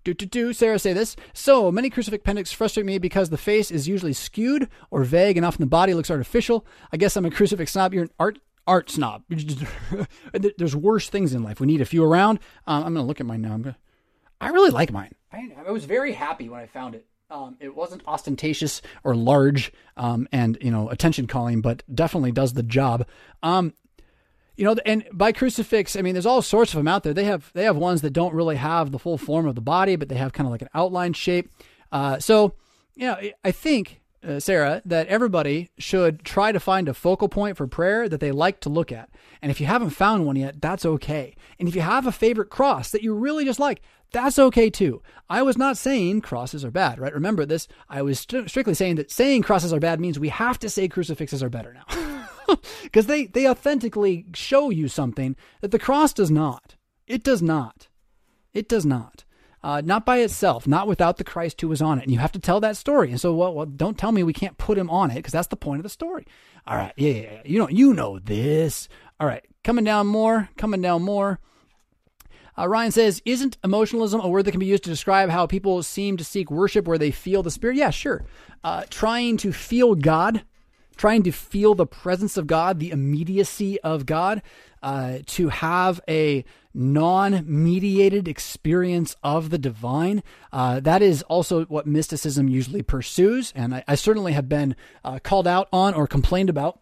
[0.06, 0.54] do, do, do.
[0.54, 1.18] Sarah say this.
[1.34, 5.46] So many crucifix pendants frustrate me because the face is usually skewed or vague and
[5.46, 6.66] often the body looks artificial.
[6.94, 7.94] I guess I'm a crucifix snob.
[7.94, 9.24] You're an art art snob.
[10.58, 11.60] There's worse things in life.
[11.60, 12.40] We need a few around.
[12.66, 13.58] Um, I'm going to look at mine now.
[13.58, 13.78] Gonna,
[14.40, 15.14] I really like mine.
[15.32, 17.06] I, I, was very happy when I found it.
[17.30, 22.54] Um, it wasn't ostentatious or large um, and you know attention calling, but definitely does
[22.54, 23.06] the job.
[23.44, 23.74] Um,
[24.56, 27.14] you know, and by crucifix, I mean there's all sorts of them out there.
[27.14, 29.96] They have they have ones that don't really have the full form of the body,
[29.96, 31.52] but they have kind of like an outline shape.
[31.92, 32.54] Uh, so,
[32.96, 37.58] you know, I think uh, Sarah, that everybody should try to find a focal point
[37.58, 39.10] for prayer that they like to look at.
[39.42, 41.36] And if you haven't found one yet, that's okay.
[41.60, 43.82] And if you have a favorite cross that you really just like,
[44.12, 45.02] that's okay too.
[45.30, 47.14] I was not saying crosses are bad, right?
[47.14, 47.68] Remember this.
[47.90, 50.88] I was st- strictly saying that saying crosses are bad means we have to say
[50.88, 52.14] crucifixes are better now.
[52.82, 56.78] Because they, they authentically show you something that the cross does not.
[57.06, 57.90] It does not.
[58.54, 59.26] It does not
[59.64, 62.04] uh, not by itself, not without the Christ who was on it.
[62.04, 63.10] And you have to tell that story.
[63.10, 65.48] And so, well, well don't tell me we can't put him on it because that's
[65.48, 66.26] the point of the story.
[66.66, 68.88] All right, yeah, yeah, yeah, you know, you know this.
[69.20, 71.40] All right, coming down more, coming down more.
[72.58, 75.82] Uh, Ryan says, "Isn't emotionalism a word that can be used to describe how people
[75.84, 78.26] seem to seek worship where they feel the Spirit?" Yeah, sure.
[78.64, 80.44] Uh, trying to feel God,
[80.98, 84.42] trying to feel the presence of God, the immediacy of God,
[84.84, 90.22] uh, to have a non mediated experience of the divine.
[90.52, 93.52] Uh, that is also what mysticism usually pursues.
[93.56, 96.80] And I, I certainly have been uh, called out on or complained about.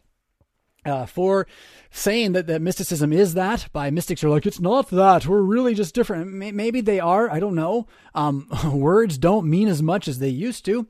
[0.86, 1.48] Uh, for
[1.90, 5.74] saying that, that mysticism is that by mystics are like it's not that we're really
[5.74, 10.20] just different maybe they are i don't know um, words don't mean as much as
[10.20, 10.86] they used to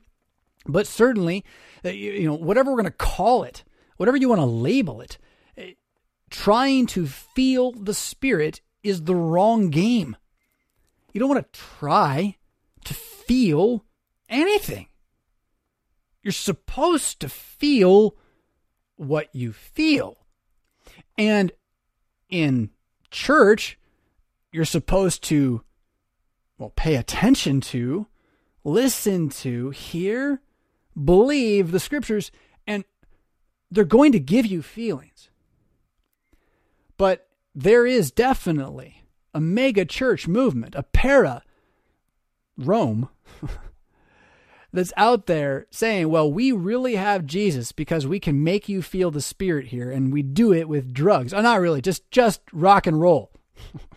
[0.66, 1.46] but certainly
[1.86, 3.64] uh, you know whatever we're going to call it
[3.96, 5.18] whatever you want to label it
[5.58, 5.72] eh,
[6.30, 10.16] trying to feel the spirit is the wrong game.
[11.12, 12.38] You don't want to try
[12.84, 13.84] to feel
[14.30, 14.88] anything.
[16.22, 18.16] You're supposed to feel
[18.96, 20.18] what you feel.
[21.18, 21.52] And
[22.30, 22.70] in
[23.12, 23.78] church,
[24.52, 25.62] you're supposed to,
[26.58, 28.08] well, pay attention to,
[28.64, 30.42] listen to, hear,
[31.02, 32.32] believe the scriptures,
[32.66, 32.84] and
[33.70, 35.30] they're going to give you feelings.
[36.98, 39.04] But there is definitely
[39.34, 41.44] a mega church movement, a para
[42.58, 43.10] Rome,
[44.76, 49.12] that's out there saying, well, we really have Jesus because we can make you feel
[49.12, 51.34] the spirit here and we do it with drugs.
[51.34, 53.32] Oh, not really, just just rock and roll.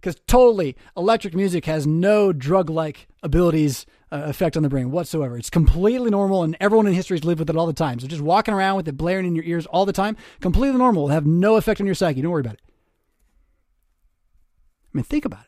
[0.00, 5.36] Because totally, electric music has no drug like abilities uh, effect on the brain whatsoever.
[5.36, 8.00] It's completely normal, and everyone in history has lived with it all the time.
[8.00, 11.02] So just walking around with it blaring in your ears all the time, completely normal,
[11.02, 12.22] will have no effect on your psyche.
[12.22, 12.62] Don't worry about it.
[14.86, 15.46] I mean, think about it.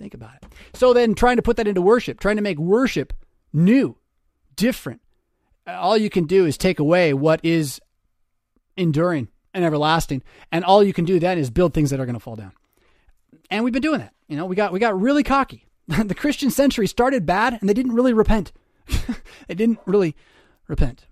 [0.00, 0.52] Think about it.
[0.74, 3.12] So then, trying to put that into worship, trying to make worship
[3.54, 3.96] new,
[4.56, 5.00] different,
[5.66, 7.80] all you can do is take away what is
[8.76, 10.22] enduring and everlasting,
[10.52, 12.52] and all you can do then is build things that are going to fall down.
[13.50, 14.12] And we've been doing that.
[14.28, 15.66] You know, we got we got really cocky.
[15.86, 18.52] the Christian century started bad and they didn't really repent.
[19.48, 20.16] they didn't really
[20.66, 21.06] repent.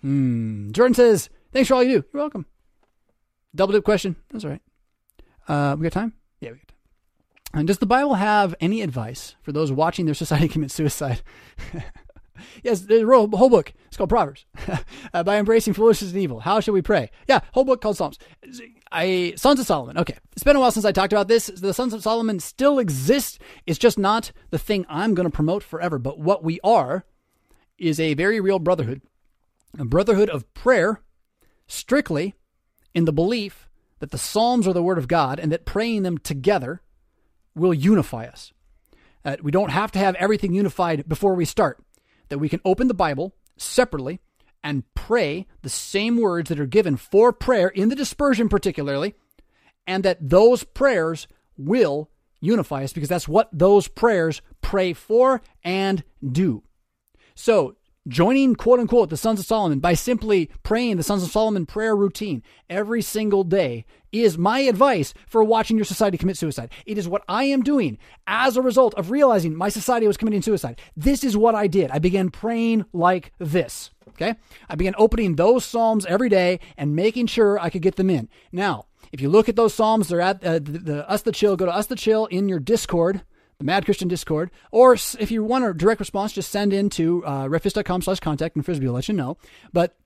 [0.00, 0.70] Hmm.
[0.70, 2.04] Jordan says, Thanks for all you do.
[2.12, 2.46] You're welcome.
[3.54, 4.16] Double dip question.
[4.30, 4.62] That's all right.
[5.46, 6.14] Uh, we got time?
[6.40, 6.73] Yeah, we got time.
[7.54, 11.22] And does the Bible have any advice for those watching their society commit suicide?
[12.64, 13.72] yes, there's a whole book.
[13.86, 14.44] It's called Proverbs.
[15.14, 16.40] uh, by embracing foolishness and evil.
[16.40, 17.10] How should we pray?
[17.28, 18.18] Yeah, whole book called Psalms.
[18.90, 19.98] I Sons of Solomon.
[19.98, 21.46] Okay, it's been a while since I talked about this.
[21.46, 23.40] The Sons of Solomon still exist.
[23.66, 25.98] It's just not the thing I'm going to promote forever.
[25.98, 27.04] But what we are
[27.78, 29.00] is a very real brotherhood,
[29.78, 31.00] a brotherhood of prayer,
[31.68, 32.34] strictly
[32.94, 33.68] in the belief
[34.00, 36.82] that the Psalms are the Word of God and that praying them together
[37.54, 38.52] will unify us.
[39.22, 41.82] That we don't have to have everything unified before we start
[42.28, 44.20] that we can open the Bible separately
[44.62, 49.14] and pray the same words that are given for prayer in the dispersion, particularly,
[49.86, 52.10] and that those prayers will
[52.40, 56.62] unify us because that's what those prayers pray for and do.
[57.34, 57.76] So,
[58.06, 61.96] joining quote unquote the Sons of Solomon by simply praying the Sons of Solomon prayer
[61.96, 66.70] routine every single day is my advice for watching your society commit suicide.
[66.86, 70.42] It is what I am doing as a result of realizing my society was committing
[70.42, 70.80] suicide.
[70.96, 71.90] This is what I did.
[71.90, 73.90] I began praying like this.
[74.10, 74.34] Okay.
[74.68, 78.28] I began opening those Psalms every day and making sure I could get them in.
[78.52, 81.56] Now, if you look at those Psalms, they're at uh, the, the Us the Chill.
[81.56, 83.22] Go to Us the Chill in your Discord
[83.64, 84.50] Mad Christian Discord.
[84.70, 88.54] Or if you want a direct response, just send in to uh, revfisk.com slash contact
[88.54, 89.38] and Frisbee will let you know.
[89.72, 89.96] But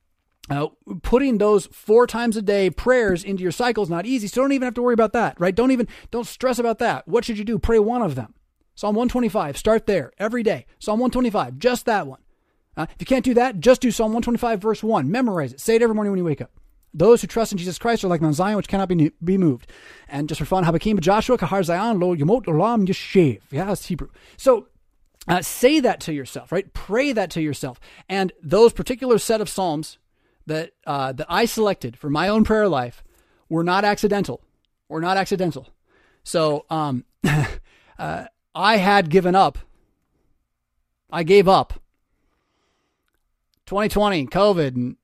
[0.49, 0.69] uh,
[1.03, 4.53] putting those four times a day prayers into your cycle is not easy, so don't
[4.53, 5.55] even have to worry about that, right?
[5.55, 7.07] Don't even don't stress about that.
[7.07, 7.59] What should you do?
[7.59, 8.33] Pray one of them.
[8.75, 9.59] Psalm 125.
[9.59, 10.65] Start there every day.
[10.79, 12.21] Psalm 125, just that one.
[12.77, 15.11] Uh, if you can't do that, just do Psalm 125, verse 1.
[15.11, 15.61] Memorize it.
[15.61, 16.53] Say it every morning when you wake up.
[16.95, 19.71] Those who trust in Jesus Christ are like Mount Zion, which cannot be, be moved.
[20.09, 23.41] And just for fun, Habakim Joshua, Kahar Zion, Lo Yomot Olam Yeshev.
[23.51, 24.09] Yeah, it's Hebrew.
[24.37, 24.69] So
[25.29, 26.73] uh, say that to yourself, right?
[26.73, 27.79] Pray that to yourself.
[28.09, 29.99] And those particular set of Psalms
[30.47, 33.05] that, uh, that I selected for my own prayer life
[33.49, 34.43] were not accidental.
[34.89, 35.69] Were not accidental.
[36.25, 37.05] So um,
[37.99, 38.25] uh,
[38.55, 39.59] I had given up.
[41.11, 41.75] I gave up
[43.67, 44.97] 2020, COVID, and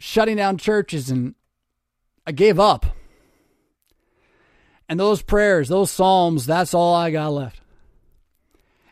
[0.00, 1.34] shutting down churches, and
[2.26, 2.86] I gave up.
[4.88, 7.60] And those prayers, those psalms, that's all I got left.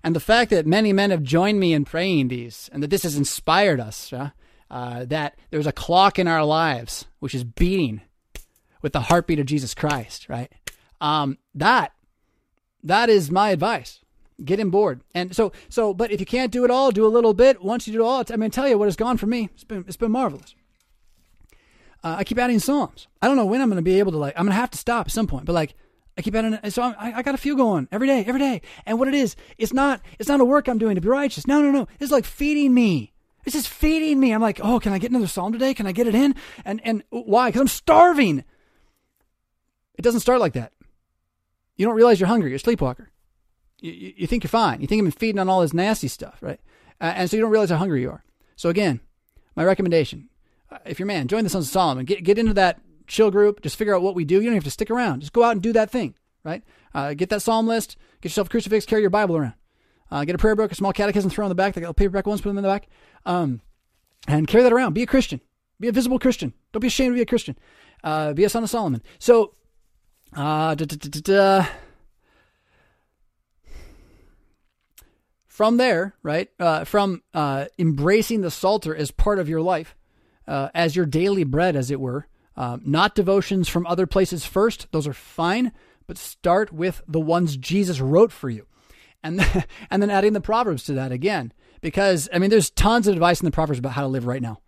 [0.05, 3.03] And the fact that many men have joined me in praying these, and that this
[3.03, 4.13] has inspired us,
[4.71, 8.03] uh, that there's a clock in our lives which is beating
[8.81, 10.53] with the heartbeat of Jesus Christ, right?
[11.01, 11.93] Um, that
[12.85, 14.01] that is my advice
[14.45, 15.01] get him board.
[15.15, 17.63] And so, so, but if you can't do it all, do a little bit.
[17.63, 19.49] Once you do it all, I mean, tell you what has gone for me.
[19.53, 20.55] It's been, it's been marvelous.
[22.03, 23.09] Uh, I keep adding Psalms.
[23.21, 24.71] I don't know when I'm going to be able to like, I'm going to have
[24.71, 25.75] to stop at some point, but like,
[26.17, 28.63] I keep adding, so I, I got a few going every day, every day.
[28.87, 31.47] And what it is, it's not, it's not a work I'm doing to be righteous.
[31.47, 31.87] No, no, no.
[32.01, 33.13] It's like feeding me.
[33.45, 34.33] It's just feeding me.
[34.33, 35.75] I'm like, oh, can I get another Psalm today?
[35.75, 36.35] Can I get it in?
[36.65, 37.49] And, and why?
[37.49, 38.45] Because I'm starving.
[39.95, 40.73] It doesn't start like that.
[41.77, 42.51] You don't realize you're hungry.
[42.51, 43.13] You're a sleepwalker
[43.81, 44.81] you, you think you're fine.
[44.81, 46.61] You think you've been feeding on all this nasty stuff, right?
[47.01, 48.25] Uh, and so you don't realize how hungry you are.
[48.57, 49.01] So again,
[49.57, 50.29] my recommendation:
[50.85, 52.05] if you're a man, join the Sons of Solomon.
[52.05, 53.63] Get get into that chill group.
[53.63, 54.37] Just figure out what we do.
[54.41, 55.21] You don't have to stick around.
[55.21, 56.15] Just go out and do that thing,
[56.45, 56.63] right?
[56.95, 57.97] Uh, get that psalm list.
[58.21, 58.87] Get yourself a crucifix.
[58.87, 59.55] Carry your Bible around.
[60.11, 61.75] Uh, get a prayer book, a small catechism, throw in the back.
[61.75, 62.89] They got paperback ones, put them in the back,
[63.27, 63.61] um,
[64.27, 64.95] and carry that around.
[64.95, 65.41] Be a Christian.
[65.81, 66.55] Be a visible Christian.
[66.73, 67.59] Don't be ashamed to be a Christian.
[68.03, 69.03] Uh, be a son of Solomon.
[69.19, 69.55] So,
[70.35, 70.75] uh,
[75.47, 79.95] from there, right, uh, from uh, embracing the Psalter as part of your life,
[80.49, 82.27] uh, as your daily bread, as it were,
[82.57, 85.73] uh, not devotions from other places first, those are fine,
[86.07, 88.67] but start with the ones Jesus wrote for you.
[89.23, 89.41] And,
[89.91, 91.53] and then adding the Proverbs to that again.
[91.81, 94.43] Because, I mean, there's tons of advice in the Proverbs about how to live right
[94.43, 94.61] now.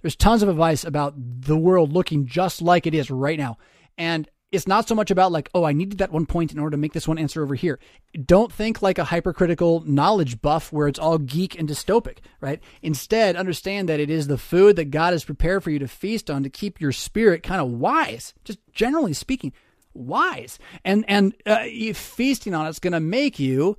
[0.00, 3.58] There's tons of advice about the world looking just like it is right now.
[3.98, 6.76] And it's not so much about like, oh, I needed that one point in order
[6.76, 7.80] to make this one answer over here.
[8.24, 12.62] Don't think like a hypercritical knowledge buff where it's all geek and dystopic, right?
[12.80, 16.30] Instead, understand that it is the food that God has prepared for you to feast
[16.30, 19.52] on to keep your spirit kind of wise, just generally speaking,
[19.92, 20.60] wise.
[20.84, 23.76] And and uh, feasting on it's going to make you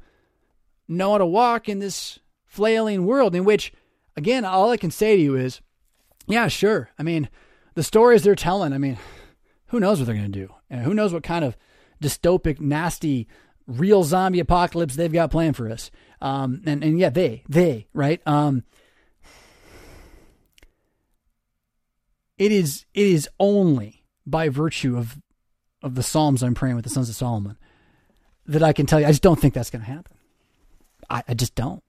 [0.89, 3.71] know how to walk in this flailing world in which,
[4.17, 5.61] again, all I can say to you is,
[6.27, 6.89] yeah, sure.
[6.99, 7.29] I mean,
[7.75, 8.73] the stories they're telling.
[8.73, 8.97] I mean
[9.67, 10.53] who knows what they're going to do?
[10.75, 11.57] And who knows what kind of
[12.01, 13.27] dystopic, nasty,
[13.67, 15.91] real zombie apocalypse they've got planned for us?
[16.21, 18.21] Um, and and yeah, they they right.
[18.25, 18.63] Um,
[22.37, 25.17] it is it is only by virtue of
[25.81, 27.57] of the Psalms I'm praying with the sons of Solomon
[28.47, 29.05] that I can tell you.
[29.05, 30.17] I just don't think that's going to happen.
[31.09, 31.83] I, I just don't.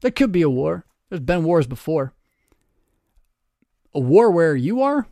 [0.00, 0.84] There could be a war.
[1.08, 2.12] There's been wars before.
[3.94, 5.06] A war where you are,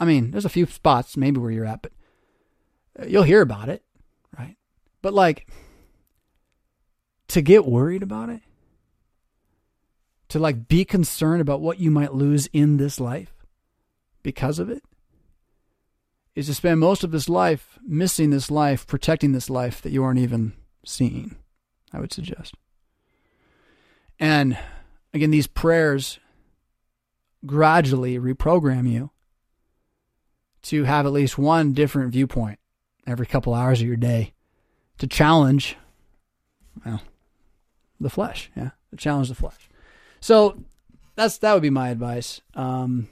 [0.00, 1.92] I mean, there's a few spots maybe where you're at, but
[2.98, 3.82] uh, you'll hear about it,
[4.38, 4.56] right?
[5.02, 5.48] But like
[7.28, 8.42] to get worried about it,
[10.28, 13.32] to like be concerned about what you might lose in this life
[14.22, 14.82] because of it,
[16.34, 20.04] is to spend most of this life missing this life, protecting this life that you
[20.04, 20.52] aren't even
[20.84, 21.36] seeing,
[21.92, 22.54] I would suggest.
[24.20, 24.56] And
[25.12, 26.20] again, these prayers
[27.44, 29.10] gradually reprogram you
[30.68, 32.58] to have at least one different viewpoint
[33.06, 34.32] every couple hours of your day
[34.98, 35.76] to challenge
[36.84, 37.00] well
[38.00, 39.68] the flesh yeah to challenge the flesh.
[40.20, 40.62] So
[41.14, 42.40] that's that would be my advice.
[42.54, 43.08] Um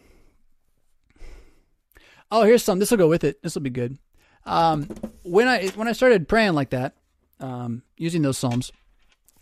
[2.31, 3.43] oh here's some this will go with it.
[3.43, 3.99] This will be good.
[4.45, 4.89] Um
[5.23, 6.95] when i when i started praying like that
[7.41, 8.71] um using those psalms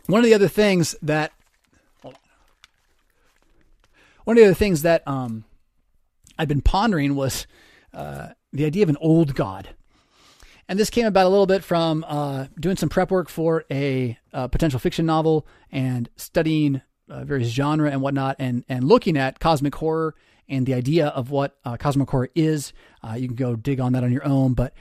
[0.07, 1.31] one of the other things that
[4.23, 5.45] one of the other things that um
[6.39, 7.45] i've been pondering was
[7.95, 9.69] uh, the idea of an old God.
[10.67, 14.17] And this came about a little bit from uh, doing some prep work for a,
[14.33, 19.39] a potential fiction novel and studying uh, various genre and whatnot, and and looking at
[19.39, 20.15] cosmic horror
[20.49, 22.73] and the idea of what uh, cosmic horror is.
[23.03, 24.73] Uh, you can go dig on that on your own, but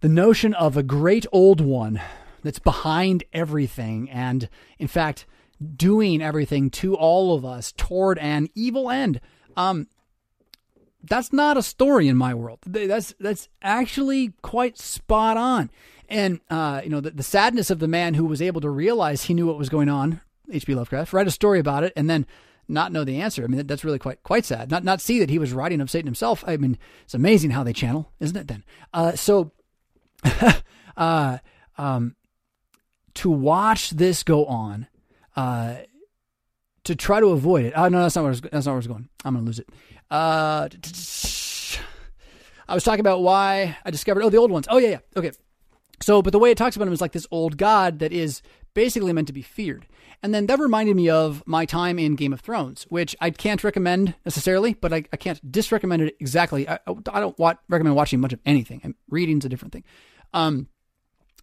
[0.00, 2.00] the notion of a great old one
[2.42, 4.48] that's behind everything, and
[4.78, 5.26] in fact
[5.76, 9.20] doing everything to all of us toward an evil end.
[9.56, 9.86] Um,
[11.08, 12.60] that's not a story in my world.
[12.66, 15.70] That's that's actually quite spot on.
[16.08, 19.22] And uh, you know, the, the sadness of the man who was able to realize
[19.22, 20.20] he knew what was going on,
[20.50, 20.74] H.P.
[20.74, 22.26] Lovecraft, write a story about it, and then
[22.68, 23.44] not know the answer.
[23.44, 24.70] I mean, that's really quite quite sad.
[24.70, 26.44] Not not see that he was writing of Satan himself.
[26.46, 28.48] I mean, it's amazing how they channel, isn't it?
[28.48, 29.52] Then, uh, so,
[30.96, 31.38] uh,
[31.78, 32.16] um,
[33.14, 34.86] to watch this go on,
[35.36, 35.76] uh,
[36.84, 37.72] to try to avoid it.
[37.76, 39.08] Oh no, that's not where was, that's not where I was going.
[39.24, 39.68] I'm gonna lose it.
[40.10, 40.68] Uh,
[42.68, 44.22] I was talking about why I discovered.
[44.22, 44.66] Oh, the old ones.
[44.68, 44.98] Oh yeah, yeah.
[45.16, 45.32] Okay.
[46.02, 48.42] So, but the way it talks about him is like this old god that is
[48.74, 49.86] basically meant to be feared.
[50.22, 53.62] And then that reminded me of my time in Game of Thrones, which I can't
[53.64, 56.68] recommend necessarily, but I, I can't disrecommend it exactly.
[56.68, 58.80] I, I don't want, recommend watching much of anything.
[58.82, 59.84] And reading's a different thing.
[60.34, 60.68] Um,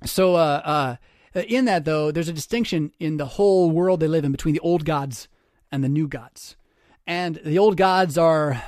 [0.05, 0.97] so uh,
[1.35, 4.53] uh, in that though, there's a distinction in the whole world they live in between
[4.53, 5.27] the old gods
[5.71, 6.55] and the new gods.
[7.05, 8.63] And the old gods are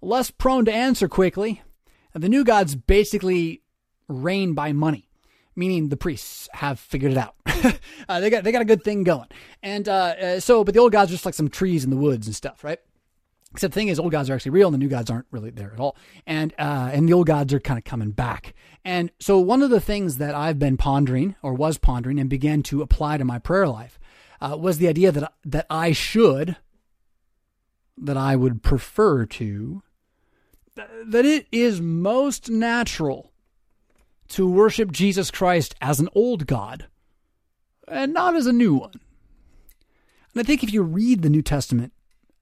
[0.00, 1.62] less prone to answer quickly.
[2.14, 3.62] And the new gods basically
[4.08, 5.08] reign by money
[5.54, 7.34] meaning the priests have figured it out.
[8.08, 9.28] uh, they got they got a good thing going,
[9.62, 11.96] and uh, uh, so but the old gods are just like some trees in the
[11.96, 12.78] woods and stuff, right?
[13.52, 15.50] Except the thing is, old gods are actually real, and the new gods aren't really
[15.50, 15.96] there at all.
[16.26, 18.54] And uh, and the old gods are kind of coming back.
[18.84, 22.62] And so one of the things that I've been pondering, or was pondering, and began
[22.64, 23.98] to apply to my prayer life,
[24.40, 26.56] uh, was the idea that that I should,
[27.96, 29.82] that I would prefer to,
[30.74, 33.32] that it is most natural
[34.28, 36.86] to worship Jesus Christ as an old God
[37.86, 39.00] and not as a new one.
[40.34, 41.92] And I think if you read the New Testament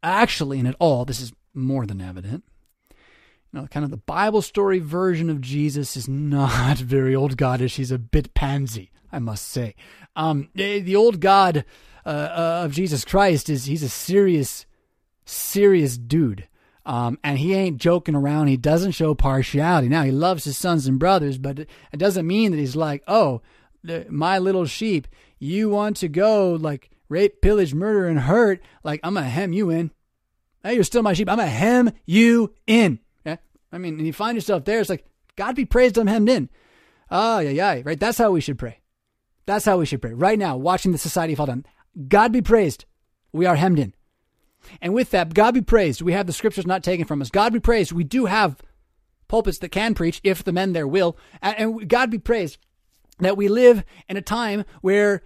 [0.02, 2.44] actually in it all, this is more than evident.
[3.52, 7.76] You know, kind of the Bible story version of Jesus is not very old godish.
[7.76, 9.74] He's a bit pansy, I must say.
[10.14, 11.64] Um, the old God
[12.06, 14.66] uh, uh, of Jesus Christ is he's a serious,
[15.30, 16.48] serious dude.
[16.86, 18.48] Um, and he ain't joking around.
[18.48, 19.88] He doesn't show partiality.
[19.88, 23.42] Now, he loves his sons and brothers, but it doesn't mean that he's like, oh,
[23.84, 25.06] the, my little sheep,
[25.38, 28.60] you want to go like rape, pillage, murder, and hurt.
[28.82, 29.90] Like, I'm going to hem you in.
[30.62, 31.28] Hey, you're still my sheep.
[31.28, 32.98] I'm going to hem you in.
[33.24, 33.36] Yeah?
[33.72, 36.50] I mean, and you find yourself there, it's like, God be praised, I'm hemmed in.
[37.10, 37.98] Oh, yeah, yeah, right?
[37.98, 38.80] That's how we should pray.
[39.46, 40.12] That's how we should pray.
[40.12, 41.66] Right now, watching the society fall down.
[42.08, 42.84] God be praised.
[43.32, 43.94] We are hemmed in.
[44.80, 46.02] And with that, God be praised.
[46.02, 47.30] We have the scriptures not taken from us.
[47.30, 47.92] God be praised.
[47.92, 48.56] We do have
[49.28, 51.16] pulpits that can preach if the men there will.
[51.40, 52.58] And God be praised
[53.18, 55.22] that we live in a time where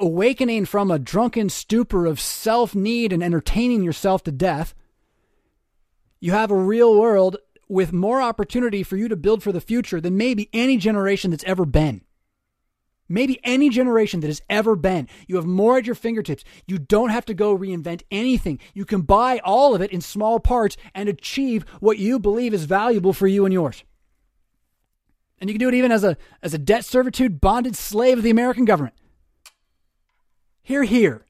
[0.00, 4.74] awakening from a drunken stupor of self need and entertaining yourself to death,
[6.20, 7.36] you have a real world
[7.68, 11.44] with more opportunity for you to build for the future than maybe any generation that's
[11.44, 12.02] ever been
[13.12, 15.08] maybe any generation that has ever been.
[15.26, 16.44] You have more at your fingertips.
[16.66, 18.58] You don't have to go reinvent anything.
[18.74, 22.64] You can buy all of it in small parts and achieve what you believe is
[22.64, 23.84] valuable for you and yours.
[25.38, 28.24] And you can do it even as a as a debt servitude bonded slave of
[28.24, 28.94] the American government.
[30.62, 31.26] Here, here.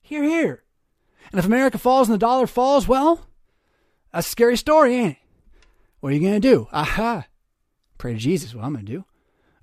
[0.00, 0.62] Here, here.
[1.32, 3.26] And if America falls and the dollar falls, well,
[4.12, 5.18] that's a scary story, ain't it?
[5.98, 6.68] What are you going to do?
[6.70, 7.26] Aha.
[7.98, 9.04] Pray to Jesus, what I'm going to do.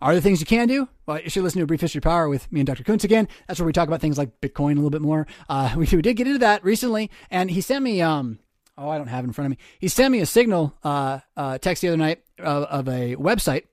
[0.02, 0.90] Are there things you can do?
[1.06, 2.84] Well, you should listen to a brief history power with me and Dr.
[2.84, 3.28] Koontz again.
[3.48, 5.28] That's where we talk about things like Bitcoin a little bit more.
[5.48, 8.40] Uh, we, we, did get into that recently, and he sent me um
[8.78, 9.58] oh I don't have it in front of me.
[9.80, 13.66] He sent me a signal uh, uh text the other night of, of a website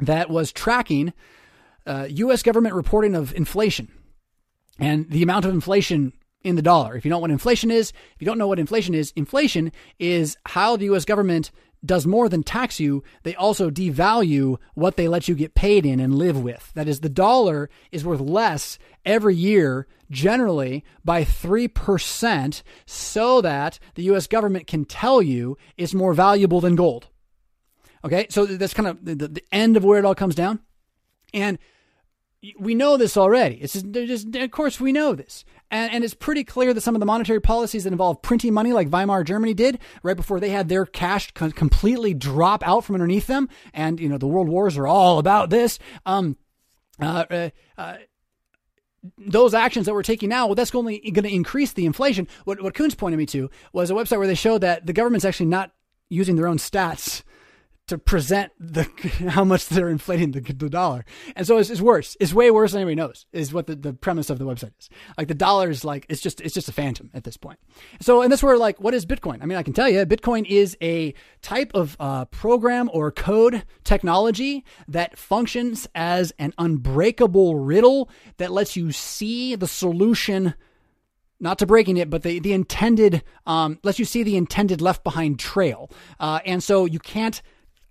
[0.00, 1.12] that was tracking
[1.86, 2.42] uh, U.S.
[2.42, 3.88] government reporting of inflation
[4.78, 6.96] and the amount of inflation in the dollar.
[6.96, 9.72] If you don't know what inflation is, if you don't know what inflation is, inflation
[9.98, 11.04] is how the U.S.
[11.04, 11.50] government
[11.84, 16.00] does more than tax you, they also devalue what they let you get paid in
[16.00, 16.70] and live with.
[16.74, 24.02] That is, the dollar is worth less every year, generally by 3%, so that the
[24.14, 27.08] US government can tell you it's more valuable than gold.
[28.04, 30.60] Okay, so that's kind of the, the end of where it all comes down.
[31.34, 31.58] And
[32.58, 33.56] we know this already.
[33.56, 35.44] It's just, just, of course we know this.
[35.70, 38.72] And, and it's pretty clear that some of the monetary policies that involve printing money,
[38.72, 42.96] like Weimar Germany did, right before they had their cash co- completely drop out from
[42.96, 45.78] underneath them, and you know the world wars are all about this.
[46.06, 46.36] Um,
[47.00, 47.96] uh, uh, uh,
[49.18, 52.26] those actions that we're taking now, well, that's only going to increase the inflation.
[52.44, 55.24] What what Koontz pointed me to was a website where they showed that the government's
[55.24, 55.72] actually not
[56.08, 57.22] using their own stats
[57.90, 58.84] to present the
[59.30, 61.04] how much they're inflating the, the dollar.
[61.34, 62.16] And so it's, it's, worse.
[62.20, 63.26] It's way worse than anybody knows.
[63.32, 64.88] Is what the, the premise of the website is.
[65.18, 67.58] Like the dollar is like it's just it's just a phantom at this point.
[68.00, 69.42] So and that's where like what is Bitcoin?
[69.42, 73.64] I mean, I can tell you, Bitcoin is a type of uh, program or code
[73.82, 80.54] technology that functions as an unbreakable riddle that lets you see the solution
[81.40, 85.02] not to breaking it, but the, the intended, um, lets you see the intended left
[85.02, 85.90] behind trail.
[86.20, 87.40] Uh, and so you can't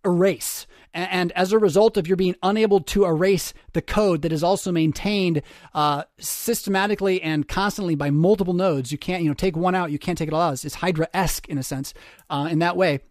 [0.06, 0.68] erase.
[0.94, 4.72] And as a result of your being unable to erase the code that is also
[4.72, 5.44] maintained
[5.76, 10.00] uh, systematically and constantly by multiple nodes, you can't, you know, take one out, you
[10.00, 10.54] can't take it all out.
[10.54, 11.94] It's, it's Hydra esque in a sense,
[12.30, 13.02] uh, in that way.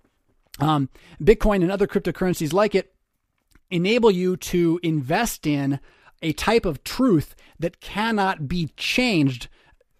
[0.58, 0.88] Um,
[1.22, 2.92] Bitcoin and other cryptocurrencies like it
[3.70, 5.78] enable you to invest in
[6.20, 9.48] a type of truth that cannot be changed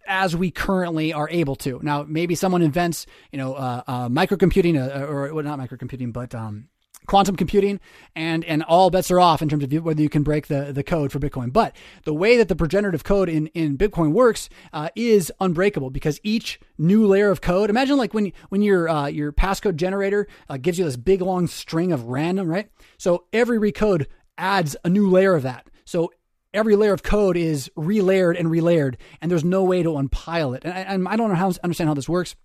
[0.09, 1.78] as we currently are able to.
[1.82, 6.35] Now, maybe someone invents, you know, uh, uh, microcomputing, uh, or well, not microcomputing, but
[6.35, 6.69] um,
[7.09, 7.80] quantum computing,
[8.14, 10.85] and and all bets are off in terms of whether you can break the, the
[10.85, 11.52] code for Bitcoin.
[11.52, 11.74] But
[12.05, 16.60] the way that the progenerative code in, in Bitcoin works uh, is unbreakable because each
[16.78, 17.70] new layer of code.
[17.70, 21.48] Imagine like when when your uh, your passcode generator uh, gives you this big long
[21.48, 22.70] string of random, right?
[22.98, 24.06] So every recode
[24.36, 25.66] adds a new layer of that.
[25.85, 26.12] So
[26.55, 30.64] every layer of code is relayered and relayered, and there's no way to unpile it.
[30.64, 32.36] And I, and I don't know how understand how this works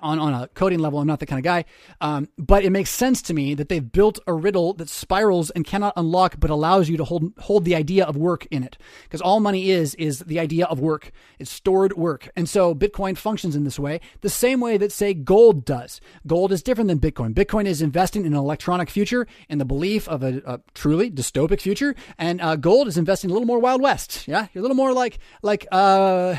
[0.00, 1.64] on, on a coding level, I'm not the kind of guy.
[2.00, 5.64] Um, but it makes sense to me that they've built a riddle that spirals and
[5.64, 8.78] cannot unlock, but allows you to hold, hold the idea of work in it.
[9.02, 11.12] Because all money is, is the idea of work.
[11.38, 12.30] It's stored work.
[12.34, 16.00] And so Bitcoin functions in this way, the same way that say gold does.
[16.26, 17.34] Gold is different than Bitcoin.
[17.34, 21.60] Bitcoin is investing in an electronic future in the belief of a, a truly dystopic
[21.60, 21.94] future.
[22.16, 24.26] And, uh, gold is investing a little more Wild West.
[24.26, 24.46] Yeah.
[24.54, 26.36] You're a little more like, like, uh,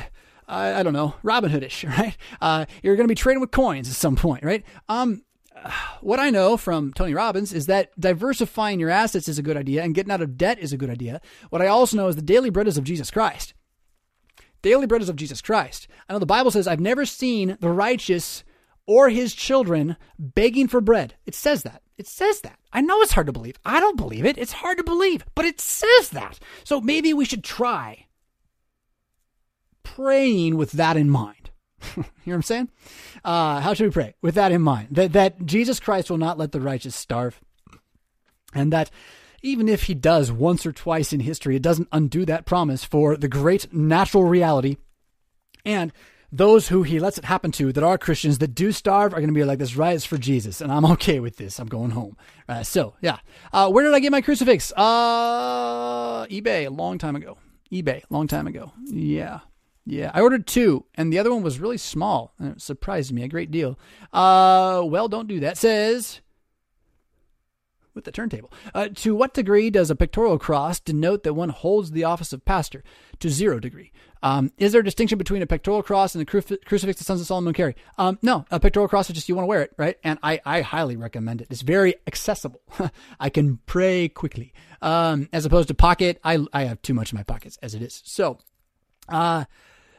[0.48, 2.18] I, I don't know, Robin Hoodish, right?
[2.42, 4.64] Uh, you're going to be trading with coins at some point, right?
[4.90, 5.24] Um,
[6.02, 9.84] what I know from Tony Robbins is that diversifying your assets is a good idea
[9.84, 11.22] and getting out of debt is a good idea.
[11.50, 13.54] What I also know is the daily bread is of Jesus Christ.
[14.62, 15.88] Daily bread is of Jesus Christ.
[16.10, 18.44] I know the Bible says, I've never seen the righteous
[18.88, 21.16] or his children begging for bread.
[21.26, 21.82] It says that.
[21.98, 22.60] It says that.
[22.74, 23.56] I know it's hard to believe.
[23.64, 24.38] I don't believe it.
[24.38, 26.40] It's hard to believe, but it says that.
[26.64, 28.05] So maybe we should try
[29.86, 31.52] praying with that in mind.
[31.96, 32.70] you know what I'm saying?
[33.24, 34.16] Uh, how should we pray?
[34.22, 37.40] With that in mind, that, that Jesus Christ will not let the righteous starve.
[38.54, 38.90] And that
[39.42, 43.16] even if he does once or twice in history, it doesn't undo that promise for
[43.16, 44.78] the great natural reality.
[45.64, 45.94] And
[46.32, 49.28] those who he lets it happen to that are Christians that do starve are going
[49.28, 50.62] to be like, this right is for Jesus.
[50.62, 51.60] And I'm okay with this.
[51.60, 52.18] I'm going home.
[52.50, 53.20] Uh, so, yeah.
[53.54, 54.74] Uh, where did I get my crucifix?
[54.76, 57.38] Uh, eBay a long time ago.
[57.72, 58.74] eBay, a long time ago.
[58.86, 59.42] Yeah.
[59.86, 63.24] Yeah, I ordered two, and the other one was really small, and it surprised me
[63.24, 63.78] a great deal.
[64.12, 65.58] Uh, well, don't do that.
[65.58, 66.22] Says
[67.96, 68.52] with the turntable.
[68.74, 72.46] Uh, to what degree does a pectoral cross denote that one holds the office of
[72.46, 72.84] pastor?
[73.20, 73.92] To zero degree.
[74.22, 77.22] Um, is there a distinction between a pectoral cross and a cru- crucifix the sons
[77.22, 77.76] of Solomon carry?
[77.98, 79.98] Um, no, a pectoral cross is just you want to wear it, right?
[80.04, 81.48] And I, I highly recommend it.
[81.50, 82.62] It's very accessible.
[83.20, 84.54] I can pray quickly.
[84.82, 87.82] Um, as opposed to pocket, I, I have too much in my pockets as it
[87.82, 88.02] is.
[88.04, 88.40] So,
[89.08, 89.46] uh,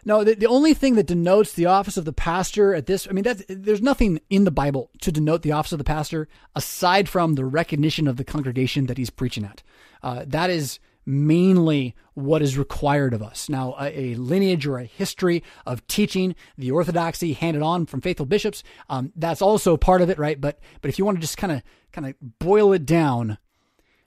[0.07, 3.12] no, the, the only thing that denotes the office of the pastor at this, I
[3.12, 7.09] mean, that's, there's nothing in the Bible to denote the office of the pastor aside
[7.09, 9.65] from the recognition of the congregation that he's preaching at.
[10.05, 13.49] Uh, that is mainly what is required of us.
[13.49, 18.27] Now, a, a, lineage or a history of teaching the orthodoxy handed on from faithful
[18.27, 20.41] bishops, um, that's also part of it, right?
[20.41, 21.62] But but if you want to just kind of
[21.93, 23.39] kind of boil it down,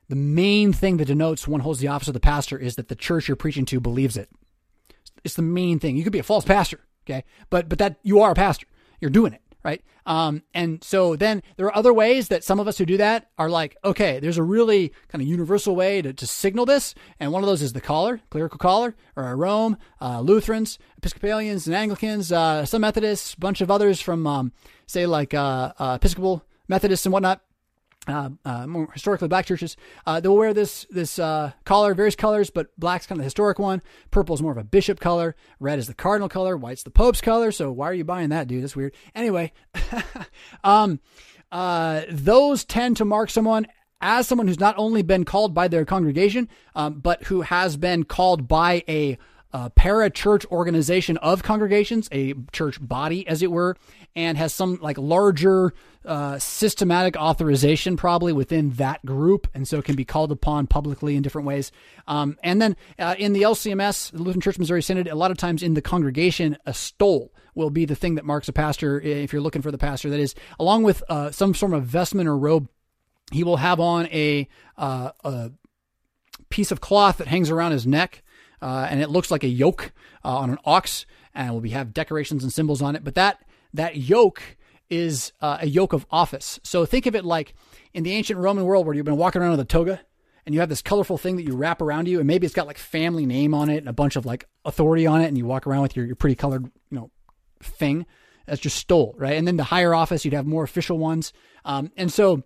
[0.07, 2.95] the main thing that denotes one holds the office of the pastor is that the
[2.95, 4.29] church you're preaching to believes it.
[5.23, 5.97] It's the main thing.
[5.97, 7.23] You could be a false pastor, okay?
[7.49, 8.67] But but that you are a pastor.
[8.99, 9.81] You're doing it, right?
[10.05, 13.29] Um, and so then there are other ways that some of us who do that
[13.37, 17.31] are like, okay, there's a really kind of universal way to, to signal this, and
[17.31, 21.75] one of those is the collar, clerical collar, or a Rome, uh, Lutherans, Episcopalians, and
[21.75, 24.51] Anglicans, uh, some Methodists, a bunch of others from, um,
[24.87, 27.41] say, like uh, uh Episcopal Methodists and whatnot
[28.09, 32.49] uh, uh, more historically black churches, uh, they'll wear this this uh, collar, various colors,
[32.49, 33.81] but black's kind of the historic one.
[34.11, 35.35] Purple is more of a bishop color.
[35.59, 36.57] Red is the cardinal color.
[36.57, 37.51] White's the pope's color.
[37.51, 38.63] So why are you buying that, dude?
[38.63, 38.93] That's weird.
[39.13, 39.53] Anyway,
[40.63, 40.99] um,
[41.51, 43.67] uh, those tend to mark someone
[44.01, 48.03] as someone who's not only been called by their congregation, um, but who has been
[48.03, 49.17] called by a
[49.51, 53.75] a para church organization of congregations, a church body, as it were,
[54.15, 55.73] and has some like larger
[56.05, 61.23] uh, systematic authorization probably within that group, and so can be called upon publicly in
[61.23, 61.71] different ways.
[62.07, 65.37] Um, and then uh, in the LCMS, the Lutheran Church Missouri Synod, a lot of
[65.37, 69.33] times in the congregation, a stole will be the thing that marks a pastor if
[69.33, 70.09] you're looking for the pastor.
[70.09, 72.69] That is, along with uh, some sort of vestment or robe,
[73.31, 74.47] he will have on a,
[74.77, 75.51] uh, a
[76.49, 78.23] piece of cloth that hangs around his neck
[78.61, 79.91] uh, and it looks like a yoke
[80.23, 83.03] uh, on an ox, and we have decorations and symbols on it.
[83.03, 84.41] But that that yoke
[84.89, 86.59] is uh, a yoke of office.
[86.63, 87.53] So think of it like
[87.93, 90.01] in the ancient Roman world where you've been walking around with a toga
[90.45, 92.65] and you have this colorful thing that you wrap around you, and maybe it's got
[92.65, 95.45] like family name on it and a bunch of like authority on it, and you
[95.45, 97.11] walk around with your, your pretty colored, you know,
[97.61, 98.05] thing.
[98.47, 99.37] That's just stole, right?
[99.37, 101.33] And then the higher office, you'd have more official ones.
[101.65, 102.43] Um, and so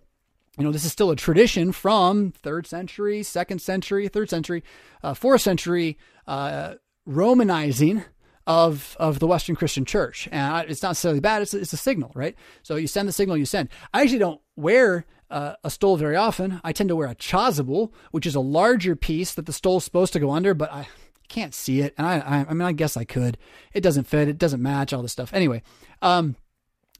[0.58, 4.62] you know, this is still a tradition from third century, second century, third century,
[5.02, 6.74] uh, fourth century uh,
[7.08, 8.04] Romanizing
[8.46, 11.42] of of the Western Christian Church, and it's not necessarily bad.
[11.42, 12.34] It's it's a signal, right?
[12.62, 13.68] So you send the signal, you send.
[13.92, 16.60] I actually don't wear uh, a stole very often.
[16.62, 20.12] I tend to wear a chasuble, which is a larger piece that the stole's supposed
[20.12, 20.86] to go under, but I
[21.28, 23.38] can't see it, and I I, I mean I guess I could.
[23.72, 24.28] It doesn't fit.
[24.28, 25.32] It doesn't match all this stuff.
[25.32, 25.62] Anyway,
[26.00, 26.36] um,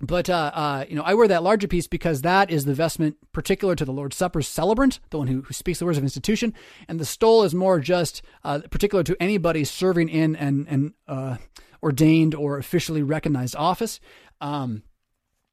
[0.07, 3.17] but uh, uh, you know, I wear that larger piece because that is the vestment
[3.33, 6.55] particular to the Lord's Supper celebrant, the one who, who speaks the words of institution,
[6.89, 11.37] and the stole is more just uh, particular to anybody serving in an, an uh,
[11.83, 14.01] ordained or officially recognized office.
[14.41, 14.83] Um,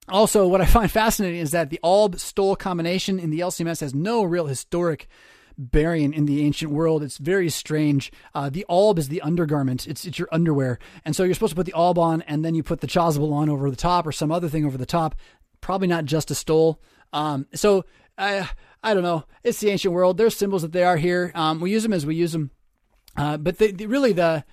[0.08, 3.94] also, what I find fascinating is that the alb stole combination in the LCMS has
[3.94, 5.08] no real historic
[5.62, 7.04] bearing in the ancient world.
[7.04, 8.12] It's very strange.
[8.34, 9.88] Uh, the alb is the undergarment.
[9.88, 12.56] It's it's your underwear, and so you're supposed to put the alb on, and then
[12.56, 15.16] you put the chasuble on over the top, or some other thing over the top.
[15.62, 16.82] Probably not just a stole.
[17.14, 17.86] Um, so
[18.18, 18.50] I
[18.84, 19.26] I don't know.
[19.44, 20.18] It's the ancient world.
[20.18, 21.32] There's symbols that they are here.
[21.36, 22.52] Um, we use them as we use them,
[23.16, 24.44] uh, but really the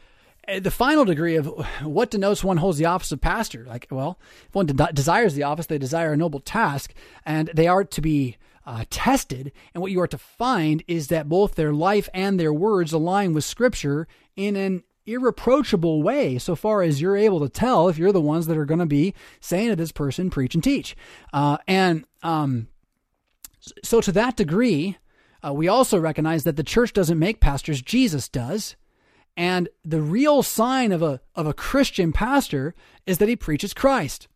[0.61, 1.47] the final degree of
[1.83, 3.65] what denotes one holds the office of pastor.
[3.65, 4.19] Like, well,
[4.49, 6.95] if one de- desires the office, they desire a noble task,
[7.27, 8.37] and they are to be
[8.69, 9.51] uh, tested.
[9.73, 13.33] And what you are to find is that both their life and their words align
[13.33, 18.13] with Scripture in an irreproachable way, so far as you're able to tell if you're
[18.13, 20.95] the ones that are going to be saying to this person, preach and teach.
[21.33, 22.69] Uh, and um,
[23.83, 24.99] so, to that degree,
[25.43, 28.77] uh, we also recognize that the church doesn't make pastors, Jesus does.
[29.35, 32.75] And the real sign of a, of a Christian pastor
[33.07, 34.29] is that he preaches Christ.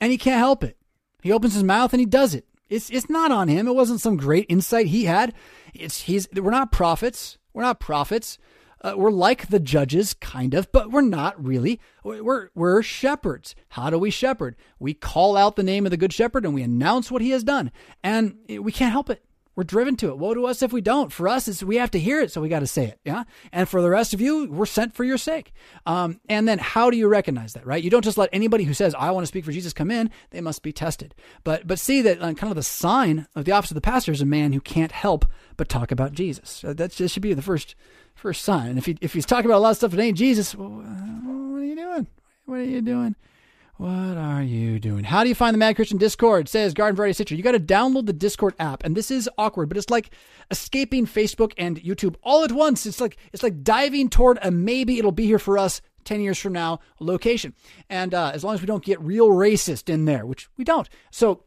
[0.00, 0.78] And he can't help it.
[1.22, 2.46] He opens his mouth and he does it.
[2.70, 3.68] It's it's not on him.
[3.68, 5.34] It wasn't some great insight he had.
[5.74, 7.36] It's he's we're not prophets.
[7.52, 8.38] We're not prophets.
[8.82, 11.80] Uh, we're like the judges, kind of, but we're not really.
[12.02, 13.54] We're we're shepherds.
[13.70, 14.56] How do we shepherd?
[14.78, 17.44] We call out the name of the good shepherd and we announce what he has
[17.44, 17.72] done,
[18.02, 19.22] and we can't help it.
[19.56, 20.18] We're driven to it.
[20.18, 21.12] Woe to us if we don't.
[21.12, 23.00] For us, it's, we have to hear it, so we got to say it.
[23.04, 23.24] Yeah.
[23.52, 25.52] And for the rest of you, we're sent for your sake.
[25.86, 27.82] Um, and then how do you recognize that, right?
[27.82, 30.10] You don't just let anybody who says, I want to speak for Jesus come in.
[30.30, 31.14] They must be tested.
[31.42, 34.12] But, but see that uh, kind of the sign of the office of the pastor
[34.12, 36.62] is a man who can't help but talk about Jesus.
[36.64, 37.74] Uh, that should be the first,
[38.14, 38.70] first sign.
[38.70, 40.68] And if he, if he's talking about a lot of stuff that ain't Jesus, well,
[40.68, 42.06] what are you doing?
[42.46, 43.16] What are you doing?
[43.80, 45.04] What are you doing?
[45.04, 46.50] How do you find the Mad Christian Discord?
[46.50, 47.34] says Garden Variety Stitcher.
[47.34, 50.10] You got to download the Discord app, and this is awkward, but it's like
[50.50, 52.84] escaping Facebook and YouTube all at once.
[52.84, 56.38] It's like it's like diving toward a maybe it'll be here for us 10 years
[56.38, 57.54] from now location.
[57.88, 60.86] And uh, as long as we don't get real racist in there, which we don't.
[61.10, 61.44] So,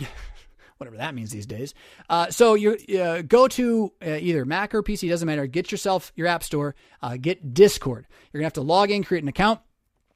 [0.78, 1.72] whatever that means these days.
[2.08, 5.46] Uh, so you uh, go to uh, either Mac or PC, doesn't matter.
[5.46, 8.08] Get yourself your app store, uh, get Discord.
[8.32, 9.60] You're to have to log in, create an account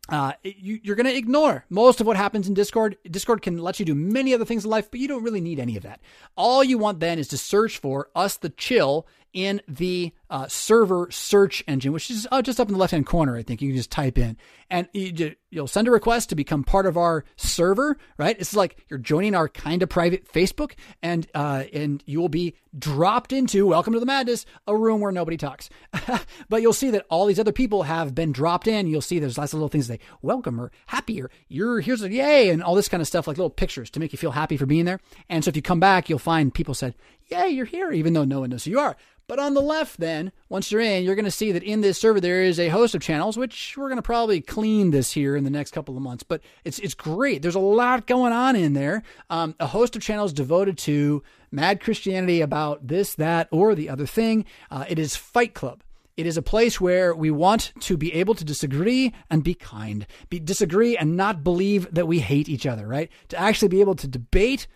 [0.08, 2.96] uh, you, you're going to ignore most of what happens in Discord.
[3.10, 5.58] Discord can let you do many other things in life, but you don't really need
[5.58, 6.00] any of that.
[6.36, 11.08] All you want then is to search for Us the Chill in the uh, server
[11.10, 13.36] search engine, which is uh, just up in the left hand corner.
[13.36, 14.36] I think you can just type in,
[14.70, 17.98] and you, will send a request to become part of our server.
[18.16, 18.36] Right?
[18.38, 22.56] It's like you're joining our kind of private Facebook, and uh, and you will be
[22.76, 25.68] dropped into Welcome to the Madness, a room where nobody talks.
[26.48, 28.86] but you'll see that all these other people have been dropped in.
[28.86, 32.10] You'll see there's lots of little things say welcome or happy or you're here's a
[32.10, 34.56] yay and all this kind of stuff, like little pictures to make you feel happy
[34.56, 35.00] for being there.
[35.28, 36.94] And so if you come back, you'll find people said,
[37.28, 38.96] "Yay, you're here," even though no one knows who you are.
[39.26, 41.98] But on the left, then, once you're in, you're going to see that in this
[41.98, 45.34] server there is a host of channels, which we're going to probably clean this here
[45.34, 46.22] in the next couple of months.
[46.22, 47.40] But it's it's great.
[47.40, 49.02] There's a lot going on in there.
[49.30, 54.06] Um, a host of channels devoted to mad Christianity about this, that, or the other
[54.06, 54.44] thing.
[54.70, 55.82] Uh, it is Fight Club.
[56.16, 60.06] It is a place where we want to be able to disagree and be kind,
[60.28, 63.10] be disagree and not believe that we hate each other, right?
[63.30, 64.68] To actually be able to debate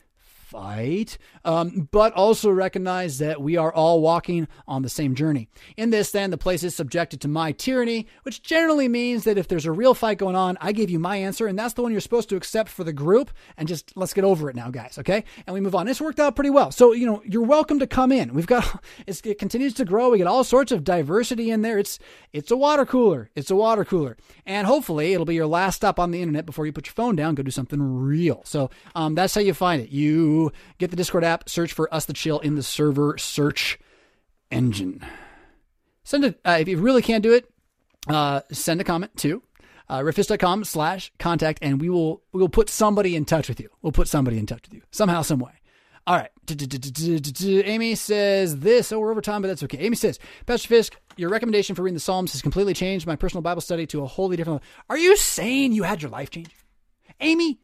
[0.48, 5.46] fight, um, but also recognize that we are all walking on the same journey.
[5.76, 9.46] In this, then, the place is subjected to my tyranny, which generally means that if
[9.46, 11.92] there's a real fight going on, I give you my answer, and that's the one
[11.92, 14.96] you're supposed to accept for the group, and just let's get over it now, guys,
[14.98, 15.24] okay?
[15.46, 15.84] And we move on.
[15.84, 16.70] This worked out pretty well.
[16.70, 18.32] So, you know, you're welcome to come in.
[18.32, 20.10] We've got, it continues to grow.
[20.10, 21.78] We get all sorts of diversity in there.
[21.78, 21.98] It's,
[22.32, 23.30] it's a water cooler.
[23.34, 24.16] It's a water cooler.
[24.46, 27.16] And hopefully it'll be your last stop on the internet before you put your phone
[27.16, 28.40] down, go do something real.
[28.44, 29.90] So, um, that's how you find it.
[29.90, 30.38] You
[30.78, 33.78] get the Discord app, search for Us the Chill in the server search
[34.51, 35.05] engine.
[36.05, 37.51] Send it, uh, if you really can't do it,
[38.09, 39.43] uh, send a comment to
[39.89, 43.69] uh, revfisk.com slash contact and we will we will put somebody in touch with you.
[43.82, 45.52] We'll put somebody in touch with you somehow, some way.
[46.06, 46.31] All right.
[47.44, 48.93] Amy says this.
[48.93, 49.78] Oh, we're over time, but that's okay.
[49.78, 53.43] Amy says, Pastor Fisk, your recommendation for reading the Psalms has completely changed my personal
[53.43, 54.62] Bible study to a wholly different.
[54.89, 56.48] Are you saying you had your life change?
[57.20, 57.60] Amy,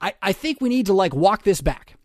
[0.00, 1.96] I, I think we need to like walk this back.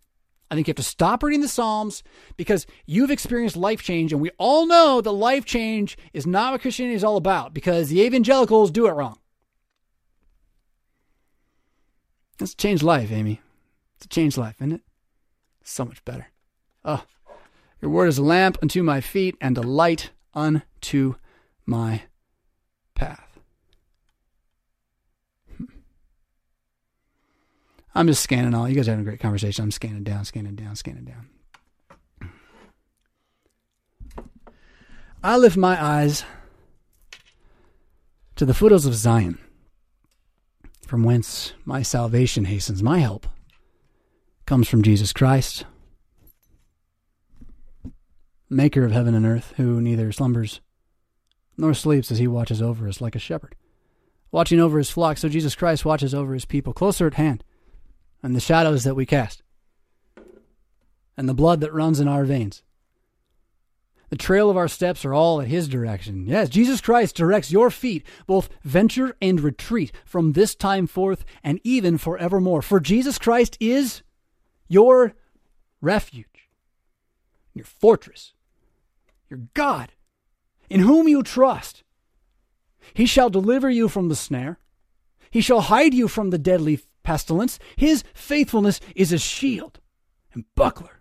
[0.49, 2.03] I think you have to stop reading the Psalms
[2.37, 6.61] because you've experienced life change, and we all know that life change is not what
[6.61, 9.17] Christianity is all about because the evangelicals do it wrong.
[12.39, 13.41] It's a changed life, Amy.
[13.95, 14.81] It's a changed life, isn't it?
[15.63, 16.27] So much better.
[16.83, 17.03] Oh,
[17.81, 21.15] your word is a lamp unto my feet and a light unto
[21.65, 22.03] my
[22.93, 23.39] path.
[25.57, 25.65] Hmm.
[27.95, 28.67] I'm just scanning all.
[28.67, 29.63] You guys are having a great conversation.
[29.63, 31.29] I'm scanning down, scanning down, scanning down.
[35.23, 36.25] I lift my eyes
[38.35, 39.39] to the foothills of Zion,
[40.85, 42.83] from whence my salvation hastens.
[42.83, 43.25] My help
[44.45, 45.65] comes from Jesus Christ,
[48.49, 50.59] maker of heaven and earth, who neither slumbers
[51.57, 53.55] nor sleeps as he watches over us like a shepherd,
[54.31, 55.17] watching over his flock.
[55.17, 57.43] So Jesus Christ watches over his people closer at hand,
[58.25, 59.43] and the shadows that we cast,
[61.15, 62.63] and the blood that runs in our veins.
[64.09, 66.25] The trail of our steps are all at his direction.
[66.25, 71.59] Yes, Jesus Christ directs your feet, both venture and retreat, from this time forth and
[71.63, 72.63] even forevermore.
[72.63, 74.01] For Jesus Christ is
[74.67, 75.13] your
[75.79, 76.49] refuge,
[77.53, 78.33] your fortress,
[79.29, 79.91] your God,
[80.67, 81.83] in whom you trust.
[82.95, 84.57] He shall deliver you from the snare.
[85.29, 87.59] He shall hide you from the deadly pestilence.
[87.77, 89.79] His faithfulness is a shield
[90.33, 90.99] and buckler.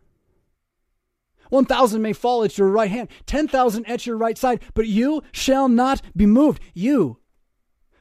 [1.50, 4.86] One thousand may fall at your right hand, ten thousand at your right side, but
[4.86, 6.60] you shall not be moved.
[6.74, 7.18] You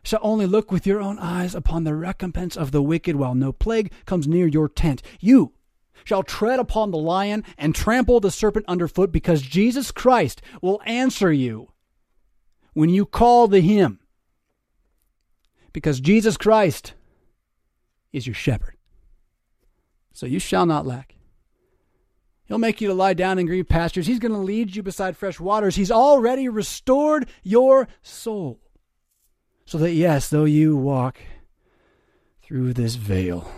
[0.04, 3.52] shall only look with your own eyes upon the recompense of the wicked while no
[3.52, 5.02] plague comes near your tent.
[5.20, 5.54] You
[6.04, 11.32] shall tread upon the lion and trample the serpent underfoot because Jesus Christ will answer
[11.32, 11.72] you
[12.74, 14.00] when you call to him.
[15.72, 16.94] Because Jesus Christ
[18.14, 18.78] is your shepherd.
[20.14, 21.16] So you shall not lack.
[22.46, 24.06] He'll make you to lie down in green pastures.
[24.06, 25.76] He's going to lead you beside fresh waters.
[25.76, 28.60] He's already restored your soul.
[29.66, 31.18] So that, yes, though you walk
[32.44, 33.50] through this vale,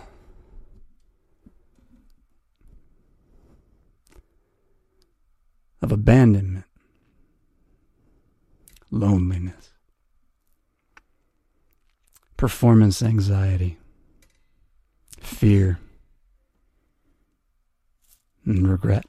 [5.82, 6.64] of abandonment,
[8.90, 9.72] loneliness,
[12.36, 13.78] performance anxiety,
[15.26, 15.78] fear,
[18.44, 19.04] and regret.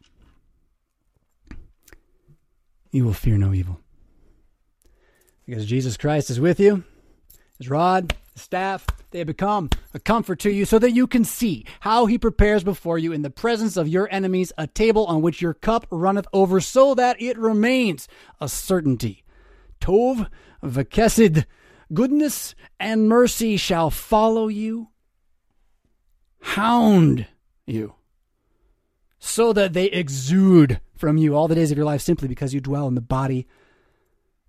[2.92, 3.80] You will fear no evil.
[5.46, 6.84] Because Jesus Christ is with you,
[7.58, 11.66] his rod, his staff, they become a comfort to you so that you can see
[11.82, 15.42] how he prepares before you in the presence of your enemies a table on which
[15.42, 18.08] your cup runneth over so that it remains
[18.42, 19.24] a certainty.
[19.80, 20.28] Tov
[20.64, 21.46] v'kesed,
[21.94, 24.90] goodness and mercy shall follow you,
[26.48, 27.28] hound
[27.66, 27.94] you,
[29.20, 32.62] so that they exude from you all the days of your life simply because you
[32.62, 33.46] dwell in the body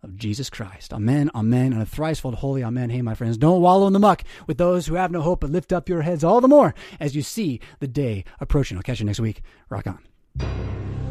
[0.03, 0.93] of Jesus Christ.
[0.93, 2.91] Amen, amen, and a thricefold holy amen.
[2.91, 5.51] Hey, my friends, don't wallow in the muck with those who have no hope, but
[5.51, 8.77] lift up your heads all the more as you see the day approaching.
[8.77, 9.43] I'll catch you next week.
[9.69, 11.08] Rock on.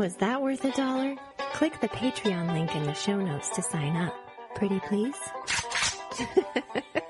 [0.00, 1.14] Was that worth a dollar?
[1.52, 4.14] Click the Patreon link in the show notes to sign up.
[4.54, 5.14] Pretty please?